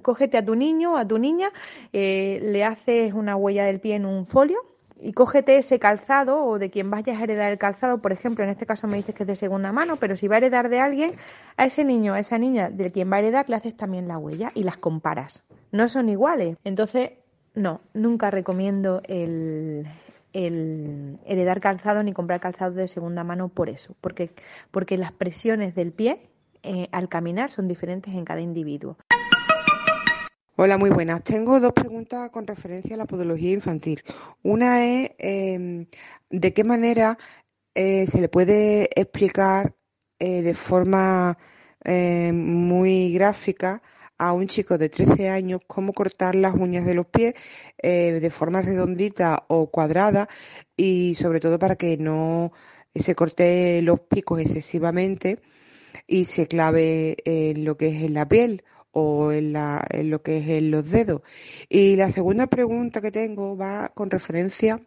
cógete 0.02 0.38
a 0.38 0.46
tu 0.46 0.56
niño, 0.56 0.96
a 0.96 1.06
tu 1.06 1.20
niña, 1.20 1.52
eh, 1.92 2.40
le 2.42 2.64
haces 2.64 3.14
una 3.14 3.36
huella 3.36 3.66
del 3.66 3.82
pie 3.82 3.96
en 3.96 4.06
un 4.06 4.26
folio 4.26 4.60
y 5.02 5.12
cógete 5.12 5.58
ese 5.58 5.78
calzado 5.78 6.46
o 6.46 6.58
de 6.58 6.70
quien 6.70 6.90
vayas 6.90 7.20
a 7.20 7.24
heredar 7.24 7.52
el 7.52 7.58
calzado, 7.58 8.02
por 8.02 8.14
ejemplo, 8.14 8.46
en 8.46 8.50
este 8.50 8.66
caso 8.66 8.88
me 8.88 8.96
dices 8.96 9.14
que 9.14 9.24
es 9.24 9.28
de 9.28 9.36
segunda 9.36 9.74
mano, 9.74 9.98
pero 9.98 10.16
si 10.16 10.30
va 10.30 10.36
a 10.36 10.38
heredar 10.38 10.70
de 10.70 10.80
alguien, 10.80 11.12
a 11.58 11.66
ese 11.66 11.84
niño, 11.84 12.14
a 12.14 12.20
esa 12.20 12.38
niña 12.38 12.70
de 12.70 12.90
quien 12.92 13.12
va 13.12 13.18
a 13.18 13.20
heredar, 13.20 13.50
le 13.50 13.58
haces 13.58 13.76
también 13.76 14.08
la 14.08 14.18
huella 14.18 14.52
y 14.56 14.64
las 14.64 14.78
comparas. 14.78 15.44
No 15.74 15.90
son 15.90 16.08
iguales. 16.08 16.58
Entonces, 16.64 17.12
no, 17.56 17.82
nunca 17.94 18.32
recomiendo 18.32 19.02
el, 19.06 19.86
el 20.34 21.18
heredar 21.26 21.60
calzado 21.62 22.04
ni 22.04 22.14
comprar 22.14 22.40
calzado 22.40 22.74
de 22.74 22.88
segunda 22.88 23.24
mano 23.24 23.50
por 23.50 23.70
eso, 23.70 23.96
porque, 24.02 24.32
porque 24.72 24.98
las 24.98 25.12
presiones 25.12 25.76
del 25.76 25.92
pie 25.92 26.30
eh, 26.64 26.88
al 26.92 27.10
caminar 27.10 27.52
son 27.52 27.68
diferentes 27.68 28.14
en 28.14 28.26
cada 28.26 28.42
individuo. 28.42 28.98
Hola, 30.56 30.78
muy 30.78 30.90
buenas. 30.90 31.24
Tengo 31.24 31.60
dos 31.60 31.72
preguntas 31.72 32.30
con 32.32 32.46
referencia 32.46 32.96
a 32.96 32.98
la 32.98 33.06
podología 33.06 33.54
infantil. 33.54 34.04
Una 34.44 34.84
es 34.84 35.12
em, 35.18 35.86
de 36.30 36.54
qué 36.54 36.64
manera 36.66 37.18
eh, 37.76 38.08
se 38.08 38.20
le 38.20 38.28
puede 38.28 38.90
explicar 39.00 39.74
eh, 40.20 40.42
de 40.42 40.54
forma 40.54 41.38
muy 42.34 43.14
gráfica 43.14 43.82
a 44.20 44.34
un 44.34 44.48
chico 44.48 44.78
de 44.78 44.90
13 44.90 45.30
años 45.30 45.62
cómo 45.66 45.94
cortar 45.94 46.36
las 46.36 46.54
uñas 46.54 46.86
de 46.86 46.94
los 46.94 47.08
pies 47.08 47.34
eh, 47.78 48.20
de 48.22 48.30
forma 48.30 48.62
redondita 48.62 49.46
o 49.48 49.72
cuadrada 49.72 50.30
y 50.78 51.16
sobre 51.16 51.40
todo 51.40 51.58
para 51.58 51.76
que 51.76 51.98
no 51.98 52.52
se 52.94 53.16
corte 53.16 53.82
los 53.82 54.02
picos 54.02 54.40
excesivamente 54.42 55.40
y 56.06 56.26
se 56.26 56.48
clave 56.48 57.18
en 57.26 57.66
lo 57.66 57.78
que 57.78 57.88
es 57.88 58.04
en 58.04 58.14
la 58.14 58.28
piel 58.28 58.64
o 58.92 59.32
en, 59.32 59.54
la, 59.54 59.86
en 59.90 60.10
lo 60.10 60.22
que 60.22 60.38
es 60.38 60.50
en 60.50 60.72
los 60.72 60.90
dedos. 60.90 61.22
Y 61.70 61.96
la 61.96 62.12
segunda 62.12 62.48
pregunta 62.48 63.02
que 63.02 63.12
tengo 63.12 63.56
va 63.56 63.90
con 63.90 64.10
referencia 64.10 64.82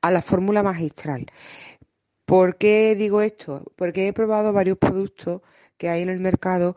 a 0.00 0.10
la 0.10 0.22
fórmula 0.22 0.62
magistral. 0.62 1.26
¿Por 2.24 2.56
qué 2.56 2.94
digo 2.96 3.22
esto? 3.22 3.64
Porque 3.76 4.08
he 4.08 4.12
probado 4.12 4.52
varios 4.52 4.78
productos 4.78 5.42
que 5.76 5.88
hay 5.88 6.02
en 6.02 6.10
el 6.10 6.20
mercado 6.20 6.76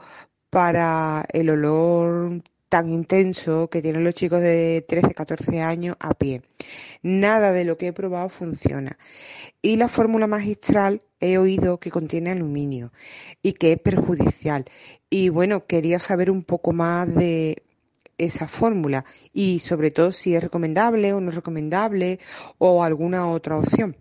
para 0.53 1.25
el 1.33 1.49
olor 1.49 2.43
tan 2.69 2.87
intenso 2.91 3.71
que 3.71 3.81
tienen 3.81 4.03
los 4.03 4.13
chicos 4.13 4.39
de 4.39 4.85
13, 4.87 5.15
14 5.15 5.61
años 5.61 5.95
a 5.99 6.13
pie. 6.13 6.43
Nada 7.01 7.51
de 7.53 7.65
lo 7.65 7.79
que 7.79 7.87
he 7.87 7.93
probado 7.93 8.29
funciona. 8.29 8.99
Y 9.63 9.77
la 9.77 9.87
fórmula 9.87 10.27
magistral 10.27 11.01
he 11.19 11.39
oído 11.39 11.79
que 11.79 11.89
contiene 11.89 12.29
aluminio 12.29 12.91
y 13.41 13.53
que 13.53 13.71
es 13.71 13.79
perjudicial. 13.79 14.65
Y 15.09 15.29
bueno, 15.29 15.65
quería 15.65 15.97
saber 15.97 16.29
un 16.29 16.43
poco 16.43 16.71
más 16.71 17.11
de 17.15 17.63
esa 18.19 18.47
fórmula 18.47 19.05
y 19.33 19.57
sobre 19.57 19.89
todo 19.89 20.11
si 20.11 20.35
es 20.35 20.43
recomendable 20.43 21.13
o 21.13 21.19
no 21.19 21.31
recomendable 21.31 22.19
o 22.59 22.83
alguna 22.83 23.27
otra 23.27 23.57
opción. 23.57 23.97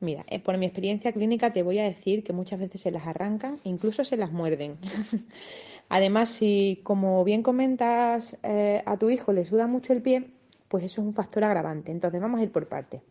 Mira, 0.00 0.24
eh, 0.30 0.40
por 0.40 0.58
mi 0.58 0.66
experiencia 0.66 1.12
clínica 1.12 1.52
te 1.52 1.62
voy 1.62 1.78
a 1.78 1.84
decir 1.84 2.24
que 2.24 2.32
muchas 2.32 2.58
veces 2.58 2.80
se 2.80 2.90
las 2.90 3.06
arrancan, 3.06 3.60
incluso 3.62 4.02
se 4.04 4.16
las 4.16 4.32
muerden. 4.32 4.78
Además, 5.88 6.30
si 6.30 6.80
como 6.82 7.22
bien 7.24 7.42
comentas 7.42 8.38
eh, 8.42 8.82
a 8.86 8.96
tu 8.96 9.10
hijo 9.10 9.32
le 9.32 9.44
suda 9.44 9.66
mucho 9.66 9.92
el 9.92 10.02
pie, 10.02 10.30
pues 10.68 10.84
eso 10.84 11.00
es 11.02 11.06
un 11.06 11.14
factor 11.14 11.44
agravante. 11.44 11.92
Entonces 11.92 12.20
vamos 12.20 12.40
a 12.40 12.44
ir 12.44 12.50
por 12.50 12.68
partes. 12.68 13.02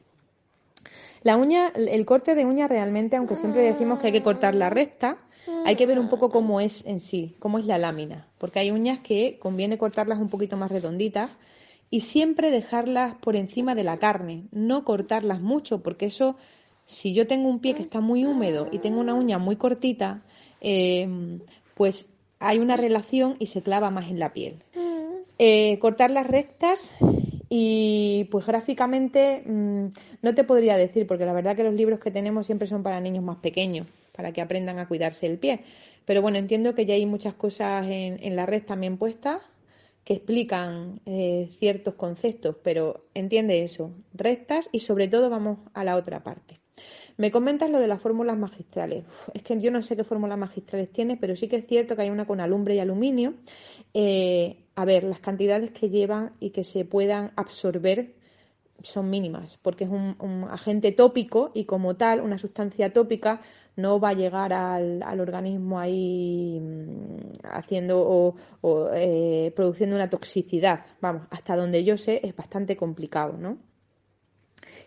La 1.24 1.38
uña, 1.38 1.72
el 1.76 2.06
corte 2.06 2.34
de 2.34 2.46
uña 2.46 2.68
realmente, 2.68 3.16
aunque 3.16 3.36
siempre 3.36 3.62
decimos 3.62 4.00
que 4.00 4.08
hay 4.08 4.14
que 4.14 4.24
cortar 4.24 4.56
la 4.56 4.72
recta, 4.72 5.20
hay 5.66 5.76
que 5.76 5.86
ver 5.86 6.00
un 6.00 6.10
poco 6.10 6.32
cómo 6.32 6.60
es 6.60 6.84
en 6.86 7.00
sí, 7.00 7.36
cómo 7.38 7.60
es 7.60 7.66
la 7.66 7.78
lámina, 7.78 8.28
porque 8.40 8.60
hay 8.60 8.72
uñas 8.72 9.00
que 9.00 9.38
conviene 9.40 9.78
cortarlas 9.78 10.20
un 10.20 10.30
poquito 10.30 10.58
más 10.58 10.72
redonditas 10.72 11.30
y 11.92 12.02
siempre 12.02 12.50
dejarlas 12.50 13.16
por 13.16 13.36
encima 13.36 13.76
de 13.76 13.84
la 13.84 14.00
carne, 14.00 14.46
no 14.52 14.84
cortarlas 14.84 15.42
mucho, 15.42 15.84
porque 15.84 16.08
eso 16.08 16.38
si 16.86 17.14
yo 17.14 17.28
tengo 17.28 17.48
un 17.48 17.60
pie 17.60 17.76
que 17.76 17.84
está 17.84 18.02
muy 18.02 18.26
húmedo 18.26 18.68
y 18.72 18.80
tengo 18.80 19.00
una 19.00 19.14
uña 19.14 19.38
muy 19.38 19.58
cortita, 19.58 20.24
eh, 20.60 21.08
pues 21.76 22.10
hay 22.42 22.60
una 22.60 22.76
relación 22.76 23.36
y 23.40 23.46
se 23.46 23.62
clava 23.62 23.92
más 23.92 24.10
en 24.10 24.20
la 24.20 24.34
piel. 24.34 24.64
Eh, 25.38 25.80
cortar 25.80 26.12
las 26.12 26.28
rectas 26.28 26.94
y 27.50 28.28
pues 28.32 28.46
gráficamente 28.46 29.44
mm, 29.46 29.86
no 30.22 30.36
te 30.36 30.44
podría 30.44 30.78
decir, 30.78 31.08
porque 31.08 31.26
la 31.26 31.34
verdad 31.34 31.56
que 31.56 31.64
los 31.64 31.74
libros 31.74 32.00
que 32.00 32.12
tenemos 32.12 32.46
siempre 32.46 32.68
son 32.68 32.84
para 32.84 33.00
niños 33.00 33.24
más 33.24 33.38
pequeños, 33.38 33.88
para 34.16 34.32
que 34.32 34.42
aprendan 34.42 34.80
a 34.80 34.88
cuidarse 34.88 35.28
el 35.28 35.38
pie. 35.38 35.62
Pero 36.06 36.22
bueno, 36.22 36.38
entiendo 36.38 36.76
que 36.76 36.86
ya 36.86 36.96
hay 36.96 37.06
muchas 37.06 37.34
cosas 37.34 37.86
en, 37.88 38.36
la 38.36 38.46
red 38.46 38.64
también 38.64 38.98
puestas 38.98 39.42
que 40.04 40.14
explican 40.14 41.00
eh, 41.06 41.48
ciertos 41.60 41.96
conceptos, 41.96 42.56
pero 42.64 43.06
entiende 43.14 43.64
eso, 43.64 43.92
rectas 44.14 44.70
y 44.72 44.80
sobre 44.80 45.08
todo 45.08 45.30
vamos 45.30 45.60
a 45.74 45.84
la 45.84 45.96
otra 45.96 46.24
parte. 46.24 46.61
Me 47.18 47.32
comentas 47.32 47.70
lo 47.70 47.80
de 47.80 47.88
las 47.88 48.02
fórmulas 48.02 48.38
magistrales. 48.38 49.06
es 49.34 49.44
que 49.44 49.60
yo 49.60 49.72
no 49.72 49.82
sé 49.82 49.96
qué 49.96 50.04
fórmulas 50.04 50.38
magistrales 50.38 50.92
tiene, 50.92 51.18
pero 51.18 51.36
sí 51.36 51.48
que 51.48 51.58
es 51.58 51.68
cierto 51.68 51.96
que 51.96 52.04
hay 52.04 52.10
una 52.10 52.26
con 52.26 52.40
alumbre 52.40 52.76
y 52.76 52.80
aluminio. 52.80 53.34
Eh, 53.94 54.66
a 54.76 54.86
ver, 54.86 55.04
las 55.04 55.20
cantidades 55.20 55.72
que 55.72 55.90
llevan 55.90 56.34
y 56.40 56.52
que 56.52 56.64
se 56.64 56.86
puedan 56.86 57.32
absorber 57.36 58.16
son 58.84 59.10
mínimas, 59.10 59.58
porque 59.62 59.84
es 59.84 59.90
un, 59.90 60.48
agente 60.50 60.92
tópico 60.92 61.52
y 61.54 61.66
como 61.66 61.96
tal, 61.96 62.22
una 62.22 62.38
sustancia 62.38 62.92
tópica 62.92 63.42
no 63.76 64.00
va 64.00 64.10
a 64.10 64.14
llegar 64.14 64.54
al, 64.54 65.20
organismo 65.20 65.80
ahí 65.80 66.60
mm, 66.60 67.46
haciendo 67.52 68.02
o, 68.62 68.90
eh, 68.94 69.52
produciendo 69.56 69.96
una 69.96 70.10
toxicidad. 70.10 70.82
Vamos, 71.00 71.28
hasta 71.30 71.56
donde 71.56 71.84
yo 71.84 71.98
sé 71.98 72.22
es 72.24 72.36
bastante 72.36 72.76
complicado, 72.76 73.38
¿no? 73.38 73.58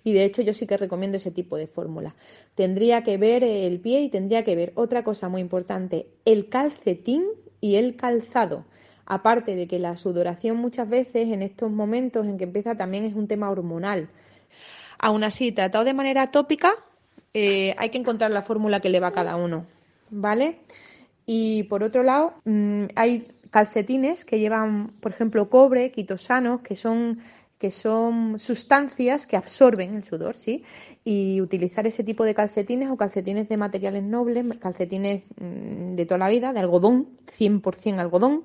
Y 0.05 0.13
de 0.13 0.25
hecho 0.25 0.43
yo 0.43 0.53
sí 0.53 0.67
que 0.67 0.77
recomiendo 0.77 1.17
ese 1.17 1.31
tipo 1.31 1.57
de 1.57 1.67
fórmula. 1.67 2.15
Tendría 2.55 3.03
que 3.03 3.17
ver 3.17 3.43
el 3.43 3.81
pie 3.81 4.03
y 4.03 4.11
tendría 4.11 4.45
que 4.45 4.55
ver 4.55 4.73
otra 4.77 5.03
cosa 5.03 5.29
muy 5.29 5.41
importante, 5.41 6.07
el 6.27 6.49
calcetín 6.49 7.25
y 7.61 7.77
el 7.77 7.97
calzado. 7.97 8.67
Aparte 9.07 9.57
de 9.57 9.67
que 9.67 9.79
la 9.79 9.97
sudoración 9.97 10.59
muchas 10.59 10.89
veces 10.89 11.31
en 11.31 11.43
estos 11.43 11.71
momentos 11.71 12.27
en 12.27 12.39
que 12.39 12.45
empieza 12.45 12.77
también 12.77 13.05
es 13.05 13.15
un 13.15 13.27
tema 13.27 13.51
hormonal. 13.51 14.09
Aún 14.99 15.25
así, 15.25 15.53
tratado 15.53 15.85
de 15.85 15.95
manera 15.95 16.31
tópica, 16.31 16.75
eh, 17.33 17.75
hay 17.79 17.91
que 17.91 17.99
encontrar 17.99 18.31
la 18.31 18.43
fórmula 18.43 18.81
que 18.81 18.91
le 18.91 19.01
va 19.01 19.09
a 19.09 19.13
cada 19.13 19.37
uno, 19.37 19.67
¿vale? 20.11 20.61
Y 21.27 21.65
por 21.65 21.83
otro 21.83 22.03
lado, 22.03 22.35
mm, 22.45 22.85
hay 22.95 23.29
calcetines 23.51 24.25
que 24.25 24.39
llevan, 24.39 24.89
por 25.01 25.13
ejemplo, 25.13 25.49
cobre, 25.49 25.91
quitosanos, 25.91 26.61
que 26.61 26.77
son 26.77 27.21
que 27.65 27.71
son 27.71 28.39
sustancias 28.39 29.27
que 29.27 29.39
absorben 29.39 29.95
el 29.95 30.05
sudor, 30.05 30.37
¿sí? 30.37 30.65
Y 31.03 31.41
utilizar 31.41 31.87
ese 31.87 32.05
tipo 32.05 32.23
de 32.27 32.35
calcetines 32.35 32.91
o 32.91 32.99
calcetines 32.99 33.49
de 33.49 33.57
materiales 33.57 34.03
nobles, 34.03 34.45
calcetines 34.59 35.23
mm, 35.41 35.95
de 35.95 36.05
toda 36.05 36.19
la 36.19 36.29
vida, 36.29 36.53
de 36.53 36.61
algodón, 36.61 37.09
100% 37.27 38.01
algodón, 38.01 38.45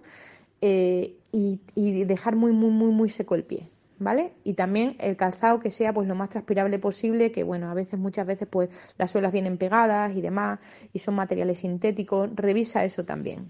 eh, 0.61 1.17
y, 1.33 1.59
dejar 2.05 2.37
muy, 2.37 2.53
muy, 2.53 2.69
muy, 2.71 2.93
muy 2.93 3.09
seco 3.09 3.35
el 3.35 3.43
pie, 3.43 3.67
¿vale? 3.97 4.31
Y 4.45 4.53
también 4.53 4.95
el 4.99 5.17
calzado 5.17 5.59
que 5.59 5.69
sea 5.69 5.93
pues 5.93 6.07
lo 6.07 6.15
más 6.15 6.29
transpirable 6.29 6.79
posible, 6.79 7.33
que 7.33 7.43
bueno, 7.43 7.69
a 7.69 7.73
veces, 7.73 7.99
muchas 7.99 8.25
veces 8.25 8.47
pues 8.49 8.69
las 8.97 9.11
suelas 9.11 9.33
vienen 9.33 9.57
pegadas 9.57 10.15
y 10.15 10.21
demás, 10.21 10.59
y 10.93 10.99
son 10.99 11.15
materiales 11.15 11.59
sintéticos, 11.59 12.29
revisa 12.37 12.85
eso 12.85 13.03
también. 13.03 13.49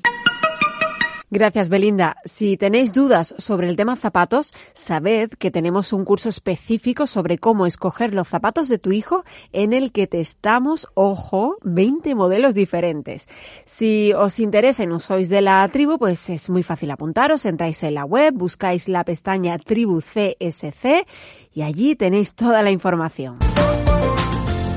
Gracias, 1.31 1.69
Belinda. 1.69 2.17
Si 2.25 2.57
tenéis 2.57 2.91
dudas 2.91 3.35
sobre 3.37 3.69
el 3.69 3.75
tema 3.75 3.95
zapatos, 3.95 4.51
sabed 4.73 5.29
que 5.29 5.51
tenemos 5.51 5.93
un 5.93 6.03
curso 6.03 6.27
específico 6.27 7.05
sobre 7.05 7.37
cómo 7.37 7.67
escoger 7.67 8.15
los 8.15 8.27
zapatos 8.27 8.67
de 8.67 8.79
tu 8.79 8.91
hijo 8.91 9.23
en 9.53 9.73
el 9.73 9.91
que 9.91 10.07
testamos, 10.07 10.87
ojo, 10.95 11.57
20 11.61 12.15
modelos 12.15 12.55
diferentes. 12.55 13.27
Si 13.65 14.11
os 14.13 14.39
interesa 14.39 14.83
y 14.83 14.87
no 14.87 14.99
sois 14.99 15.29
de 15.29 15.41
la 15.41 15.67
tribu, 15.71 15.99
pues 15.99 16.31
es 16.31 16.49
muy 16.49 16.63
fácil 16.63 16.89
apuntaros. 16.89 17.45
Entráis 17.45 17.83
en 17.83 17.93
la 17.93 18.05
web, 18.05 18.33
buscáis 18.33 18.87
la 18.87 19.03
pestaña 19.03 19.59
Tribu 19.59 20.01
CSC 20.01 21.05
y 21.53 21.61
allí 21.61 21.95
tenéis 21.95 22.33
toda 22.33 22.63
la 22.63 22.71
información. 22.71 23.37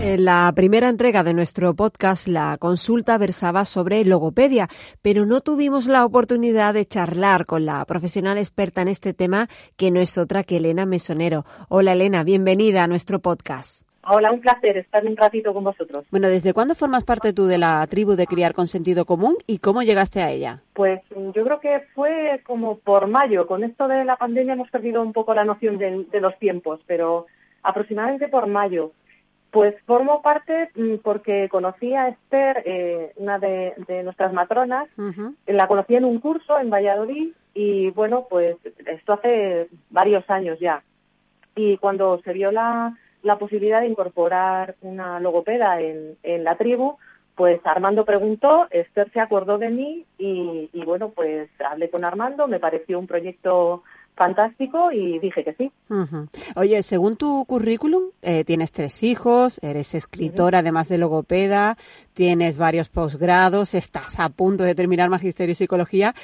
En 0.05 0.24
la 0.24 0.50
primera 0.53 0.88
entrega 0.88 1.22
de 1.22 1.32
nuestro 1.32 1.74
podcast, 1.74 2.26
la 2.26 2.57
consulta 2.59 3.16
versaba 3.18 3.64
sobre 3.64 4.05
logopedia, 4.05 4.66
pero 5.00 5.26
no 5.26 5.42
tuvimos 5.42 5.86
la 5.86 6.05
oportunidad 6.05 6.74
de 6.74 6.84
charlar 6.84 7.44
con 7.44 7.66
la 7.66 7.84
profesional 7.84 8.36
experta 8.36 8.82
en 8.82 8.88
este 8.88 9.14
tema, 9.14 9.46
que 9.76 9.92
no 9.92 10.00
es 10.00 10.18
otra 10.18 10.42
que 10.42 10.57
Elena 10.57 10.86
Mesonero. 10.86 11.44
Hola 11.68 11.92
Elena, 11.92 12.24
bienvenida 12.24 12.82
a 12.82 12.88
nuestro 12.88 13.20
podcast. 13.20 13.86
Hola, 14.05 14.32
un 14.32 14.40
placer 14.40 14.76
estar 14.76 15.07
un 15.07 15.16
ratito 15.16 15.55
con 15.55 15.62
vosotros. 15.62 16.05
Bueno, 16.11 16.26
¿desde 16.26 16.53
cuándo 16.53 16.74
formas 16.74 17.05
parte 17.05 17.32
tú 17.32 17.46
de 17.46 17.59
la 17.59 17.86
tribu 17.86 18.16
de 18.16 18.26
Criar 18.26 18.55
con 18.55 18.66
Sentido 18.66 19.05
Común 19.05 19.36
y 19.46 19.59
cómo 19.59 19.84
llegaste 19.84 20.20
a 20.20 20.32
ella? 20.32 20.62
Pues 20.72 21.00
yo 21.14 21.44
creo 21.44 21.61
que 21.61 21.80
fue 21.94 22.40
como 22.44 22.78
por 22.78 23.07
mayo. 23.07 23.46
Con 23.46 23.62
esto 23.62 23.86
de 23.86 24.05
la 24.05 24.16
pandemia 24.16 24.55
hemos 24.55 24.68
perdido 24.68 25.00
un 25.00 25.12
poco 25.12 25.32
la 25.32 25.44
noción 25.44 25.78
de, 25.78 26.07
de 26.11 26.20
los 26.20 26.36
tiempos, 26.40 26.80
pero 26.88 27.26
aproximadamente 27.62 28.26
por 28.26 28.48
mayo. 28.48 28.90
Pues 29.53 29.74
formo 29.84 30.22
parte 30.22 30.70
mm, 30.74 30.96
porque 31.03 31.50
conocí 31.50 31.94
a 31.94 32.09
Esther, 32.09 32.62
eh, 32.64 33.12
una 33.16 33.38
de, 33.38 33.74
nuestras 34.03 34.32
matronas, 34.32 34.88
la 35.46 35.68
conocí 35.68 35.94
en 35.94 36.07
un 36.07 36.20
curso 36.20 36.59
en 36.59 36.70
Valladolid 36.70 37.32
y 37.53 37.90
bueno, 37.90 38.26
pues 38.30 38.57
esto 38.86 39.12
hace 39.12 39.68
varios 39.90 40.28
años 40.30 40.59
ya. 40.59 40.82
Y 41.55 41.76
cuando 41.76 42.18
se 42.24 42.32
vio 42.32 42.50
la, 42.50 42.96
posibilidad 43.38 43.82
de 43.82 43.88
incorporar 43.88 44.74
una 44.80 45.20
logopeda 45.20 45.78
en, 45.82 46.16
la 46.22 46.57
tribu, 46.57 46.96
pues 47.34 47.61
Armando 47.64 48.07
preguntó, 48.07 48.68
Esther 48.70 49.11
se 49.12 49.20
acordó 49.20 49.59
de 49.59 49.68
mí 49.68 50.07
y, 50.16 50.70
y 50.72 50.84
bueno, 50.86 51.11
pues 51.11 51.50
hablé 51.62 51.90
con 51.90 52.07
Armando, 52.07 52.48
me 52.48 52.59
pareció 52.59 52.98
un 52.98 53.07
proyecto 53.07 53.82
fantástico 54.14 54.92
y 54.92 55.18
dije 55.18 55.44
que 55.44 55.54
sí. 55.54 55.72
Oye, 56.56 56.82
según 56.82 57.16
tu 57.16 57.44
currículum, 57.46 58.04
eh, 58.22 58.44
tienes 58.44 58.72
tres 58.72 59.02
hijos, 59.02 59.58
eres 59.62 59.94
escritora 59.94 60.58
además 60.58 60.88
de 60.88 60.98
logopeda, 60.98 61.76
tienes 62.12 62.58
varios 62.58 62.88
posgrados, 62.88 63.74
estás 63.74 64.20
a 64.20 64.28
punto 64.28 64.64
de 64.64 64.74
terminar 64.74 65.10
magisterio 65.10 65.52
y 65.52 65.56
psicología. 65.56 66.14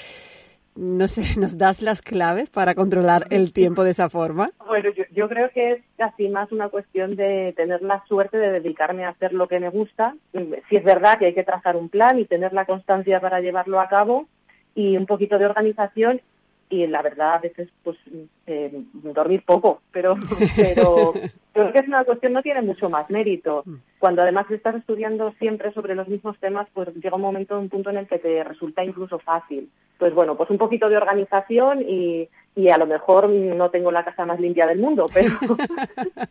No 0.77 1.09
sé, 1.09 1.23
¿nos 1.41 1.59
das 1.59 1.83
las 1.83 2.03
claves 2.03 2.51
para 2.51 2.75
controlar 2.75 3.27
el 3.31 3.53
tiempo 3.53 3.83
de 3.85 3.91
esa 3.91 4.09
forma? 4.09 4.51
Bueno, 4.67 4.91
yo, 4.91 5.05
yo 5.11 5.29
creo 5.29 5.51
que 5.51 5.73
es 5.73 5.83
casi 5.97 6.29
más 6.29 6.53
una 6.53 6.69
cuestión 6.69 7.17
de 7.17 7.53
tener 7.57 7.83
la 7.83 8.05
suerte 8.07 8.39
de 8.39 8.53
dedicarme 8.53 9.05
a 9.05 9.11
hacer 9.11 9.33
lo 9.33 9.49
que 9.49 9.59
me 9.59 9.71
gusta. 9.71 10.15
Si 10.69 10.77
es 10.77 10.85
verdad 10.85 11.19
que 11.19 11.27
hay 11.27 11.35
que 11.35 11.43
trazar 11.43 11.77
un 11.77 11.89
plan 11.89 12.19
y 12.19 12.27
tener 12.27 12.53
la 12.53 12.65
constancia 12.65 13.21
para 13.21 13.41
llevarlo 13.41 13.81
a 13.81 13.89
cabo, 13.89 14.29
y 14.79 14.97
un 14.97 15.07
poquito 15.07 15.39
de 15.39 15.47
organización 15.47 16.21
y 16.69 16.87
la 16.87 17.03
verdad 17.03 17.35
a 17.35 17.39
veces 17.39 17.69
pues 17.83 17.97
eh, 18.47 18.83
dormir 18.93 19.43
poco, 19.45 19.83
pero, 19.91 20.17
pero 20.57 21.13
creo 21.63 21.73
que 21.73 21.79
es 21.81 21.89
una 21.89 22.05
cuestión, 22.05 22.33
no 22.33 22.43
tiene 22.43 22.63
mucho 22.63 22.89
más 22.89 23.09
mérito. 23.11 23.65
Cuando 23.99 24.23
además 24.23 24.51
estás 24.51 24.77
estudiando 24.77 25.33
siempre 25.39 25.73
sobre 25.73 25.95
los 25.95 26.09
mismos 26.09 26.39
temas, 26.39 26.69
pues 26.73 26.89
llega 26.95 27.17
un 27.17 27.23
momento, 27.23 27.59
un 27.59 27.69
punto 27.69 27.91
en 27.91 27.99
el 27.99 28.07
que 28.07 28.19
te 28.19 28.45
resulta 28.45 28.85
incluso 28.85 29.19
fácil. 29.19 29.69
Pues 29.99 30.15
bueno, 30.15 30.37
pues 30.37 30.51
un 30.51 30.59
poquito 30.59 30.89
de 30.89 30.97
organización 30.97 31.83
y, 31.83 32.29
y 32.59 32.71
a 32.71 32.77
lo 32.77 32.87
mejor 32.87 33.29
no 33.29 33.71
tengo 33.71 33.93
la 33.93 34.05
casa 34.05 34.27
más 34.27 34.41
limpia 34.41 34.67
del 34.67 34.81
mundo, 34.81 35.07
pero, 35.15 35.31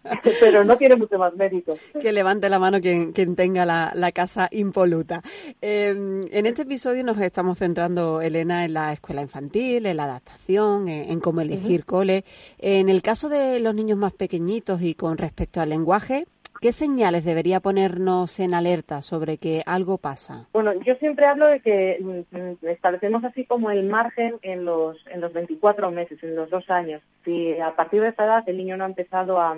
pero 0.42 0.66
no 0.66 0.76
tiene 0.76 0.98
mucho 0.98 1.18
más 1.18 1.34
mérito. 1.36 1.78
Que 2.02 2.12
levante 2.12 2.50
la 2.50 2.60
mano 2.60 2.82
quien, 2.82 3.14
quien 3.14 3.38
tenga 3.38 3.66
la, 3.66 3.94
la 3.96 4.12
casa 4.12 4.50
impoluta. 4.52 5.22
Eh, 5.62 5.90
en 5.90 6.46
este 6.46 6.64
episodio 6.64 7.06
nos 7.06 7.18
estamos 7.20 7.58
centrando, 7.58 8.20
Elena, 8.20 8.66
en 8.66 8.74
la 8.74 8.92
escuela 8.92 9.22
infantil, 9.22 9.86
en 9.86 9.96
la 9.96 10.04
adaptación, 10.04 10.90
en, 10.90 11.20
cómo 11.22 11.40
elegir 11.40 11.86
cole. 11.86 12.26
En 12.58 12.90
el 12.90 13.02
caso 13.02 13.30
de 13.30 13.62
los 13.62 13.74
niños 13.74 13.98
más 13.98 14.14
pequeñitos 14.14 14.82
y 14.82 14.96
con 14.96 15.17
respecto 15.18 15.62
al 15.62 15.70
lenguaje, 15.70 16.24
¿Qué 16.60 16.72
señales 16.72 17.24
debería 17.24 17.60
ponernos 17.60 18.40
en 18.40 18.54
alerta 18.54 19.02
sobre 19.02 19.38
que 19.38 19.62
algo 19.66 20.00
pasa? 20.00 20.48
Bueno, 20.54 20.74
yo 20.82 20.96
siempre 20.96 21.28
hablo 21.28 21.46
de 21.46 21.60
que 21.60 22.00
mm, 22.02 22.66
establecemos 22.66 23.24
así 23.24 23.46
como 23.46 23.70
el 23.70 23.84
margen 23.84 24.38
en 24.42 24.66
los, 24.66 24.98
en 25.08 25.22
los 25.22 25.34
24 25.34 25.92
meses, 25.92 26.22
en 26.24 26.36
los 26.36 26.50
dos 26.50 26.68
años. 26.70 27.02
Si 27.24 27.60
a 27.60 27.76
partir 27.76 28.02
de 28.02 28.10
esa 28.10 28.26
edad 28.26 28.44
el 28.48 28.58
niño 28.58 28.76
no 28.76 28.86
ha 28.86 28.88
empezado 28.88 29.40
a, 29.40 29.56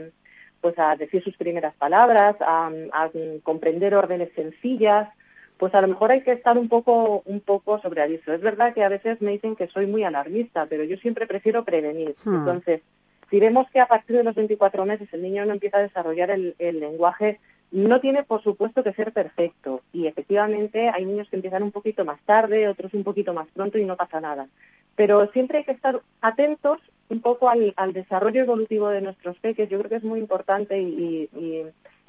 pues 0.59 0.77
a 0.77 0.95
decir 0.97 1.23
sus 1.23 1.37
primeras 1.37 1.73
palabras, 1.75 2.35
a, 2.41 2.69
comprender 3.43 3.95
órdenes 3.95 4.33
sencillas, 4.35 5.07
pues 5.57 5.73
a 5.75 5.81
lo 5.81 5.87
mejor 5.87 6.11
hay 6.11 6.21
que 6.21 6.33
estar 6.33 6.57
un 6.57 6.67
poco, 6.67 7.21
un 7.25 7.39
poco 7.39 7.79
sobre 7.79 8.01
aviso. 8.01 8.33
Es 8.33 8.41
verdad 8.41 8.73
que 8.73 8.83
a 8.83 8.89
veces 8.89 9.21
me 9.21 9.31
dicen 9.31 9.55
que 9.55 9.67
soy 9.67 9.85
muy 9.85 10.03
alarmista, 10.03 10.65
pero 10.65 10.83
yo 10.83 10.97
siempre 10.97 11.27
prefiero 11.27 11.63
prevenir. 11.63 12.15
Hmm. 12.25 12.35
Entonces, 12.35 12.81
si 13.29 13.39
vemos 13.39 13.69
que 13.71 13.79
a 13.79 13.87
partir 13.87 14.17
de 14.17 14.23
los 14.23 14.35
24 14.35 14.85
meses 14.85 15.07
el 15.13 15.21
niño 15.21 15.45
no 15.45 15.53
empieza 15.53 15.77
a 15.77 15.81
desarrollar 15.81 16.31
el, 16.31 16.55
lenguaje, 16.57 17.39
no 17.71 17.99
tiene, 17.99 18.23
por 18.23 18.41
supuesto, 18.41 18.83
que 18.83 18.93
ser 18.93 19.13
perfecto. 19.13 19.81
Y 19.93 20.07
efectivamente 20.07 20.89
hay 20.89 21.05
niños 21.05 21.29
que 21.29 21.35
empiezan 21.35 21.63
un 21.63 21.71
poquito 21.71 22.03
más 22.05 22.19
tarde, 22.21 22.67
otros 22.67 22.93
un 22.93 23.03
poquito 23.03 23.33
más 23.33 23.47
pronto 23.53 23.77
y 23.77 23.85
no 23.85 23.95
pasa 23.95 24.19
nada. 24.19 24.47
Pero 24.95 25.31
siempre 25.31 25.59
hay 25.59 25.63
que 25.63 25.71
estar 25.71 26.01
atentos 26.21 26.79
un 27.09 27.21
poco 27.21 27.49
al, 27.49 27.73
desarrollo 27.93 28.41
evolutivo 28.41 28.89
de 28.89 29.01
nuestros 29.01 29.37
peques. 29.39 29.69
Yo 29.69 29.77
creo 29.79 29.89
que 29.89 29.95
es 29.97 30.03
muy 30.03 30.19
importante 30.19 30.79
y, 30.79 31.29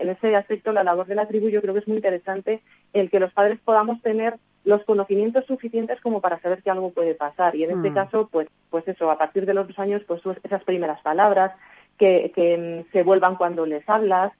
en 0.00 0.08
ese 0.08 0.34
aspecto 0.34 0.72
la 0.72 0.84
labor 0.84 1.06
de 1.06 1.14
la 1.14 1.28
tribu 1.28 1.48
yo 1.48 1.60
creo 1.60 1.74
que 1.74 1.80
es 1.80 1.88
muy 1.88 1.98
interesante 1.98 2.62
el 2.92 3.10
que 3.10 3.20
los 3.20 3.32
padres 3.32 3.58
podamos 3.64 4.00
tener 4.02 4.36
los 4.64 4.84
conocimientos 4.84 5.46
suficientes 5.46 6.00
como 6.00 6.20
para 6.20 6.40
saber 6.40 6.62
que 6.62 6.70
algo 6.70 6.90
puede 6.90 7.14
pasar. 7.14 7.56
Y 7.56 7.64
en 7.64 7.70
este 7.70 7.90
hmm. 7.90 7.94
caso, 7.94 8.28
pues, 8.30 8.48
pues 8.68 8.86
eso, 8.88 9.10
a 9.10 9.18
partir 9.18 9.46
de 9.46 9.54
los 9.54 9.66
dos 9.66 9.78
años, 9.78 10.02
pues 10.06 10.20
esas 10.42 10.62
primeras 10.64 11.00
palabras, 11.00 11.52
que, 11.98 12.32
que 12.34 12.84
mm, 12.86 12.92
se 12.92 13.02
vuelvan 13.02 13.36
cuando 13.36 13.66
les 13.66 13.88
hablas, 13.88 14.32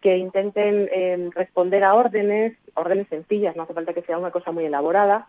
que 0.00 0.18
intenten 0.18 0.88
em, 0.92 1.30
responder 1.30 1.82
a 1.82 1.94
órdenes, 1.94 2.56
órdenes 2.74 3.08
sencillas, 3.08 3.56
no 3.56 3.62
hace 3.62 3.72
falta 3.72 3.94
que 3.94 4.02
sea 4.02 4.18
una 4.18 4.30
cosa 4.30 4.52
muy 4.52 4.66
elaborada, 4.66 5.28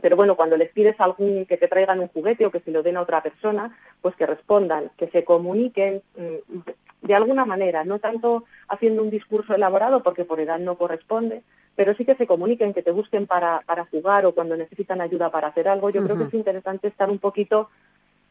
pero 0.00 0.16
bueno, 0.16 0.36
cuando 0.36 0.56
les 0.56 0.70
pides 0.70 1.00
algún 1.00 1.46
que 1.46 1.56
te 1.56 1.68
traigan 1.68 2.00
un 2.00 2.08
juguete 2.08 2.46
o 2.46 2.50
que 2.50 2.60
se 2.60 2.70
lo 2.70 2.82
den 2.82 2.96
a 2.96 3.02
otra 3.02 3.22
persona, 3.22 3.76
pues 4.02 4.14
que 4.16 4.26
respondan, 4.26 4.90
que 4.96 5.08
se 5.08 5.24
comuniquen 5.24 6.02
mm, 6.16 6.58
de 7.02 7.14
alguna 7.14 7.44
manera, 7.44 7.84
no 7.84 7.98
tanto 7.98 8.44
haciendo 8.68 9.02
un 9.02 9.10
discurso 9.10 9.54
elaborado 9.54 10.02
porque 10.02 10.24
por 10.24 10.40
edad 10.40 10.58
no 10.58 10.76
corresponde, 10.76 11.42
pero 11.76 11.94
sí 11.94 12.04
que 12.04 12.14
se 12.14 12.26
comuniquen, 12.26 12.72
que 12.72 12.82
te 12.82 12.92
busquen 12.92 13.26
para, 13.26 13.62
para 13.66 13.84
jugar 13.86 14.26
o 14.26 14.32
cuando 14.32 14.56
necesitan 14.56 15.00
ayuda 15.00 15.30
para 15.30 15.48
hacer 15.48 15.68
algo. 15.68 15.90
Yo 15.90 16.02
creo 16.02 16.16
que 16.16 16.24
es 16.24 16.34
interesante 16.34 16.88
estar 16.88 17.10
un 17.10 17.18
poquito, 17.18 17.68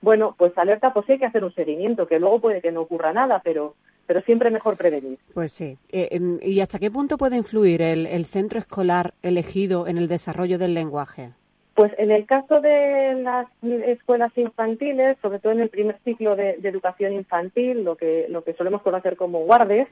bueno, 0.01 0.35
pues 0.37 0.57
alerta, 0.57 0.93
pues 0.93 1.09
hay 1.09 1.19
que 1.19 1.25
hacer 1.25 1.43
un 1.43 1.53
seguimiento, 1.53 2.07
que 2.07 2.19
luego 2.19 2.41
puede 2.41 2.61
que 2.61 2.71
no 2.71 2.81
ocurra 2.81 3.13
nada, 3.13 3.41
pero 3.43 3.75
pero 4.05 4.21
siempre 4.21 4.51
mejor 4.51 4.75
prevenir. 4.75 5.17
Pues 5.33 5.53
sí. 5.53 5.77
Eh, 5.89 6.09
em, 6.11 6.37
¿Y 6.41 6.59
hasta 6.59 6.77
qué 6.77 6.91
punto 6.91 7.17
puede 7.17 7.37
influir 7.37 7.81
el, 7.81 8.05
el 8.05 8.25
centro 8.25 8.59
escolar 8.59 9.13
elegido 9.21 9.87
en 9.87 9.97
el 9.97 10.09
desarrollo 10.09 10.57
del 10.57 10.73
lenguaje? 10.73 11.31
Pues 11.73 11.91
en 11.97 12.11
el 12.11 12.25
caso 12.27 12.61
de 12.61 13.15
las 13.15 13.47
escuelas 13.63 14.31
infantiles, 14.37 15.17
sobre 15.21 15.39
todo 15.39 15.53
en 15.53 15.59
el 15.59 15.69
primer 15.69 15.97
ciclo 16.03 16.35
de, 16.35 16.59
educación 16.63 17.13
infantil, 17.13 17.83
lo 17.83 17.95
que, 17.95 18.27
lo 18.29 18.43
que 18.43 18.53
solemos 18.53 18.83
conocer 18.83 19.15
como 19.17 19.39
guardes, 19.39 19.87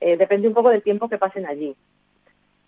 eh, 0.00 0.16
depende 0.16 0.48
un 0.48 0.54
poco 0.54 0.70
del 0.70 0.82
tiempo 0.82 1.08
que 1.08 1.18
pasen 1.18 1.44
allí. 1.44 1.76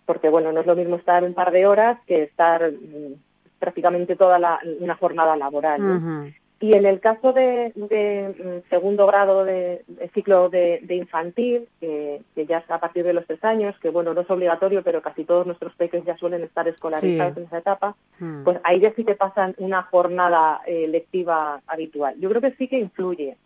Porque, 0.05 0.29
bueno, 0.29 0.51
no 0.51 0.61
es 0.61 0.67
lo 0.67 0.75
mismo 0.75 0.95
estar 0.95 1.23
un 1.23 1.33
par 1.33 1.51
de 1.51 1.65
horas 1.65 1.97
que 2.05 2.23
estar 2.23 2.71
mm, 2.71 3.13
prácticamente 3.57 4.15
toda 4.15 4.37
la, 4.37 4.59
una 4.79 4.95
jornada 4.95 5.35
laboral. 5.35 6.31
Y 6.61 6.73
en 6.73 6.85
el 6.85 6.99
caso 6.99 7.33
de, 7.33 7.73
mm, 7.75 8.69
segundo 8.69 9.07
grado 9.07 9.43
de, 9.43 9.83
ciclo 10.13 10.47
de, 10.47 10.85
infantil, 10.89 11.67
que, 11.79 12.21
ya 12.35 12.59
está 12.59 12.75
a 12.75 12.79
partir 12.79 13.03
de 13.03 13.13
los 13.13 13.25
tres 13.25 13.43
años, 13.43 13.75
que 13.81 13.89
bueno, 13.89 14.13
no 14.13 14.21
es 14.21 14.29
obligatorio, 14.29 14.83
pero 14.83 15.01
casi 15.01 15.23
todos 15.23 15.47
nuestros 15.47 15.73
peques 15.73 16.05
ya 16.05 16.15
suelen 16.17 16.43
estar 16.43 16.67
escolarizados 16.67 17.37
en 17.37 17.43
esa 17.45 17.57
etapa, 17.57 17.95
hmm. 18.19 18.43
pues 18.43 18.59
ahí 18.63 18.79
ya 18.79 18.93
sí 18.93 19.03
que 19.03 19.15
pasan 19.15 19.55
una 19.57 19.81
jornada 19.81 20.61
eh, 20.67 20.87
lectiva 20.87 21.61
habitual. 21.65 22.15
Yo 22.19 22.29
creo 22.29 22.41
que 22.41 22.51
sí 22.51 22.67
que 22.67 22.77
influye. 22.77 23.37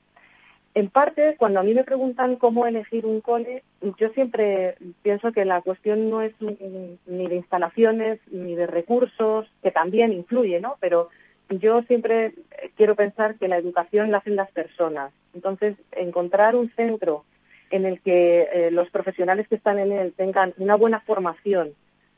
En 0.74 0.90
parte, 0.90 1.36
cuando 1.38 1.62
a 1.62 1.64
mí 1.64 1.74
me 1.74 1.86
preguntan 1.86 2.36
cómo 2.36 2.68
elegir 2.68 3.06
un 3.06 3.22
cole, 3.22 3.64
yo 3.98 4.10
siempre 4.10 4.76
pienso 5.04 5.32
que 5.32 5.46
la 5.46 5.62
cuestión 5.62 6.10
no 6.10 6.22
es 6.22 6.34
ni 6.42 7.28
de 7.28 7.36
instalaciones 7.36 8.20
ni 8.30 8.56
de 8.56 8.68
recursos, 8.68 9.50
que 9.64 9.72
también 9.72 10.12
influye, 10.12 10.60
¿no? 10.60 10.76
Pero 10.82 11.08
yo 11.50 11.84
siempre 11.84 12.34
quiero 12.76 12.96
pensar 12.96 13.36
que 13.36 13.48
la 13.48 13.58
educación 13.58 14.12
la 14.12 14.18
hacen 14.18 14.36
las 14.36 14.52
personas. 14.52 15.12
Entonces, 15.34 15.76
encontrar 15.92 16.56
un 16.56 16.72
centro 16.72 17.26
en 17.70 17.86
el 17.86 18.00
que 18.02 18.48
eh, 18.52 18.72
los 18.72 18.90
profesionales 18.90 19.48
que 19.48 19.56
están 19.56 19.80
en 19.80 19.92
él 19.92 20.14
tengan 20.16 20.54
una 20.58 20.76
buena 20.76 21.02
formación 21.02 21.74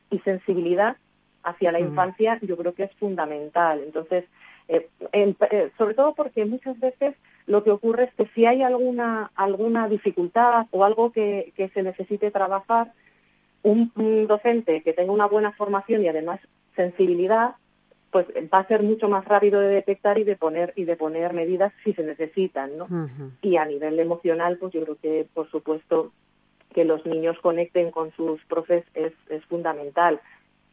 y 0.09 0.19
sensibilidad 0.19 0.97
hacia 1.43 1.71
la 1.71 1.79
infancia, 1.79 2.39
yo 2.41 2.57
creo 2.57 2.73
que 2.73 2.83
es 2.83 2.91
fundamental. 2.95 3.81
Entonces, 3.83 4.25
eh, 4.67 4.89
eh, 5.13 5.71
sobre 5.77 5.93
todo 5.93 6.13
porque 6.13 6.45
muchas 6.45 6.77
veces 6.79 7.15
lo 7.45 7.63
que 7.63 7.71
ocurre 7.71 8.05
es 8.05 8.13
que 8.15 8.27
si 8.35 8.45
hay 8.45 8.63
alguna, 8.63 9.31
alguna 9.35 9.87
dificultad 9.87 10.67
o 10.71 10.83
algo 10.83 11.11
que, 11.11 11.53
que 11.55 11.69
se 11.69 11.83
necesite 11.83 12.31
trabajar, 12.31 12.91
un 13.63 13.91
docente 14.27 14.81
que 14.81 14.93
tenga 14.93 15.11
una 15.11 15.25
buena 15.25 15.51
formación 15.51 16.01
y 16.01 16.07
además 16.07 16.39
sensibilidad 16.75 17.55
pues 18.11 18.25
va 18.53 18.59
a 18.59 18.67
ser 18.67 18.83
mucho 18.83 19.09
más 19.09 19.25
rápido 19.25 19.59
de 19.59 19.67
detectar 19.67 20.17
y 20.17 20.23
de 20.23 20.35
poner 20.35 20.73
y 20.75 20.85
de 20.85 20.95
poner 20.95 21.33
medidas 21.33 21.73
si 21.83 21.93
se 21.93 22.03
necesitan, 22.03 22.77
¿no? 22.77 22.87
Y 23.41 23.57
a 23.57 23.65
nivel 23.65 23.99
emocional, 23.99 24.57
pues 24.57 24.73
yo 24.73 24.83
creo 24.83 24.97
que 25.01 25.27
por 25.33 25.49
supuesto 25.49 26.11
que 26.73 26.85
los 26.85 27.05
niños 27.05 27.37
conecten 27.41 27.91
con 27.91 28.11
sus 28.11 28.43
profes 28.45 28.85
es, 28.93 29.13
es 29.29 29.43
fundamental, 29.45 30.21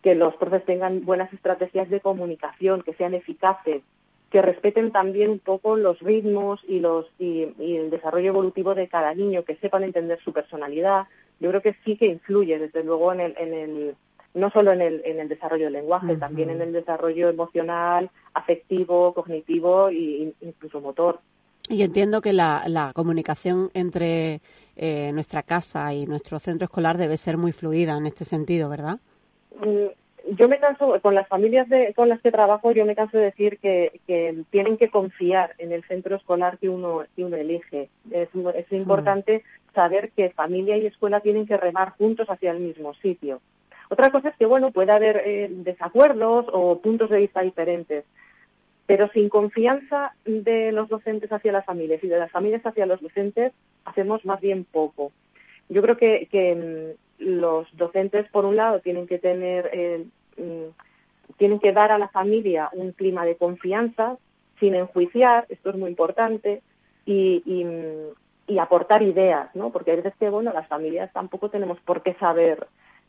que 0.03 0.15
los 0.15 0.35
profes 0.37 0.65
tengan 0.65 1.05
buenas 1.05 1.33
estrategias 1.33 1.89
de 1.89 2.01
comunicación, 2.01 2.83
que 2.83 2.95
sean 2.95 3.15
eficaces, 3.15 3.83
que 4.31 4.43
respeten 4.43 4.91
también 4.91 5.31
un 5.31 5.39
poco 5.39 5.77
los 5.77 5.99
ritmos 6.01 6.61
y 6.69 6.81
los 6.81 7.07
y, 7.19 7.49
y 7.59 7.77
el 7.77 7.91
desarrollo 7.91 8.29
evolutivo 8.29 8.75
de 8.75 8.89
cada 8.89 9.15
niño, 9.15 9.45
que 9.45 9.57
sepan 9.57 9.83
entender 9.85 10.21
su 10.23 10.33
personalidad. 10.33 11.07
Yo 11.41 11.51
creo 11.51 11.63
que 11.63 11.77
sí 11.85 11.97
que 11.97 12.07
influye 12.07 12.59
desde 12.59 12.85
luego 12.85 13.13
en 13.13 13.21
el, 13.21 13.35
en 13.39 13.55
el 13.55 13.97
no 14.35 14.51
solo 14.51 14.73
en 14.73 14.83
el, 14.83 15.03
en 15.05 15.21
el 15.21 15.29
desarrollo 15.29 15.65
del 15.65 15.75
lenguaje, 15.75 16.17
también 16.17 16.51
en 16.51 16.61
el 16.61 16.73
desarrollo 16.73 17.29
emocional, 17.29 18.11
afectivo, 18.35 19.15
cognitivo 19.15 19.89
e 19.89 20.35
incluso 20.41 20.81
motor. 20.81 21.21
Y 21.69 21.83
entiendo 21.83 22.21
que 22.21 22.33
la, 22.33 22.65
la 22.67 22.93
comunicación 22.93 23.71
entre 23.73 24.41
eh, 24.77 25.13
nuestra 25.13 25.43
casa 25.43 25.95
y 25.95 26.05
nuestro 26.05 26.39
centro 26.39 26.67
escolar 26.67 26.99
debe 26.99 27.17
ser 27.17 27.39
muy 27.39 27.53
fluida 27.53 27.97
en 27.97 28.07
este 28.07 28.25
sentido, 28.25 28.69
¿verdad? 28.69 28.99
Mm, 29.59 30.35
yo 30.37 30.49
me 30.49 30.59
canso, 30.59 31.01
con 31.01 31.15
las 31.15 31.29
familias 31.29 31.69
de, 31.69 31.95
con 31.95 32.09
las 32.09 32.21
que 32.21 32.33
trabajo, 32.33 32.73
yo 32.73 32.85
me 32.85 32.97
canso 32.97 33.17
de 33.17 33.25
decir 33.25 33.59
que, 33.59 34.01
que 34.07 34.43
tienen 34.51 34.77
que 34.77 34.91
confiar 34.91 35.55
en 35.59 35.73
el 35.73 35.85
centro 35.85 36.17
escolar 36.17 36.59
que 36.59 36.69
uno, 36.69 37.05
que 37.15 37.25
uno 37.25 37.37
elige. 37.37 37.89
Es, 38.11 38.29
es 38.55 38.73
importante 38.73 39.45
saber 39.75 40.11
que 40.13 40.31
familia 40.31 40.77
y 40.77 40.87
escuela 40.87 41.21
tienen 41.21 41.47
que 41.47 41.57
remar 41.57 41.91
juntos 41.91 42.29
hacia 42.29 42.51
el 42.51 42.61
mismo 42.61 42.95
sitio. 42.95 43.41
Otra 43.91 44.11
cosa 44.11 44.31
es 44.31 44.37
que, 44.37 44.47
bueno, 44.47 44.71
puede 44.71 44.93
haber 44.93 45.23
eh, 45.25 45.49
desacuerdos 45.51 46.47
o 46.53 46.81
puntos 46.81 47.11
de 47.11 47.19
vista 47.19 47.43
diferentes, 47.43 48.05
pero 48.87 49.09
sin 49.09 49.29
confianza 49.29 50.15
de 50.25 50.73
los 50.73 50.89
docentes 50.89 51.33
hacia 51.33 51.53
las 51.53 51.65
familias 51.65 52.03
y 52.03 52.09
de 52.09 52.19
las 52.19 52.31
familias 52.31 52.65
hacia 52.65 52.87
los 52.87 53.01
docentes, 53.01 53.53
hacemos 53.85 54.25
más 54.25 54.41
bien 54.41 54.65
poco. 54.65 55.13
Yo 55.69 55.83
creo 55.83 55.97
que, 55.97 56.97
mm, 57.19 57.25
los 57.25 57.67
docentes, 57.77 58.29
por 58.31 58.45
un 58.45 58.57
lado, 58.57 58.81
tienen 58.81 59.07
que 59.07 59.19
tener, 59.19 59.71
eh, 59.73 60.05
mm, 60.37 61.37
tienen 61.39 61.59
que 61.59 61.73
dar 61.73 61.91
a 61.93 61.99
la 61.99 62.09
familia 62.09 62.69
un 62.73 62.93
clima 62.93 63.25
de 63.25 63.37
confianza, 63.37 64.17
sin 64.61 64.75
enjuiciar, 64.75 65.47
esto 65.49 65.71
es 65.71 65.77
muy 65.77 65.91
importante, 65.91 66.63
y, 67.07 67.43
y, 67.47 67.65
mm, 67.65 68.59
aportar 68.59 69.03
ideas, 69.03 69.55
¿no? 69.55 69.71
Porque 69.71 69.93
a 69.93 69.97
veces 69.97 70.15
que, 70.19 70.29
bueno, 70.29 70.53
las 70.53 70.69
familias 70.69 71.13
tampoco 71.13 71.49
tenemos 71.49 71.81
por 71.81 72.03
qué 72.03 72.15
saber 72.15 72.67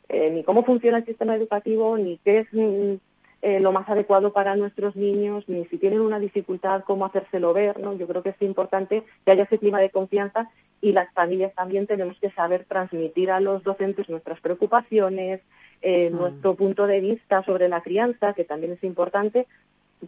eh, 0.10 0.30
ni 0.32 0.44
cómo 0.44 0.64
funciona 0.64 1.00
el 1.00 1.06
sistema 1.06 1.36
educativo, 1.36 1.98
ni 1.98 2.18
qué 2.20 2.40
es 2.40 2.48
mm, 2.52 2.96
eh, 3.42 3.60
lo 3.60 3.72
más 3.72 3.88
adecuado 3.90 4.34
para 4.34 4.56
nuestros 4.56 4.96
niños, 4.96 5.44
ni 5.48 5.66
si 5.66 5.78
tienen 5.78 6.02
una 6.02 6.20
dificultad, 6.20 6.84
cómo 6.84 7.06
hacérselo 7.06 7.54
ver, 7.54 7.80
¿no? 7.80 7.94
Yo 7.94 8.08
creo 8.08 8.24
que 8.24 8.30
es 8.30 8.42
importante 8.42 9.04
que 9.24 9.32
haya 9.32 9.44
ese 9.44 9.60
clima 9.60 9.80
de 9.80 9.92
confianza 9.92 10.50
y 10.82 10.92
las 10.92 11.12
familias 11.14 11.54
también 11.54 11.88
tenemos 11.88 12.18
que 12.20 12.32
saber 12.32 12.66
transmitir 12.66 13.32
a 13.32 13.40
los 13.40 13.64
docentes 13.64 14.10
nuestras 14.10 14.40
preocupaciones, 14.40 15.42
eh, 15.82 16.10
nuestro 16.10 16.56
punto 16.56 16.88
de 16.88 17.00
vista 17.02 17.44
sobre 17.44 17.70
la 17.70 17.82
crianza, 17.82 18.34
que 18.34 18.46
también 18.46 18.74
es 18.74 18.84
importante, 18.84 19.48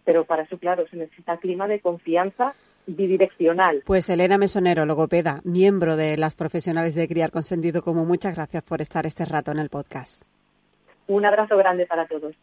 pero 0.04 0.24
para 0.24 0.42
eso, 0.42 0.58
claro, 0.58 0.86
se 0.88 0.96
necesita 0.96 1.38
clima 1.38 1.68
de 1.68 1.80
confianza 1.80 2.54
bidireccional. 2.88 3.82
Pues 3.86 4.08
Elena 4.08 4.38
Mesonero, 4.38 4.86
logopeda, 4.86 5.40
miembro 5.44 5.96
de 5.96 6.16
las 6.16 6.34
profesionales 6.34 6.94
de 6.94 7.06
Criar 7.06 7.30
con 7.30 7.42
Sentido 7.42 7.82
Como, 7.82 8.04
muchas 8.04 8.34
gracias 8.34 8.62
por 8.62 8.80
estar 8.80 9.06
este 9.06 9.24
rato 9.24 9.52
en 9.52 9.58
el 9.58 9.68
podcast. 9.68 10.22
Un 11.06 11.24
abrazo 11.24 11.56
grande 11.56 11.86
para 11.86 12.06
todos. 12.06 12.34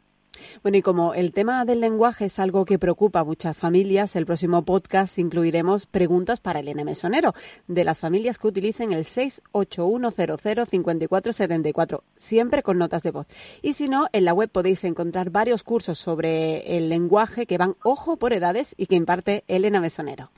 Bueno, 0.64 0.78
y 0.78 0.82
como 0.82 1.14
el 1.14 1.34
tema 1.34 1.66
del 1.66 1.82
lenguaje 1.82 2.26
es 2.26 2.40
algo 2.40 2.66
que 2.66 2.80
preocupa 2.80 3.22
a 3.22 3.24
muchas 3.24 3.56
familias, 3.56 4.16
el 4.16 4.26
próximo 4.26 4.64
podcast 4.64 5.20
incluiremos 5.20 5.86
preguntas 5.86 6.40
para 6.40 6.60
Elena 6.60 6.84
Mesonero, 6.84 7.34
de 7.68 7.84
las 7.84 8.00
familias 8.00 8.38
que 8.38 8.48
utilicen 8.48 8.94
el 8.94 9.04
681005474, 9.04 12.02
siempre 12.18 12.64
con 12.64 12.78
notas 12.78 13.04
de 13.04 13.12
voz. 13.12 13.28
Y 13.62 13.74
si 13.74 13.88
no, 13.88 14.08
en 14.12 14.26
la 14.26 14.34
web 14.34 14.50
podéis 14.50 14.84
encontrar 14.84 15.30
varios 15.30 15.64
cursos 15.64 15.98
sobre 15.98 16.78
el 16.78 16.90
lenguaje 16.90 17.46
que 17.46 17.58
van 17.58 17.76
ojo 17.84 18.18
por 18.18 18.34
edades 18.34 18.74
y 18.78 18.88
que 18.88 18.96
imparte 18.96 19.44
Elena 19.48 19.80
Mesonero. 19.80 20.30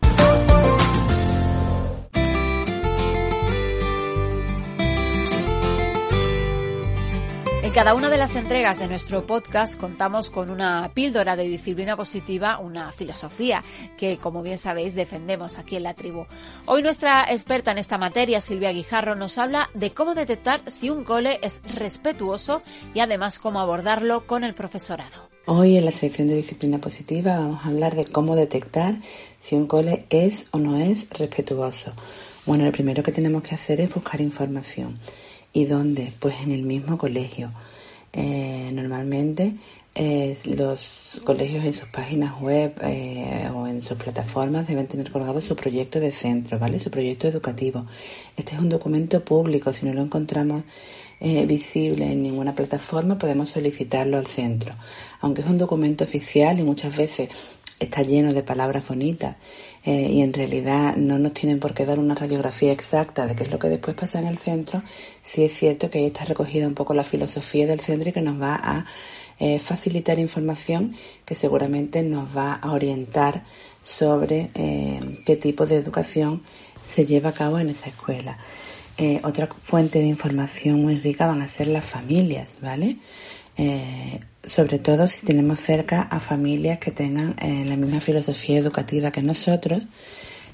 Cada 7.78 7.93
una 7.93 8.09
de 8.09 8.17
las 8.17 8.36
entregas 8.36 8.80
de 8.80 8.88
nuestro 8.88 9.28
podcast 9.28 9.80
contamos 9.80 10.32
con 10.32 10.49
una 10.49 10.89
píldora 10.95 11.36
de 11.36 11.47
disciplina 11.47 11.95
positiva, 11.95 12.57
una 12.57 12.91
filosofía 12.91 13.63
que, 13.99 14.17
como 14.17 14.41
bien 14.41 14.57
sabéis, 14.57 14.95
defendemos 14.95 15.59
aquí 15.59 15.75
en 15.75 15.84
la 15.84 15.93
tribu. 15.93 16.25
Hoy 16.65 16.82
nuestra 16.82 17.32
experta 17.32 17.69
en 17.69 17.78
esta 17.78 17.99
materia, 17.99 18.41
Silvia 18.41 18.71
Guijarro, 18.71 19.13
nos 19.13 19.38
habla 19.38 19.69
de 19.75 19.93
cómo 19.93 20.15
detectar 20.15 20.63
si 20.65 20.89
un 20.89 21.03
cole 21.03 21.38
es 21.43 21.61
respetuoso 21.75 22.63
y 22.95 22.99
además 22.99 23.38
cómo 23.38 23.59
abordarlo 23.59 24.25
con 24.25 24.43
el 24.43 24.55
profesorado. 24.55 25.30
Hoy 25.45 25.78
en 25.78 25.86
la 25.86 25.91
sección 25.91 26.30
de 26.30 26.36
disciplina 26.36 26.80
positiva 26.80 27.38
vamos 27.38 27.63
a 27.63 27.67
hablar 27.67 27.95
de 27.95 28.05
cómo 28.05 28.36
detectar 28.36 28.95
si 29.39 29.55
un 29.55 29.67
cole 29.67 30.07
es 30.09 30.47
o 30.49 30.57
no 30.57 30.78
es 30.78 31.11
respetuoso. 31.11 31.93
Bueno, 32.47 32.65
lo 32.65 32.71
primero 32.71 33.03
que 33.03 33.11
tenemos 33.11 33.43
que 33.43 33.53
hacer 33.53 33.80
es 33.82 33.93
buscar 33.93 34.19
información. 34.19 34.97
¿Y 35.53 35.65
dónde? 35.65 36.11
Pues 36.19 36.38
en 36.41 36.51
el 36.51 36.63
mismo 36.63 36.97
colegio. 36.97 37.51
Eh, 38.14 38.72
normalmente 38.74 39.55
eh, 39.93 40.38
los 40.45 41.22
colegios 41.24 41.66
en 41.66 41.74
sus 41.74 41.88
páginas 41.89 42.39
web 42.39 42.74
eh, 42.82 43.49
o 43.53 43.68
en 43.68 43.82
sus 43.82 43.97
plataformas 43.97 44.68
deben 44.68 44.88
tener 44.88 45.12
colgado 45.12 45.41
su 45.41 45.55
proyecto 45.55 45.99
de 45.99 46.12
centro, 46.12 46.60
¿vale? 46.60 46.80
Su 46.80 46.89
proyecto 46.89 47.28
educativo. 47.28 47.86
Este 48.36 48.55
es 48.55 48.62
un 48.62 48.70
documento 48.70 49.24
público, 49.24 49.74
si 49.74 49.86
no 49.86 49.93
lo 49.93 50.01
encontramos 50.01 50.64
visible 51.20 52.12
en 52.12 52.22
ninguna 52.22 52.53
plataforma 52.53 53.18
podemos 53.18 53.49
solicitarlo 53.49 54.20
al 54.20 54.28
centro. 54.28 54.76
Aunque 55.20 55.41
es 55.41 55.47
un 55.47 55.58
documento 55.58 56.03
oficial 56.03 56.60
y 56.60 56.64
muchas 56.64 56.95
veces 56.95 57.30
está 57.80 58.03
lleno 58.03 58.34
de 58.34 58.43
palabras 58.43 58.88
bonitas 58.88 59.36
eh, 59.88 60.09
y 60.11 60.21
en 60.21 60.33
realidad 60.33 60.97
no 60.97 61.17
nos 61.17 61.31
tienen 61.31 61.61
por 61.61 61.73
qué 61.73 61.85
dar 61.85 61.97
una 61.97 62.13
radiografía 62.13 62.73
exacta 62.73 63.25
de 63.25 63.38
qué 63.38 63.43
es 63.43 63.51
lo 63.51 63.57
que 63.57 63.69
después 63.69 63.95
pasa 63.95 64.19
en 64.19 64.27
el 64.27 64.38
centro, 64.38 64.83
sí 65.21 65.45
es 65.45 65.53
cierto 65.53 65.89
que 65.89 65.99
ahí 65.99 66.07
está 66.07 66.25
recogida 66.25 66.67
un 66.67 66.73
poco 66.73 66.93
la 66.93 67.05
filosofía 67.05 67.65
del 67.65 67.79
centro 67.79 68.09
y 68.09 68.11
que 68.11 68.21
nos 68.21 68.38
va 68.41 68.55
a 68.61 68.85
eh, 69.39 69.59
facilitar 69.59 70.19
información 70.19 70.93
que 71.23 71.35
seguramente 71.35 72.03
nos 72.03 72.35
va 72.35 72.55
a 72.55 72.73
orientar 72.73 73.45
sobre 73.81 74.49
eh, 74.55 75.21
qué 75.25 75.38
tipo 75.38 75.65
de 75.65 75.77
educación 75.77 76.41
se 76.83 77.05
lleva 77.05 77.29
a 77.29 77.33
cabo 77.33 77.57
en 77.57 77.69
esa 77.69 77.88
escuela. 77.88 78.38
otra 79.23 79.47
fuente 79.47 79.99
de 79.99 80.07
información 80.07 80.81
muy 80.81 80.99
rica 80.99 81.27
van 81.27 81.41
a 81.41 81.47
ser 81.47 81.67
las 81.67 81.85
familias, 81.85 82.57
¿vale? 82.61 82.97
Sobre 84.47 84.79
todo 84.79 85.07
si 85.09 85.25
tenemos 85.25 85.59
cerca 85.59 86.03
a 86.03 86.19
familias 86.19 86.79
que 86.79 86.91
tengan 86.91 87.35
eh, 87.39 87.65
la 87.67 87.75
misma 87.75 87.99
filosofía 87.99 88.57
educativa 88.57 89.11
que 89.11 89.21
nosotros, 89.21 89.83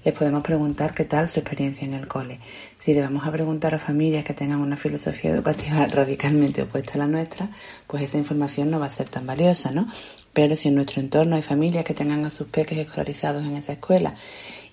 les 0.03 0.13
podemos 0.13 0.43
preguntar 0.43 0.93
qué 0.93 1.05
tal 1.05 1.29
su 1.29 1.39
experiencia 1.39 1.85
en 1.85 1.93
el 1.93 2.07
cole. 2.07 2.39
Si 2.77 2.93
le 2.93 3.01
vamos 3.01 3.25
a 3.25 3.31
preguntar 3.31 3.73
a 3.73 3.79
familias 3.79 4.25
que 4.25 4.33
tengan 4.33 4.59
una 4.59 4.75
filosofía 4.75 5.31
educativa 5.31 5.85
radicalmente 5.91 6.63
opuesta 6.63 6.93
a 6.95 6.97
la 6.97 7.07
nuestra, 7.07 7.49
pues 7.87 8.03
esa 8.03 8.17
información 8.17 8.69
no 8.69 8.79
va 8.79 8.87
a 8.87 8.89
ser 8.89 9.07
tan 9.07 9.25
valiosa, 9.25 9.71
¿no? 9.71 9.87
Pero 10.33 10.55
si 10.55 10.69
en 10.69 10.75
nuestro 10.75 10.99
entorno 10.99 11.35
hay 11.35 11.43
familias 11.43 11.85
que 11.85 11.93
tengan 11.93 12.25
a 12.25 12.31
sus 12.31 12.47
peques 12.47 12.79
escolarizados 12.79 13.45
en 13.45 13.55
esa 13.55 13.73
escuela 13.73 14.15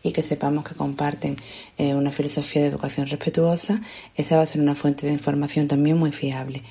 y 0.03 0.13
que 0.13 0.23
sepamos 0.23 0.65
que 0.65 0.75
comparten 0.75 1.37
eh, 1.77 1.95
una 1.95 2.11
filosofía 2.11 2.63
de 2.63 2.69
educación 2.69 3.07
respetuosa, 3.07 3.83
esa 4.17 4.39
va 4.39 4.43
a 4.43 4.47
ser 4.47 4.63
una 4.63 4.75
fuente 4.75 5.07
de 5.07 5.13
información 5.13 5.69
también 5.69 5.99
muy 5.99 6.11
fiable. 6.11 6.63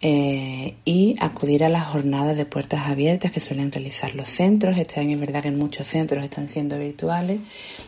Eh, 0.00 0.76
y 0.84 1.16
acudir 1.18 1.64
a 1.64 1.68
las 1.68 1.88
jornadas 1.88 2.36
de 2.36 2.46
puertas 2.46 2.86
abiertas 2.86 3.32
que 3.32 3.40
suelen 3.40 3.72
realizar 3.72 4.14
los 4.14 4.28
centros. 4.28 4.78
Este 4.78 5.00
año 5.00 5.14
es 5.14 5.20
verdad 5.20 5.42
que 5.42 5.48
en 5.48 5.58
muchos 5.58 5.88
centros 5.88 6.22
están 6.22 6.46
siendo 6.46 6.78
virtuales 6.78 7.40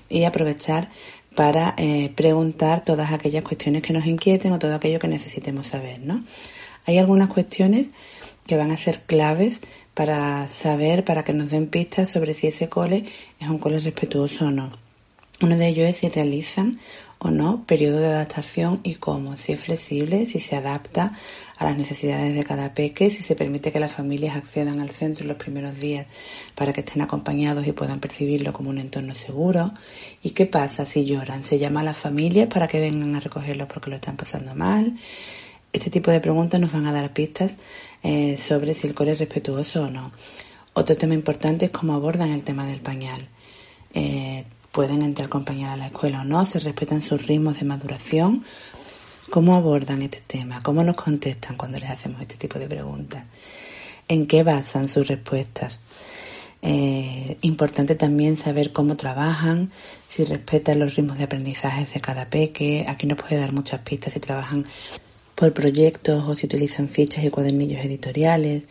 y 0.08 0.24
aprovechar 0.24 0.90
para 1.36 1.74
eh, 1.76 2.12
preguntar 2.16 2.82
todas 2.82 3.12
aquellas 3.12 3.44
cuestiones 3.44 3.82
que 3.82 3.92
nos 3.92 4.06
inquieten 4.06 4.50
o 4.52 4.58
todo 4.58 4.74
aquello 4.74 4.98
que 4.98 5.06
necesitemos 5.06 5.68
saber, 5.68 6.00
¿no? 6.00 6.24
Hay 6.86 6.98
algunas 6.98 7.28
cuestiones 7.28 7.90
que 8.46 8.56
van 8.56 8.72
a 8.72 8.76
ser 8.76 9.02
claves 9.02 9.60
para 9.94 10.48
saber, 10.48 11.04
para 11.04 11.22
que 11.22 11.32
nos 11.32 11.50
den 11.50 11.68
pistas 11.68 12.10
sobre 12.10 12.34
si 12.34 12.48
ese 12.48 12.68
cole 12.68 13.04
es 13.38 13.48
un 13.48 13.58
cole 13.58 13.78
respetuoso 13.78 14.46
o 14.46 14.50
no. 14.50 14.72
Uno 15.40 15.56
de 15.56 15.68
ellos 15.68 15.88
es 15.88 15.98
si 15.98 16.08
realizan 16.08 16.80
o 17.22 17.30
no 17.30 17.64
periodo 17.66 17.98
de 17.98 18.06
adaptación 18.06 18.80
y 18.82 18.94
cómo, 18.94 19.36
si 19.36 19.52
es 19.52 19.60
flexible, 19.60 20.24
si 20.24 20.40
se 20.40 20.56
adapta 20.56 21.12
a 21.58 21.64
las 21.66 21.76
necesidades 21.76 22.34
de 22.34 22.42
cada 22.44 22.72
peque, 22.72 23.10
si 23.10 23.22
se 23.22 23.36
permite 23.36 23.72
que 23.72 23.78
las 23.78 23.92
familias 23.92 24.36
accedan 24.36 24.80
al 24.80 24.88
centro 24.88 25.24
en 25.24 25.28
los 25.28 25.36
primeros 25.36 25.78
días 25.78 26.06
para 26.54 26.72
que 26.72 26.80
estén 26.80 27.02
acompañados 27.02 27.66
y 27.66 27.72
puedan 27.72 28.00
percibirlo 28.00 28.54
como 28.54 28.70
un 28.70 28.78
entorno 28.78 29.14
seguro. 29.14 29.74
¿Y 30.22 30.30
qué 30.30 30.46
pasa 30.46 30.86
si 30.86 31.04
lloran? 31.04 31.44
¿Se 31.44 31.58
llama 31.58 31.80
a 31.80 31.84
las 31.84 31.98
familias 31.98 32.48
para 32.48 32.66
que 32.66 32.80
vengan 32.80 33.14
a 33.14 33.20
recogerlos 33.20 33.68
porque 33.68 33.90
lo 33.90 33.96
están 33.96 34.16
pasando 34.16 34.54
mal? 34.54 34.94
Este 35.74 35.90
tipo 35.90 36.10
de 36.10 36.20
preguntas 36.20 36.58
nos 36.58 36.72
van 36.72 36.86
a 36.86 36.92
dar 36.92 37.12
pistas 37.12 37.56
eh, 38.02 38.38
sobre 38.38 38.72
si 38.72 38.86
el 38.86 38.94
cole 38.94 39.12
es 39.12 39.18
respetuoso 39.18 39.82
o 39.82 39.90
no. 39.90 40.10
Otro 40.72 40.96
tema 40.96 41.12
importante 41.12 41.66
es 41.66 41.70
cómo 41.70 41.92
abordan 41.92 42.30
el 42.30 42.44
tema 42.44 42.64
del 42.64 42.80
pañal. 42.80 43.28
Eh, 43.92 44.44
pueden 44.72 45.02
entrar 45.02 45.26
acompañadas 45.26 45.74
a 45.74 45.78
la 45.78 45.86
escuela 45.86 46.22
o 46.22 46.24
no, 46.24 46.46
se 46.46 46.60
respetan 46.60 47.02
sus 47.02 47.26
ritmos 47.26 47.58
de 47.58 47.66
maduración. 47.66 48.44
¿Cómo 49.30 49.54
abordan 49.54 50.02
este 50.02 50.22
tema? 50.26 50.60
¿Cómo 50.62 50.82
nos 50.82 50.96
contestan 50.96 51.56
cuando 51.56 51.78
les 51.78 51.90
hacemos 51.90 52.20
este 52.20 52.36
tipo 52.36 52.58
de 52.58 52.66
preguntas? 52.66 53.26
¿En 54.08 54.26
qué 54.26 54.42
basan 54.42 54.88
sus 54.88 55.06
respuestas? 55.06 55.78
Eh, 56.62 57.38
importante 57.42 57.94
también 57.94 58.36
saber 58.36 58.72
cómo 58.72 58.96
trabajan, 58.96 59.70
si 60.08 60.24
respetan 60.24 60.78
los 60.78 60.94
ritmos 60.96 61.16
de 61.16 61.24
aprendizaje 61.24 61.86
de 61.92 62.00
cada 62.00 62.28
peque. 62.28 62.84
Aquí 62.88 63.06
nos 63.06 63.18
puede 63.18 63.36
dar 63.36 63.52
muchas 63.52 63.80
pistas 63.80 64.12
si 64.12 64.20
trabajan 64.20 64.66
por 65.34 65.52
proyectos 65.52 66.24
o 66.28 66.36
si 66.36 66.46
utilizan 66.46 66.88
fichas 66.88 67.24
y 67.24 67.30
cuadernillos 67.30 67.84
editoriales. 67.84 68.64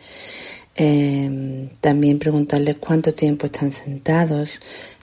Eh, 0.76 1.68
también 1.80 2.18
preguntarles 2.18 2.76
cuánto 2.76 3.12
tiempo 3.12 3.46
están 3.46 3.72
sentados, 3.72 4.60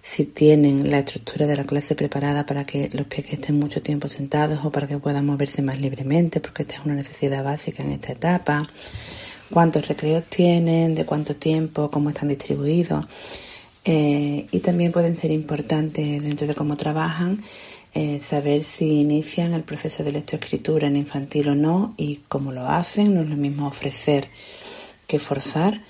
si 0.07 0.23
tienen 0.23 0.89
la 0.89 0.99
estructura 0.99 1.45
de 1.47 1.57
la 1.57 1.65
clase 1.65 1.93
preparada 1.93 2.45
para 2.45 2.65
que 2.65 2.89
los 2.93 3.07
peques 3.07 3.33
estén 3.33 3.59
mucho 3.59 3.81
tiempo 3.81 4.07
sentados 4.07 4.63
o 4.63 4.71
para 4.71 4.87
que 4.87 4.97
puedan 4.99 5.25
moverse 5.25 5.61
más 5.61 5.81
libremente, 5.81 6.39
porque 6.39 6.63
esta 6.63 6.75
es 6.75 6.85
una 6.85 6.95
necesidad 6.95 7.43
básica 7.43 7.83
en 7.83 7.91
esta 7.91 8.13
etapa, 8.13 8.65
cuántos 9.51 9.85
recreos 9.85 10.23
tienen, 10.29 10.95
de 10.95 11.05
cuánto 11.05 11.35
tiempo, 11.35 11.91
cómo 11.91 12.07
están 12.07 12.29
distribuidos. 12.29 13.05
Eh, 13.83 14.47
y 14.49 14.59
también 14.61 14.93
pueden 14.93 15.17
ser 15.17 15.31
importantes 15.31 16.23
dentro 16.23 16.47
de 16.47 16.55
cómo 16.55 16.77
trabajan 16.77 17.43
eh, 17.93 18.21
saber 18.21 18.63
si 18.63 19.01
inician 19.01 19.53
el 19.53 19.63
proceso 19.63 20.05
de 20.05 20.13
lectoescritura 20.13 20.87
en 20.87 20.95
infantil 20.95 21.49
o 21.49 21.55
no 21.55 21.93
y 21.97 22.21
cómo 22.29 22.53
lo 22.53 22.65
hacen. 22.65 23.13
No 23.13 23.21
es 23.23 23.27
lo 23.27 23.35
mismo 23.35 23.67
ofrecer 23.67 24.29
que 25.05 25.19
forzar. 25.19 25.81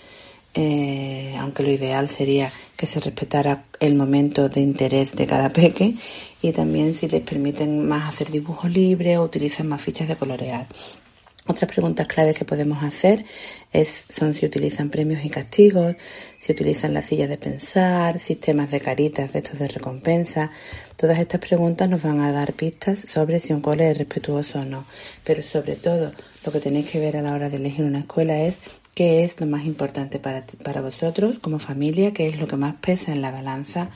Eh, 0.55 1.35
aunque 1.37 1.61
lo 1.61 1.69
ideal 1.69 2.09
sería 2.09 2.49
que 2.77 2.85
se 2.85 2.99
respetara 2.99 3.65
el 3.79 3.95
momento 3.95 4.47
de 4.47 4.61
interés 4.61 5.15
de 5.15 5.25
cada 5.27 5.51
peque 5.51 5.95
y 6.41 6.51
también 6.51 6.93
si 6.93 7.07
les 7.07 7.21
permiten 7.21 7.85
más 7.87 8.07
hacer 8.07 8.31
dibujo 8.31 8.69
libre 8.69 9.17
o 9.17 9.23
utilizan 9.23 9.67
más 9.67 9.81
fichas 9.81 10.07
de 10.07 10.15
colorear. 10.15 10.67
Otras 11.47 11.71
preguntas 11.71 12.07
claves 12.07 12.37
que 12.37 12.43
podemos 12.43 12.83
hacer 12.83 13.23
es, 13.71 14.05
son 14.09 14.33
si 14.33 14.45
utilizan 14.45 14.89
premios 14.89 15.23
y 15.23 15.29
castigos, 15.29 15.95
si 16.39 16.51
utilizan 16.51 16.93
la 16.93 17.01
silla 17.01 17.25
de 17.25 17.37
pensar, 17.37 18.19
sistemas 18.19 18.69
de 18.69 18.81
caritas, 18.81 19.33
estos 19.33 19.57
de 19.57 19.69
recompensa. 19.69 20.51
Todas 20.97 21.19
estas 21.19 21.39
preguntas 21.39 21.87
nos 21.87 22.03
van 22.03 22.19
a 22.19 22.33
dar 22.33 22.51
pistas 22.51 22.99
sobre 22.99 23.39
si 23.39 23.53
un 23.53 23.61
cole 23.61 23.89
es 23.89 23.97
respetuoso 23.97 24.59
o 24.59 24.65
no. 24.65 24.85
Pero 25.23 25.41
sobre 25.41 25.77
todo, 25.77 26.11
lo 26.45 26.51
que 26.51 26.59
tenéis 26.59 26.89
que 26.89 26.99
ver 26.99 27.15
a 27.15 27.21
la 27.21 27.33
hora 27.33 27.49
de 27.49 27.55
elegir 27.55 27.85
una 27.85 27.99
escuela 27.99 28.41
es 28.41 28.57
qué 28.97 29.23
es 29.23 29.39
lo 29.39 29.45
más 29.45 29.63
importante 29.65 30.17
para, 30.17 30.43
para 30.63 30.81
vosotros 30.81 31.37
como 31.37 31.59
familia, 31.59 32.13
qué 32.13 32.29
es 32.29 32.39
lo 32.39 32.47
que 32.47 32.57
más 32.57 32.77
pesa 32.81 33.11
en 33.11 33.21
la 33.21 33.29
balanza 33.29 33.91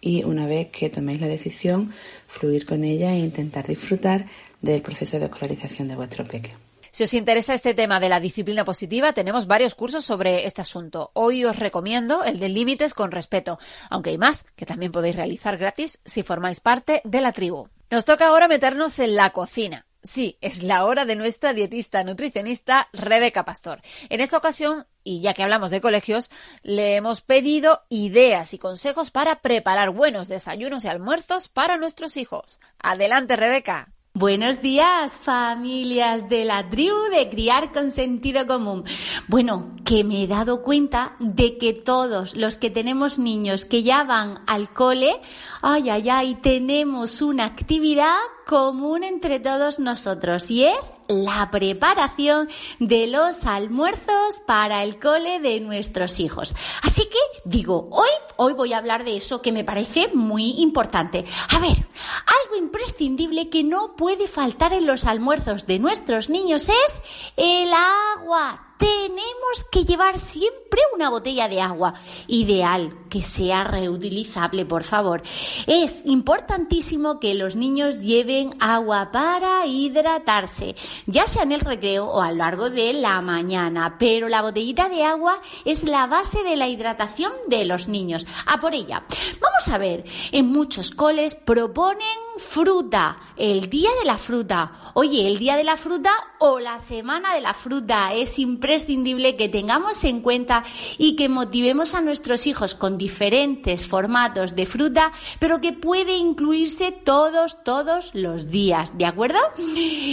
y 0.00 0.24
una 0.24 0.46
vez 0.46 0.68
que 0.70 0.88
toméis 0.88 1.20
la 1.20 1.26
decisión, 1.26 1.92
fluir 2.26 2.64
con 2.64 2.82
ella 2.82 3.12
e 3.12 3.18
intentar 3.18 3.66
disfrutar 3.66 4.24
del 4.62 4.80
proceso 4.80 5.18
de 5.18 5.26
escolarización 5.26 5.88
de 5.88 5.96
vuestro 5.96 6.26
pequeño. 6.26 6.56
Si 6.90 7.04
os 7.04 7.12
interesa 7.12 7.52
este 7.52 7.74
tema 7.74 8.00
de 8.00 8.08
la 8.08 8.18
disciplina 8.18 8.64
positiva, 8.64 9.12
tenemos 9.12 9.46
varios 9.46 9.74
cursos 9.74 10.06
sobre 10.06 10.46
este 10.46 10.62
asunto. 10.62 11.10
Hoy 11.12 11.44
os 11.44 11.58
recomiendo 11.58 12.24
el 12.24 12.40
de 12.40 12.48
límites 12.48 12.94
con 12.94 13.12
respeto, 13.12 13.58
aunque 13.90 14.08
hay 14.08 14.16
más 14.16 14.46
que 14.56 14.64
también 14.64 14.90
podéis 14.90 15.16
realizar 15.16 15.58
gratis 15.58 16.00
si 16.06 16.22
formáis 16.22 16.60
parte 16.60 17.02
de 17.04 17.20
la 17.20 17.32
tribu. 17.32 17.68
Nos 17.90 18.06
toca 18.06 18.28
ahora 18.28 18.48
meternos 18.48 18.98
en 19.00 19.16
la 19.16 19.28
cocina. 19.34 19.84
Sí, 20.06 20.38
es 20.40 20.62
la 20.62 20.84
hora 20.84 21.04
de 21.04 21.16
nuestra 21.16 21.52
dietista 21.52 22.04
nutricionista 22.04 22.88
Rebeca 22.92 23.44
Pastor. 23.44 23.82
En 24.08 24.20
esta 24.20 24.38
ocasión, 24.38 24.86
y 25.02 25.20
ya 25.20 25.34
que 25.34 25.42
hablamos 25.42 25.72
de 25.72 25.80
colegios, 25.80 26.30
le 26.62 26.94
hemos 26.94 27.22
pedido 27.22 27.82
ideas 27.88 28.54
y 28.54 28.58
consejos 28.58 29.10
para 29.10 29.40
preparar 29.40 29.90
buenos 29.90 30.28
desayunos 30.28 30.84
y 30.84 30.88
almuerzos 30.88 31.48
para 31.48 31.76
nuestros 31.76 32.16
hijos. 32.16 32.60
Adelante, 32.78 33.34
Rebeca. 33.34 33.88
Buenos 34.14 34.62
días, 34.62 35.18
familias 35.18 36.28
de 36.28 36.44
la 36.44 36.70
tribu 36.70 36.96
de 37.10 37.28
criar 37.28 37.72
con 37.72 37.90
sentido 37.90 38.46
común. 38.46 38.84
Bueno, 39.26 39.74
que 39.84 40.04
me 40.04 40.22
he 40.22 40.26
dado 40.28 40.62
cuenta 40.62 41.16
de 41.18 41.58
que 41.58 41.72
todos 41.74 42.34
los 42.36 42.58
que 42.58 42.70
tenemos 42.70 43.18
niños 43.18 43.64
que 43.64 43.82
ya 43.82 44.04
van 44.04 44.42
al 44.46 44.72
cole, 44.72 45.20
ay, 45.62 45.90
ay, 45.90 46.08
ay, 46.08 46.34
tenemos 46.36 47.20
una 47.20 47.44
actividad 47.44 48.16
común 48.46 49.02
entre 49.02 49.40
todos 49.40 49.80
nosotros 49.80 50.50
y 50.52 50.64
es 50.64 50.92
la 51.08 51.50
preparación 51.50 52.48
de 52.78 53.08
los 53.08 53.44
almuerzos 53.44 54.40
para 54.46 54.84
el 54.84 55.00
cole 55.00 55.40
de 55.40 55.58
nuestros 55.58 56.20
hijos. 56.20 56.54
Así 56.82 57.02
que 57.02 57.40
digo, 57.44 57.88
hoy, 57.90 58.08
hoy 58.36 58.52
voy 58.52 58.72
a 58.72 58.78
hablar 58.78 59.04
de 59.04 59.16
eso 59.16 59.42
que 59.42 59.50
me 59.50 59.64
parece 59.64 60.08
muy 60.14 60.60
importante. 60.60 61.24
A 61.50 61.58
ver, 61.58 61.70
algo 61.74 62.56
imprescindible 62.56 63.50
que 63.50 63.64
no 63.64 63.96
puede 63.96 64.28
faltar 64.28 64.72
en 64.72 64.86
los 64.86 65.06
almuerzos 65.06 65.66
de 65.66 65.80
nuestros 65.80 66.30
niños 66.30 66.68
es 66.68 67.02
el 67.36 67.72
agua 67.72 68.74
tenemos 68.78 69.64
que 69.70 69.84
llevar 69.84 70.18
siempre 70.18 70.80
una 70.94 71.10
botella 71.10 71.48
de 71.48 71.60
agua. 71.60 71.94
Ideal, 72.26 72.94
que 73.08 73.22
sea 73.22 73.64
reutilizable, 73.64 74.66
por 74.66 74.82
favor. 74.82 75.22
Es 75.66 76.04
importantísimo 76.04 77.18
que 77.20 77.34
los 77.34 77.56
niños 77.56 77.98
lleven 78.00 78.56
agua 78.60 79.10
para 79.12 79.66
hidratarse, 79.66 80.74
ya 81.06 81.26
sea 81.26 81.42
en 81.42 81.52
el 81.52 81.60
recreo 81.60 82.06
o 82.06 82.20
a 82.20 82.30
lo 82.30 82.38
largo 82.38 82.70
de 82.70 82.92
la 82.92 83.20
mañana. 83.20 83.96
Pero 83.98 84.28
la 84.28 84.42
botellita 84.42 84.88
de 84.88 85.04
agua 85.04 85.40
es 85.64 85.84
la 85.84 86.06
base 86.06 86.42
de 86.42 86.56
la 86.56 86.68
hidratación 86.68 87.32
de 87.48 87.64
los 87.64 87.88
niños. 87.88 88.26
A 88.46 88.60
por 88.60 88.74
ella. 88.74 89.04
Vamos 89.40 89.68
a 89.68 89.78
ver, 89.78 90.04
en 90.32 90.46
muchos 90.46 90.90
coles 90.90 91.34
proponen 91.34 92.25
fruta, 92.38 93.16
el 93.36 93.68
día 93.68 93.90
de 93.98 94.06
la 94.06 94.18
fruta. 94.18 94.72
Oye, 94.94 95.26
el 95.26 95.38
día 95.38 95.56
de 95.56 95.64
la 95.64 95.76
fruta 95.76 96.10
o 96.38 96.58
la 96.58 96.78
semana 96.78 97.34
de 97.34 97.40
la 97.40 97.54
fruta 97.54 98.12
es 98.12 98.38
imprescindible 98.38 99.36
que 99.36 99.48
tengamos 99.48 100.02
en 100.04 100.20
cuenta 100.20 100.64
y 100.98 101.16
que 101.16 101.28
motivemos 101.28 101.94
a 101.94 102.00
nuestros 102.00 102.46
hijos 102.46 102.74
con 102.74 102.98
diferentes 102.98 103.86
formatos 103.86 104.54
de 104.54 104.66
fruta, 104.66 105.12
pero 105.38 105.60
que 105.60 105.72
puede 105.72 106.16
incluirse 106.16 106.92
todos, 106.92 107.62
todos 107.64 108.14
los 108.14 108.50
días, 108.50 108.96
¿de 108.98 109.06
acuerdo? 109.06 109.38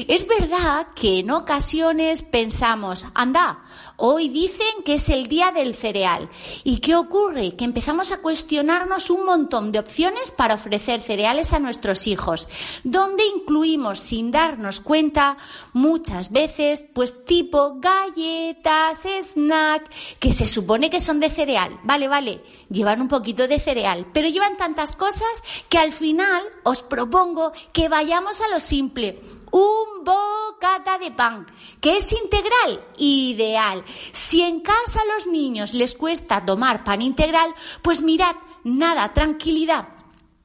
Es 0.07 0.28
verdad 0.28 0.88
que 0.95 1.19
en 1.19 1.32
ocasiones 1.32 2.21
pensamos, 2.21 3.05
anda, 3.13 3.63
Hoy 3.97 4.29
dicen 4.29 4.83
que 4.83 4.95
es 4.95 5.07
el 5.09 5.27
día 5.27 5.51
del 5.51 5.75
cereal. 5.75 6.29
¿Y 6.63 6.79
qué 6.79 6.95
ocurre? 6.95 7.55
Que 7.55 7.63
empezamos 7.63 8.11
a 8.11 8.21
cuestionarnos 8.21 9.11
un 9.11 9.25
montón 9.25 9.71
de 9.71 9.79
opciones 9.79 10.31
para 10.31 10.55
ofrecer 10.55 11.01
cereales 11.01 11.53
a 11.53 11.59
nuestros 11.59 12.07
hijos, 12.07 12.47
donde 12.83 13.23
incluimos 13.25 13.99
sin 13.99 14.31
darnos 14.31 14.79
cuenta 14.79 15.37
muchas 15.73 16.31
veces 16.31 16.83
pues 16.93 17.23
tipo 17.25 17.75
galletas, 17.79 19.05
snack, 19.21 19.89
que 20.19 20.31
se 20.31 20.47
supone 20.47 20.89
que 20.89 20.99
son 21.01 21.19
de 21.19 21.29
cereal. 21.29 21.79
Vale, 21.83 22.07
vale, 22.07 22.41
llevan 22.69 23.01
un 23.01 23.07
poquito 23.07 23.47
de 23.47 23.59
cereal, 23.59 24.07
pero 24.11 24.27
llevan 24.27 24.57
tantas 24.57 24.95
cosas 24.95 25.43
que 25.69 25.77
al 25.77 25.91
final 25.91 26.43
os 26.63 26.81
propongo 26.81 27.51
que 27.71 27.89
vayamos 27.89 28.41
a 28.41 28.49
lo 28.49 28.59
simple 28.59 29.42
un 29.54 30.04
bocata 30.04 30.97
de 30.97 31.12
pan, 31.12 31.45
que 31.80 31.97
es 31.97 32.12
integral, 32.12 32.84
ideal. 32.97 33.86
Si 34.12 34.41
en 34.41 34.62
casa 34.62 34.99
a 34.99 35.14
los 35.14 35.28
niños 35.28 35.74
les 35.74 35.93
cuesta 35.93 36.43
tomar 36.43 36.84
pan 36.84 37.04
integral, 37.04 37.54
pues 37.84 38.01
mirad, 38.01 38.36
nada, 38.64 39.14
tranquilidad 39.14 39.92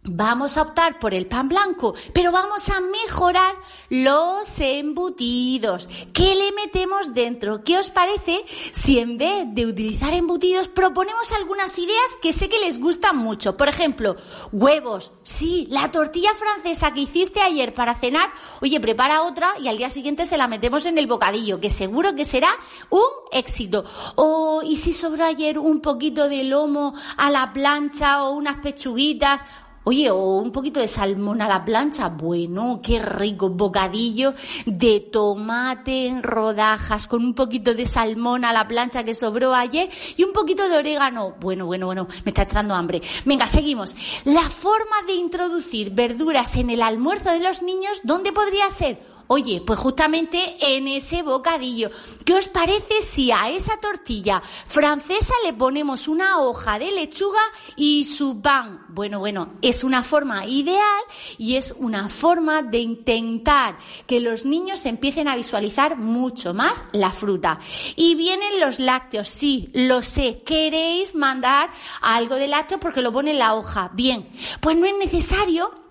Vamos 0.04 0.56
a 0.56 0.62
optar 0.62 0.98
por 0.98 1.12
el 1.12 1.26
pan 1.26 1.48
blanco, 1.48 1.94
pero 2.14 2.32
vamos 2.32 2.68
a 2.70 2.80
mejorar 2.80 3.56
los 3.90 4.58
embutidos. 4.58 5.88
¿Qué 6.14 6.34
le 6.34 6.52
metemos 6.52 7.12
dentro? 7.12 7.62
¿Qué 7.62 7.76
os 7.76 7.90
parece 7.90 8.44
si 8.72 9.00
en 9.00 9.18
vez 9.18 9.44
de 9.48 9.66
utilizar 9.66 10.14
embutidos 10.14 10.68
proponemos 10.68 11.32
algunas 11.32 11.76
ideas 11.78 12.16
que 12.22 12.32
sé 12.32 12.48
que 12.48 12.60
les 12.60 12.80
gustan 12.80 13.18
mucho? 13.18 13.56
Por 13.56 13.68
ejemplo, 13.68 14.16
huevos. 14.52 15.12
Sí, 15.24 15.66
la 15.68 15.90
tortilla 15.90 16.30
francesa 16.34 16.94
que 16.94 17.00
hiciste 17.00 17.40
ayer 17.40 17.74
para 17.74 17.94
cenar, 17.94 18.30
oye, 18.62 18.80
prepara 18.80 19.22
otra 19.22 19.58
y 19.60 19.68
al 19.68 19.76
día 19.76 19.90
siguiente 19.90 20.26
se 20.26 20.38
la 20.38 20.48
metemos 20.48 20.86
en 20.86 20.96
el 20.96 21.08
bocadillo, 21.08 21.60
que 21.60 21.70
seguro 21.70 22.14
que 22.14 22.24
será 22.24 22.50
un 22.88 23.02
éxito. 23.32 23.84
O, 24.14 24.62
¿y 24.64 24.76
si 24.76 24.92
sobró 24.92 25.24
ayer 25.24 25.58
un 25.58 25.80
poquito 25.80 26.28
de 26.28 26.44
lomo 26.44 26.94
a 27.16 27.30
la 27.30 27.52
plancha 27.52 28.22
o 28.22 28.30
unas 28.30 28.60
pechuguitas? 28.60 29.42
Oye, 29.90 30.10
o 30.10 30.36
un 30.36 30.52
poquito 30.52 30.80
de 30.80 30.86
salmón 30.86 31.40
a 31.40 31.48
la 31.48 31.64
plancha. 31.64 32.10
Bueno, 32.10 32.80
qué 32.82 32.98
rico. 32.98 33.48
Bocadillo 33.48 34.34
de 34.66 35.00
tomate 35.00 36.08
en 36.08 36.22
rodajas 36.22 37.06
con 37.06 37.24
un 37.24 37.32
poquito 37.34 37.72
de 37.72 37.86
salmón 37.86 38.44
a 38.44 38.52
la 38.52 38.68
plancha 38.68 39.02
que 39.02 39.14
sobró 39.14 39.54
ayer 39.54 39.88
y 40.18 40.24
un 40.24 40.34
poquito 40.34 40.68
de 40.68 40.76
orégano. 40.76 41.36
Bueno, 41.40 41.64
bueno, 41.64 41.86
bueno, 41.86 42.06
me 42.22 42.32
está 42.32 42.42
entrando 42.42 42.74
hambre. 42.74 43.00
Venga, 43.24 43.46
seguimos. 43.46 43.96
La 44.26 44.50
forma 44.50 44.96
de 45.06 45.14
introducir 45.14 45.88
verduras 45.88 46.54
en 46.56 46.68
el 46.68 46.82
almuerzo 46.82 47.30
de 47.30 47.40
los 47.40 47.62
niños, 47.62 48.02
¿dónde 48.04 48.30
podría 48.30 48.68
ser? 48.68 49.00
Oye, 49.30 49.60
pues 49.60 49.78
justamente 49.78 50.56
en 50.60 50.88
ese 50.88 51.22
bocadillo. 51.22 51.90
¿Qué 52.24 52.32
os 52.32 52.48
parece 52.48 53.02
si 53.02 53.30
a 53.30 53.50
esa 53.50 53.78
tortilla 53.78 54.40
francesa 54.40 55.34
le 55.44 55.52
ponemos 55.52 56.08
una 56.08 56.40
hoja 56.40 56.78
de 56.78 56.90
lechuga 56.92 57.42
y 57.76 58.04
su 58.04 58.40
pan? 58.40 58.86
Bueno, 58.88 59.18
bueno, 59.18 59.52
es 59.60 59.84
una 59.84 60.02
forma 60.02 60.46
ideal 60.46 61.02
y 61.36 61.56
es 61.56 61.74
una 61.76 62.08
forma 62.08 62.62
de 62.62 62.78
intentar 62.78 63.76
que 64.06 64.20
los 64.20 64.46
niños 64.46 64.86
empiecen 64.86 65.28
a 65.28 65.36
visualizar 65.36 65.98
mucho 65.98 66.54
más 66.54 66.84
la 66.92 67.12
fruta. 67.12 67.58
Y 67.96 68.14
vienen 68.14 68.60
los 68.60 68.78
lácteos, 68.78 69.28
sí, 69.28 69.70
lo 69.74 70.00
sé, 70.00 70.42
queréis 70.42 71.14
mandar 71.14 71.68
algo 72.00 72.36
de 72.36 72.48
lácteo 72.48 72.80
porque 72.80 73.02
lo 73.02 73.12
pone 73.12 73.32
en 73.32 73.40
la 73.40 73.54
hoja. 73.56 73.90
Bien, 73.92 74.26
pues 74.60 74.74
no 74.74 74.86
es 74.86 74.96
necesario 74.96 75.87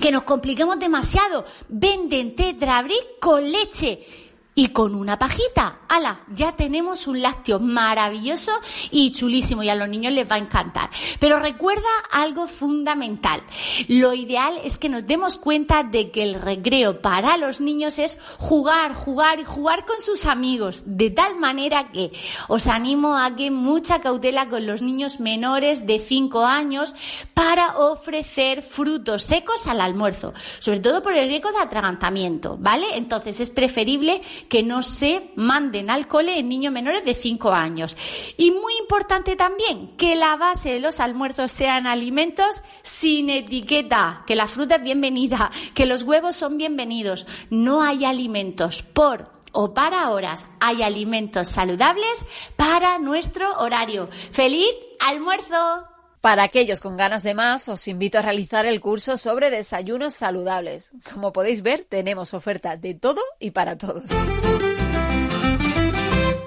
que 0.00 0.10
nos 0.10 0.22
compliquemos 0.22 0.78
demasiado. 0.78 1.44
Venden 1.68 2.34
tetrabric 2.34 3.18
con 3.20 3.50
leche 3.50 4.04
y 4.54 4.68
con 4.68 4.94
una 4.94 5.18
pajita. 5.18 5.80
¡Hala! 5.88 6.20
Ya 6.32 6.52
tenemos 6.52 7.06
un 7.06 7.20
lácteo 7.22 7.58
maravilloso 7.58 8.52
y 8.90 9.12
chulísimo 9.12 9.62
y 9.62 9.68
a 9.68 9.74
los 9.74 9.88
niños 9.88 10.12
les 10.12 10.30
va 10.30 10.36
a 10.36 10.38
encantar. 10.38 10.90
Pero 11.18 11.38
recuerda 11.38 11.88
algo 12.10 12.46
fundamental. 12.46 13.42
Lo 13.88 14.12
ideal 14.14 14.54
es 14.64 14.76
que 14.76 14.88
nos 14.88 15.06
demos 15.06 15.36
cuenta 15.36 15.82
de 15.82 16.10
que 16.10 16.22
el 16.22 16.34
recreo 16.34 17.00
para 17.00 17.36
los 17.36 17.60
niños 17.60 17.98
es 17.98 18.18
jugar, 18.38 18.94
jugar 18.94 19.40
y 19.40 19.44
jugar 19.44 19.86
con 19.86 20.00
sus 20.00 20.26
amigos. 20.26 20.82
De 20.84 21.10
tal 21.10 21.36
manera 21.36 21.90
que 21.90 22.12
os 22.48 22.66
animo 22.66 23.16
a 23.16 23.34
que 23.34 23.50
mucha 23.50 24.00
cautela 24.00 24.48
con 24.48 24.66
los 24.66 24.82
niños 24.82 25.20
menores 25.20 25.86
de 25.86 25.98
5 25.98 26.44
años 26.44 26.94
para 27.34 27.78
ofrecer 27.78 28.62
frutos 28.62 29.22
secos 29.22 29.66
al 29.66 29.80
almuerzo. 29.80 30.34
Sobre 30.58 30.80
todo 30.80 31.02
por 31.02 31.16
el 31.16 31.28
riesgo 31.28 31.50
de 31.52 31.58
atragantamiento, 31.58 32.56
¿vale? 32.58 32.86
Entonces 32.94 33.40
es 33.40 33.50
preferible 33.50 34.20
que 34.48 34.62
no 34.62 34.82
se 34.82 35.30
manden 35.36 35.90
al 35.90 36.08
cole 36.08 36.38
en 36.38 36.48
niños 36.48 36.72
menores 36.72 37.04
de 37.04 37.14
5 37.14 37.52
años. 37.52 37.96
Y 38.36 38.50
muy 38.50 38.74
importante 38.80 39.36
también 39.36 39.96
que 39.96 40.14
la 40.14 40.36
base 40.36 40.72
de 40.72 40.80
los 40.80 41.00
almuerzos 41.00 41.52
sean 41.52 41.86
alimentos 41.86 42.62
sin 42.82 43.30
etiqueta, 43.30 44.24
que 44.26 44.36
la 44.36 44.46
fruta 44.46 44.76
es 44.76 44.82
bienvenida, 44.82 45.50
que 45.74 45.86
los 45.86 46.02
huevos 46.02 46.36
son 46.36 46.56
bienvenidos. 46.56 47.26
No 47.50 47.82
hay 47.82 48.04
alimentos 48.04 48.82
por 48.82 49.30
o 49.52 49.74
para 49.74 50.10
horas, 50.10 50.46
hay 50.60 50.82
alimentos 50.82 51.48
saludables 51.48 52.24
para 52.56 52.98
nuestro 52.98 53.58
horario. 53.58 54.08
¡Feliz 54.10 54.70
almuerzo! 55.00 55.89
Para 56.20 56.42
aquellos 56.42 56.80
con 56.80 56.98
ganas 56.98 57.22
de 57.22 57.32
más, 57.32 57.66
os 57.70 57.88
invito 57.88 58.18
a 58.18 58.22
realizar 58.22 58.66
el 58.66 58.82
curso 58.82 59.16
sobre 59.16 59.50
desayunos 59.50 60.12
saludables. 60.12 60.92
Como 61.14 61.32
podéis 61.32 61.62
ver, 61.62 61.86
tenemos 61.88 62.34
oferta 62.34 62.76
de 62.76 62.92
todo 62.92 63.22
y 63.38 63.52
para 63.52 63.78
todos. 63.78 64.04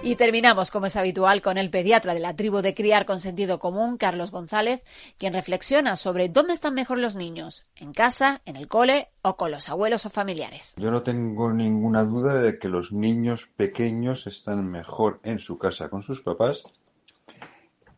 Y 0.03 0.15
terminamos, 0.15 0.69
como 0.69 0.86
es 0.86 0.95
habitual, 0.95 1.41
con 1.41 1.57
el 1.57 1.71
pediatra 1.71 2.13
de 2.13 2.19
la 2.19 2.36
tribu 2.36 2.61
de 2.61 2.76
Criar 2.76 3.07
con 3.07 3.19
Sentido 3.19 3.57
Común, 3.57 3.97
Carlos 3.97 4.30
González, 4.30 4.84
quien 5.17 5.34
reflexiona 5.34 5.95
sobre 5.95 6.30
dónde 6.30 6.53
están 6.53 6.76
mejor 6.76 6.99
los 6.99 7.15
niños, 7.15 7.65
en 7.76 7.93
casa, 7.93 8.41
en 8.45 8.57
el 8.57 8.67
cole 8.67 9.09
o 9.24 9.38
con 9.38 9.49
los 9.49 9.69
abuelos 9.69 10.05
o 10.05 10.11
familiares. 10.11 10.76
Yo 10.78 10.91
no 10.91 11.01
tengo 11.01 11.51
ninguna 11.51 12.03
duda 12.03 12.36
de 12.36 12.59
que 12.59 12.69
los 12.69 12.91
niños 12.91 13.49
pequeños 13.57 14.28
están 14.28 14.69
mejor 14.69 15.19
en 15.24 15.39
su 15.39 15.57
casa 15.57 15.89
con 15.89 16.03
sus 16.03 16.21
papás 16.21 16.63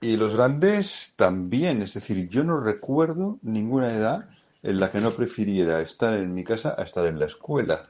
y 0.01 0.17
los 0.17 0.35
grandes 0.35 1.13
también. 1.15 1.81
Es 1.81 1.93
decir, 1.93 2.29
yo 2.29 2.43
no 2.43 2.59
recuerdo 2.59 3.39
ninguna 3.41 3.93
edad 3.93 4.29
en 4.63 4.79
la 4.79 4.91
que 4.91 4.99
no 4.99 5.11
prefiriera 5.11 5.81
estar 5.81 6.13
en 6.13 6.33
mi 6.33 6.43
casa 6.43 6.75
a 6.77 6.83
estar 6.83 7.05
en 7.05 7.19
la 7.19 7.25
escuela. 7.25 7.89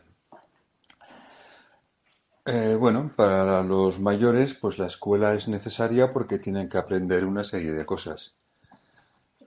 Eh, 2.46 2.76
bueno, 2.80 3.12
para 3.16 3.64
los 3.64 4.00
mayores, 4.00 4.54
pues 4.54 4.78
la 4.78 4.88
escuela 4.88 5.34
es 5.34 5.48
necesaria 5.48 6.14
porque 6.14 6.38
tienen 6.38 6.70
que 6.70 6.78
aprender 6.78 7.26
una 7.26 7.44
serie 7.44 7.72
de 7.72 7.86
cosas. 7.86 8.36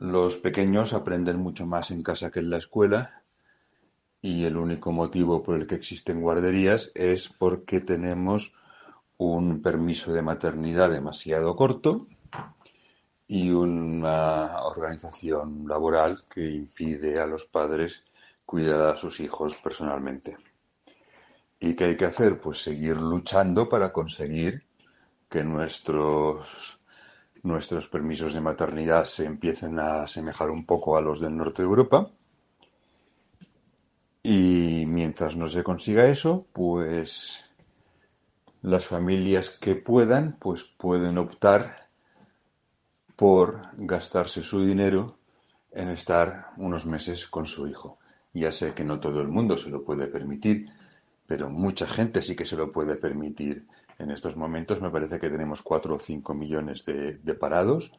Los 0.00 0.38
pequeños 0.38 0.94
aprenden 0.94 1.38
mucho 1.38 1.66
más 1.66 1.90
en 1.90 2.02
casa 2.02 2.30
que 2.30 2.40
en 2.40 2.50
la 2.50 2.58
escuela 2.58 3.22
y 4.20 4.44
el 4.44 4.56
único 4.56 4.90
motivo 4.90 5.42
por 5.42 5.58
el 5.58 5.66
que 5.66 5.76
existen 5.76 6.20
guarderías 6.20 6.90
es 6.94 7.28
porque 7.28 7.80
tenemos 7.80 8.52
un 9.16 9.62
permiso 9.62 10.12
de 10.12 10.22
maternidad 10.22 10.90
demasiado 10.90 11.54
corto 11.56 12.08
y 13.28 13.50
una 13.50 14.62
organización 14.62 15.66
laboral 15.68 16.24
que 16.30 16.50
impide 16.50 17.20
a 17.20 17.26
los 17.26 17.44
padres 17.44 18.02
cuidar 18.46 18.80
a 18.80 18.96
sus 18.96 19.20
hijos 19.20 19.54
personalmente. 19.56 20.38
¿Y 21.60 21.74
qué 21.74 21.84
hay 21.84 21.96
que 21.96 22.06
hacer? 22.06 22.40
Pues 22.40 22.62
seguir 22.62 22.96
luchando 22.96 23.68
para 23.68 23.92
conseguir 23.92 24.64
que 25.28 25.44
nuestros, 25.44 26.80
nuestros 27.42 27.86
permisos 27.88 28.32
de 28.32 28.40
maternidad 28.40 29.04
se 29.04 29.26
empiecen 29.26 29.78
a 29.78 30.04
asemejar 30.04 30.48
un 30.48 30.64
poco 30.64 30.96
a 30.96 31.02
los 31.02 31.20
del 31.20 31.36
norte 31.36 31.60
de 31.60 31.68
Europa. 31.68 32.10
Y 34.22 34.84
mientras 34.86 35.36
no 35.36 35.48
se 35.48 35.62
consiga 35.62 36.06
eso, 36.06 36.46
pues 36.54 37.44
las 38.62 38.86
familias 38.86 39.50
que 39.50 39.76
puedan, 39.76 40.38
pues 40.40 40.64
pueden 40.64 41.18
optar 41.18 41.87
por 43.18 43.70
gastarse 43.76 44.44
su 44.44 44.64
dinero 44.64 45.18
en 45.72 45.88
estar 45.88 46.52
unos 46.56 46.86
meses 46.86 47.26
con 47.26 47.46
su 47.46 47.66
hijo. 47.66 47.98
Ya 48.32 48.52
sé 48.52 48.74
que 48.74 48.84
no 48.84 49.00
todo 49.00 49.20
el 49.20 49.26
mundo 49.26 49.58
se 49.58 49.70
lo 49.70 49.82
puede 49.82 50.06
permitir, 50.06 50.70
pero 51.26 51.50
mucha 51.50 51.88
gente 51.88 52.22
sí 52.22 52.36
que 52.36 52.46
se 52.46 52.54
lo 52.54 52.70
puede 52.70 52.94
permitir. 52.94 53.66
En 53.98 54.12
estos 54.12 54.36
momentos 54.36 54.80
me 54.80 54.90
parece 54.90 55.18
que 55.18 55.30
tenemos 55.30 55.62
cuatro 55.62 55.96
o 55.96 55.98
cinco 55.98 56.32
millones 56.32 56.84
de, 56.84 57.34
parados 57.34 57.90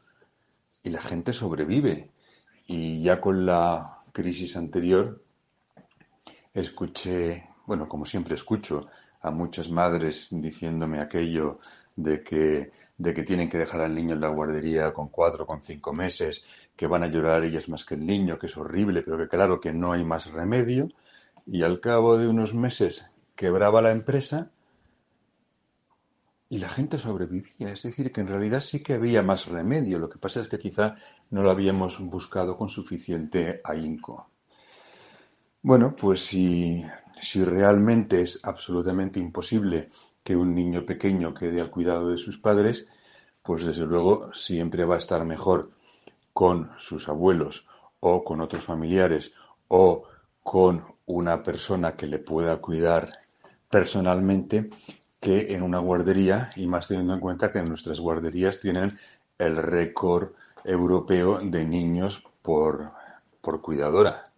y 0.83 0.89
la 0.89 1.01
gente 1.01 1.33
sobrevive. 1.33 2.11
Y 2.67 3.03
ya 3.03 3.19
con 3.19 3.45
la 3.45 3.99
crisis 4.13 4.55
anterior 4.55 5.21
escuché, 6.53 7.49
bueno, 7.65 7.89
como 7.89 8.05
siempre 8.05 8.35
escucho 8.35 8.87
a 9.19 9.31
muchas 9.31 9.69
madres 9.69 10.29
diciéndome 10.31 11.01
aquello 11.01 11.59
de 11.99 12.23
que, 12.23 12.71
de 12.97 13.13
que 13.13 13.23
tienen 13.23 13.49
que 13.49 13.57
dejar 13.57 13.81
al 13.81 13.93
niño 13.93 14.13
en 14.13 14.21
la 14.21 14.29
guardería 14.29 14.93
con 14.93 15.09
cuatro, 15.09 15.45
con 15.45 15.61
cinco 15.61 15.91
meses, 15.93 16.43
que 16.75 16.87
van 16.87 17.03
a 17.03 17.07
llorar 17.07 17.43
ellas 17.43 17.67
más 17.67 17.83
que 17.83 17.95
el 17.95 18.05
niño, 18.05 18.39
que 18.39 18.47
es 18.47 18.57
horrible, 18.57 19.03
pero 19.03 19.17
que 19.17 19.27
claro 19.27 19.59
que 19.59 19.73
no 19.73 19.91
hay 19.91 20.03
más 20.05 20.31
remedio. 20.31 20.87
Y 21.45 21.63
al 21.63 21.79
cabo 21.81 22.17
de 22.17 22.27
unos 22.27 22.53
meses 22.53 23.05
quebraba 23.35 23.81
la 23.81 23.91
empresa 23.91 24.51
y 26.47 26.59
la 26.59 26.69
gente 26.69 26.97
sobrevivía. 26.97 27.69
Es 27.69 27.83
decir, 27.83 28.11
que 28.13 28.21
en 28.21 28.27
realidad 28.27 28.61
sí 28.61 28.79
que 28.79 28.93
había 28.93 29.21
más 29.21 29.47
remedio. 29.47 29.99
Lo 29.99 30.09
que 30.09 30.19
pasa 30.19 30.39
es 30.39 30.47
que 30.47 30.57
quizá 30.57 30.95
no 31.31 31.43
lo 31.43 31.51
habíamos 31.51 31.99
buscado 31.99 32.57
con 32.57 32.69
suficiente 32.69 33.59
ahínco. 33.65 34.29
Bueno, 35.61 35.95
pues 35.97 36.25
si, 36.25 36.85
si 37.21 37.43
realmente 37.43 38.21
es 38.21 38.39
absolutamente 38.43 39.19
imposible 39.19 39.89
que 40.29 40.35
un 40.35 40.53
niño 40.53 40.85
pequeño 40.85 41.33
quede 41.33 41.59
al 41.59 41.71
cuidado 41.71 42.11
de 42.11 42.19
sus 42.19 42.37
padres, 42.37 42.85
pues 43.41 43.65
desde 43.65 43.87
luego 43.87 44.31
siempre 44.35 44.85
va 44.85 44.93
a 44.93 44.99
estar 44.99 45.25
mejor 45.25 45.71
con 46.33 46.69
sus 46.77 47.09
abuelos 47.09 47.65
o 47.99 48.23
con 48.23 48.39
otros 48.39 48.63
familiares 48.63 49.33
o 49.69 50.03
con 50.43 50.85
una 51.07 51.41
persona 51.41 51.95
que 51.95 52.05
le 52.05 52.19
pueda 52.19 52.57
cuidar 52.57 53.11
personalmente 53.71 54.69
que 55.19 55.55
en 55.55 55.63
una 55.63 55.79
guardería 55.79 56.51
y 56.55 56.67
más 56.67 56.87
teniendo 56.87 57.15
en 57.15 57.21
cuenta 57.21 57.51
que 57.51 57.63
nuestras 57.63 57.99
guarderías 57.99 58.59
tienen 58.59 58.99
el 59.39 59.57
récord 59.57 60.33
europeo 60.63 61.39
de 61.39 61.65
niños 61.65 62.23
por, 62.43 62.91
por 63.41 63.61
cuidadora, 63.63 64.31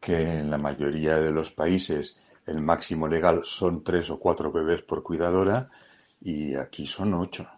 que 0.00 0.38
en 0.38 0.50
la 0.50 0.56
mayoría 0.56 1.18
de 1.18 1.32
los 1.32 1.50
países 1.50 2.16
el 2.46 2.60
máximo 2.60 3.08
legal 3.08 3.42
son 3.44 3.82
tres 3.82 4.08
o 4.10 4.18
cuatro 4.18 4.52
bebés 4.52 4.82
por 4.82 5.02
cuidadora 5.02 5.68
y 6.20 6.54
aquí 6.54 6.86
son 6.86 7.14
ocho. 7.14 7.48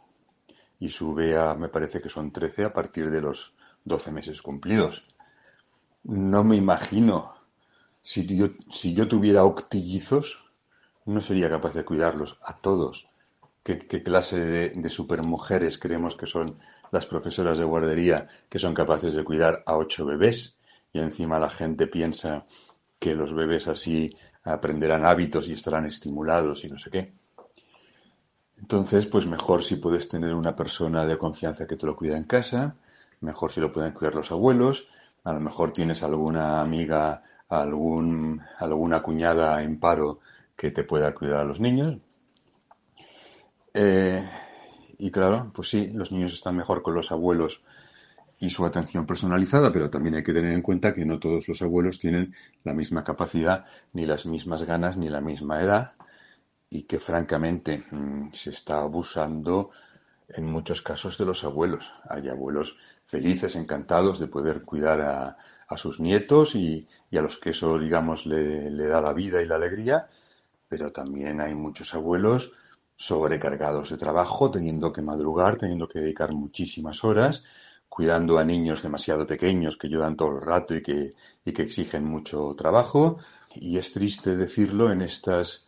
Y 0.78 0.88
sube 0.88 1.36
a, 1.36 1.54
me 1.54 1.68
parece 1.68 2.00
que 2.00 2.08
son 2.08 2.32
trece 2.32 2.64
a 2.64 2.72
partir 2.72 3.10
de 3.10 3.20
los 3.20 3.54
doce 3.84 4.10
meses 4.10 4.40
cumplidos. 4.42 5.04
No 6.04 6.44
me 6.44 6.56
imagino 6.56 7.34
si 8.02 8.24
yo, 8.26 8.48
si 8.72 8.94
yo 8.94 9.06
tuviera 9.06 9.44
octillizos, 9.44 10.44
no 11.04 11.20
sería 11.20 11.50
capaz 11.50 11.74
de 11.74 11.84
cuidarlos 11.84 12.38
a 12.46 12.56
todos. 12.58 13.10
¿Qué, 13.62 14.02
clase 14.02 14.42
de, 14.42 14.68
de, 14.70 14.90
supermujeres 14.90 15.78
creemos 15.78 16.16
que 16.16 16.24
son 16.24 16.58
las 16.90 17.04
profesoras 17.04 17.58
de 17.58 17.64
guardería 17.64 18.28
que 18.48 18.58
son 18.58 18.72
capaces 18.72 19.14
de 19.14 19.24
cuidar 19.24 19.62
a 19.66 19.76
ocho 19.76 20.06
bebés? 20.06 20.56
Y 20.94 21.00
encima 21.00 21.38
la 21.38 21.50
gente 21.50 21.86
piensa 21.86 22.46
que 22.98 23.14
los 23.14 23.34
bebés 23.34 23.68
así 23.68 24.16
aprenderán 24.44 25.04
hábitos 25.04 25.48
y 25.48 25.52
estarán 25.52 25.86
estimulados 25.86 26.64
y 26.64 26.68
no 26.68 26.78
sé 26.78 26.90
qué. 26.90 27.12
Entonces, 28.58 29.06
pues 29.06 29.26
mejor 29.26 29.62
si 29.62 29.76
puedes 29.76 30.08
tener 30.08 30.34
una 30.34 30.56
persona 30.56 31.06
de 31.06 31.16
confianza 31.16 31.66
que 31.66 31.76
te 31.76 31.86
lo 31.86 31.96
cuida 31.96 32.16
en 32.16 32.24
casa, 32.24 32.76
mejor 33.20 33.52
si 33.52 33.60
lo 33.60 33.72
pueden 33.72 33.92
cuidar 33.92 34.14
los 34.14 34.32
abuelos, 34.32 34.88
a 35.24 35.32
lo 35.32 35.40
mejor 35.40 35.72
tienes 35.72 36.02
alguna 36.02 36.60
amiga, 36.60 37.22
algún, 37.48 38.42
alguna 38.58 39.02
cuñada 39.02 39.62
en 39.62 39.78
paro 39.78 40.20
que 40.56 40.70
te 40.70 40.84
pueda 40.84 41.14
cuidar 41.14 41.40
a 41.40 41.44
los 41.44 41.60
niños. 41.60 41.98
Eh, 43.74 44.28
y 44.98 45.10
claro, 45.10 45.52
pues 45.54 45.70
sí, 45.70 45.92
los 45.94 46.10
niños 46.10 46.34
están 46.34 46.56
mejor 46.56 46.82
con 46.82 46.94
los 46.94 47.12
abuelos 47.12 47.62
y 48.38 48.50
su 48.50 48.64
atención 48.64 49.06
personalizada, 49.06 49.72
pero 49.72 49.90
también 49.90 50.14
hay 50.14 50.22
que 50.22 50.32
tener 50.32 50.52
en 50.52 50.62
cuenta 50.62 50.94
que 50.94 51.04
no 51.04 51.18
todos 51.18 51.48
los 51.48 51.60
abuelos 51.62 51.98
tienen 51.98 52.34
la 52.62 52.72
misma 52.72 53.02
capacidad, 53.02 53.64
ni 53.92 54.06
las 54.06 54.26
mismas 54.26 54.62
ganas, 54.62 54.96
ni 54.96 55.08
la 55.08 55.20
misma 55.20 55.60
edad, 55.60 55.92
y 56.70 56.84
que 56.84 57.00
francamente 57.00 57.84
mm, 57.90 58.32
se 58.32 58.50
está 58.50 58.82
abusando 58.82 59.70
en 60.28 60.46
muchos 60.46 60.82
casos 60.82 61.18
de 61.18 61.24
los 61.24 61.42
abuelos. 61.42 61.92
Hay 62.08 62.28
abuelos 62.28 62.76
felices, 63.04 63.56
encantados 63.56 64.18
de 64.20 64.28
poder 64.28 64.62
cuidar 64.62 65.00
a, 65.00 65.36
sus 65.76 66.00
nietos 66.00 66.54
y, 66.54 66.88
a 67.12 67.20
los 67.20 67.38
que 67.38 67.50
eso, 67.50 67.78
digamos, 67.78 68.24
le, 68.24 68.70
le 68.70 68.86
da 68.86 69.00
la 69.00 69.12
vida 69.12 69.42
y 69.42 69.46
la 69.46 69.56
alegría, 69.56 70.08
pero 70.68 70.92
también 70.92 71.40
hay 71.40 71.54
muchos 71.54 71.94
abuelos 71.94 72.52
sobrecargados 72.96 73.90
de 73.90 73.96
trabajo, 73.96 74.50
teniendo 74.50 74.92
que 74.92 75.02
madrugar, 75.02 75.56
teniendo 75.56 75.88
que 75.88 76.00
dedicar 76.00 76.32
muchísimas 76.32 77.04
horas, 77.04 77.44
cuidando 77.98 78.38
a 78.38 78.44
niños 78.44 78.80
demasiado 78.80 79.26
pequeños 79.26 79.76
que 79.76 79.88
ayudan 79.88 80.16
todo 80.16 80.36
el 80.36 80.42
rato 80.42 80.76
y 80.76 80.82
que, 80.82 81.14
y 81.44 81.50
que 81.50 81.62
exigen 81.62 82.04
mucho 82.04 82.54
trabajo. 82.56 83.18
Y 83.56 83.76
es 83.76 83.92
triste 83.92 84.36
decirlo 84.36 84.92
en 84.92 85.02
estas 85.02 85.66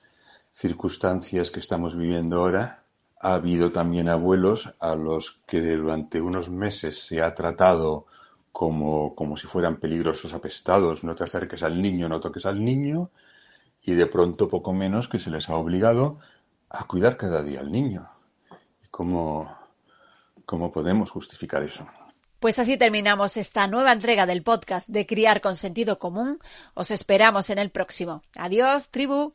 circunstancias 0.52 1.50
que 1.50 1.58
estamos 1.58 1.96
viviendo 1.96 2.36
ahora. 2.36 2.84
Ha 3.20 3.34
habido 3.34 3.72
también 3.72 4.08
abuelos 4.08 4.72
a 4.78 4.94
los 4.94 5.42
que 5.48 5.60
durante 5.60 6.20
unos 6.20 6.50
meses 6.50 7.04
se 7.04 7.20
ha 7.20 7.34
tratado 7.34 8.06
como, 8.52 9.16
como 9.16 9.36
si 9.36 9.48
fueran 9.48 9.80
peligrosos 9.80 10.32
apestados. 10.32 11.02
No 11.02 11.16
te 11.16 11.24
acerques 11.24 11.64
al 11.64 11.82
niño, 11.82 12.08
no 12.08 12.20
toques 12.20 12.46
al 12.46 12.64
niño 12.64 13.10
y 13.82 13.94
de 13.94 14.06
pronto 14.06 14.46
poco 14.46 14.72
menos 14.72 15.08
que 15.08 15.18
se 15.18 15.30
les 15.30 15.48
ha 15.48 15.56
obligado 15.56 16.20
a 16.68 16.84
cuidar 16.84 17.16
cada 17.16 17.42
día 17.42 17.58
al 17.58 17.72
niño. 17.72 18.08
¿Cómo, 18.88 19.52
cómo 20.46 20.70
podemos 20.70 21.10
justificar 21.10 21.64
eso? 21.64 21.84
Pues 22.40 22.58
así 22.58 22.78
terminamos 22.78 23.36
esta 23.36 23.66
nueva 23.66 23.92
entrega 23.92 24.24
del 24.24 24.42
podcast 24.42 24.88
de 24.88 25.04
Criar 25.04 25.42
con 25.42 25.56
Sentido 25.56 25.98
Común. 25.98 26.38
Os 26.72 26.90
esperamos 26.90 27.50
en 27.50 27.58
el 27.58 27.70
próximo. 27.70 28.22
Adiós, 28.34 28.88
tribu. 28.88 29.34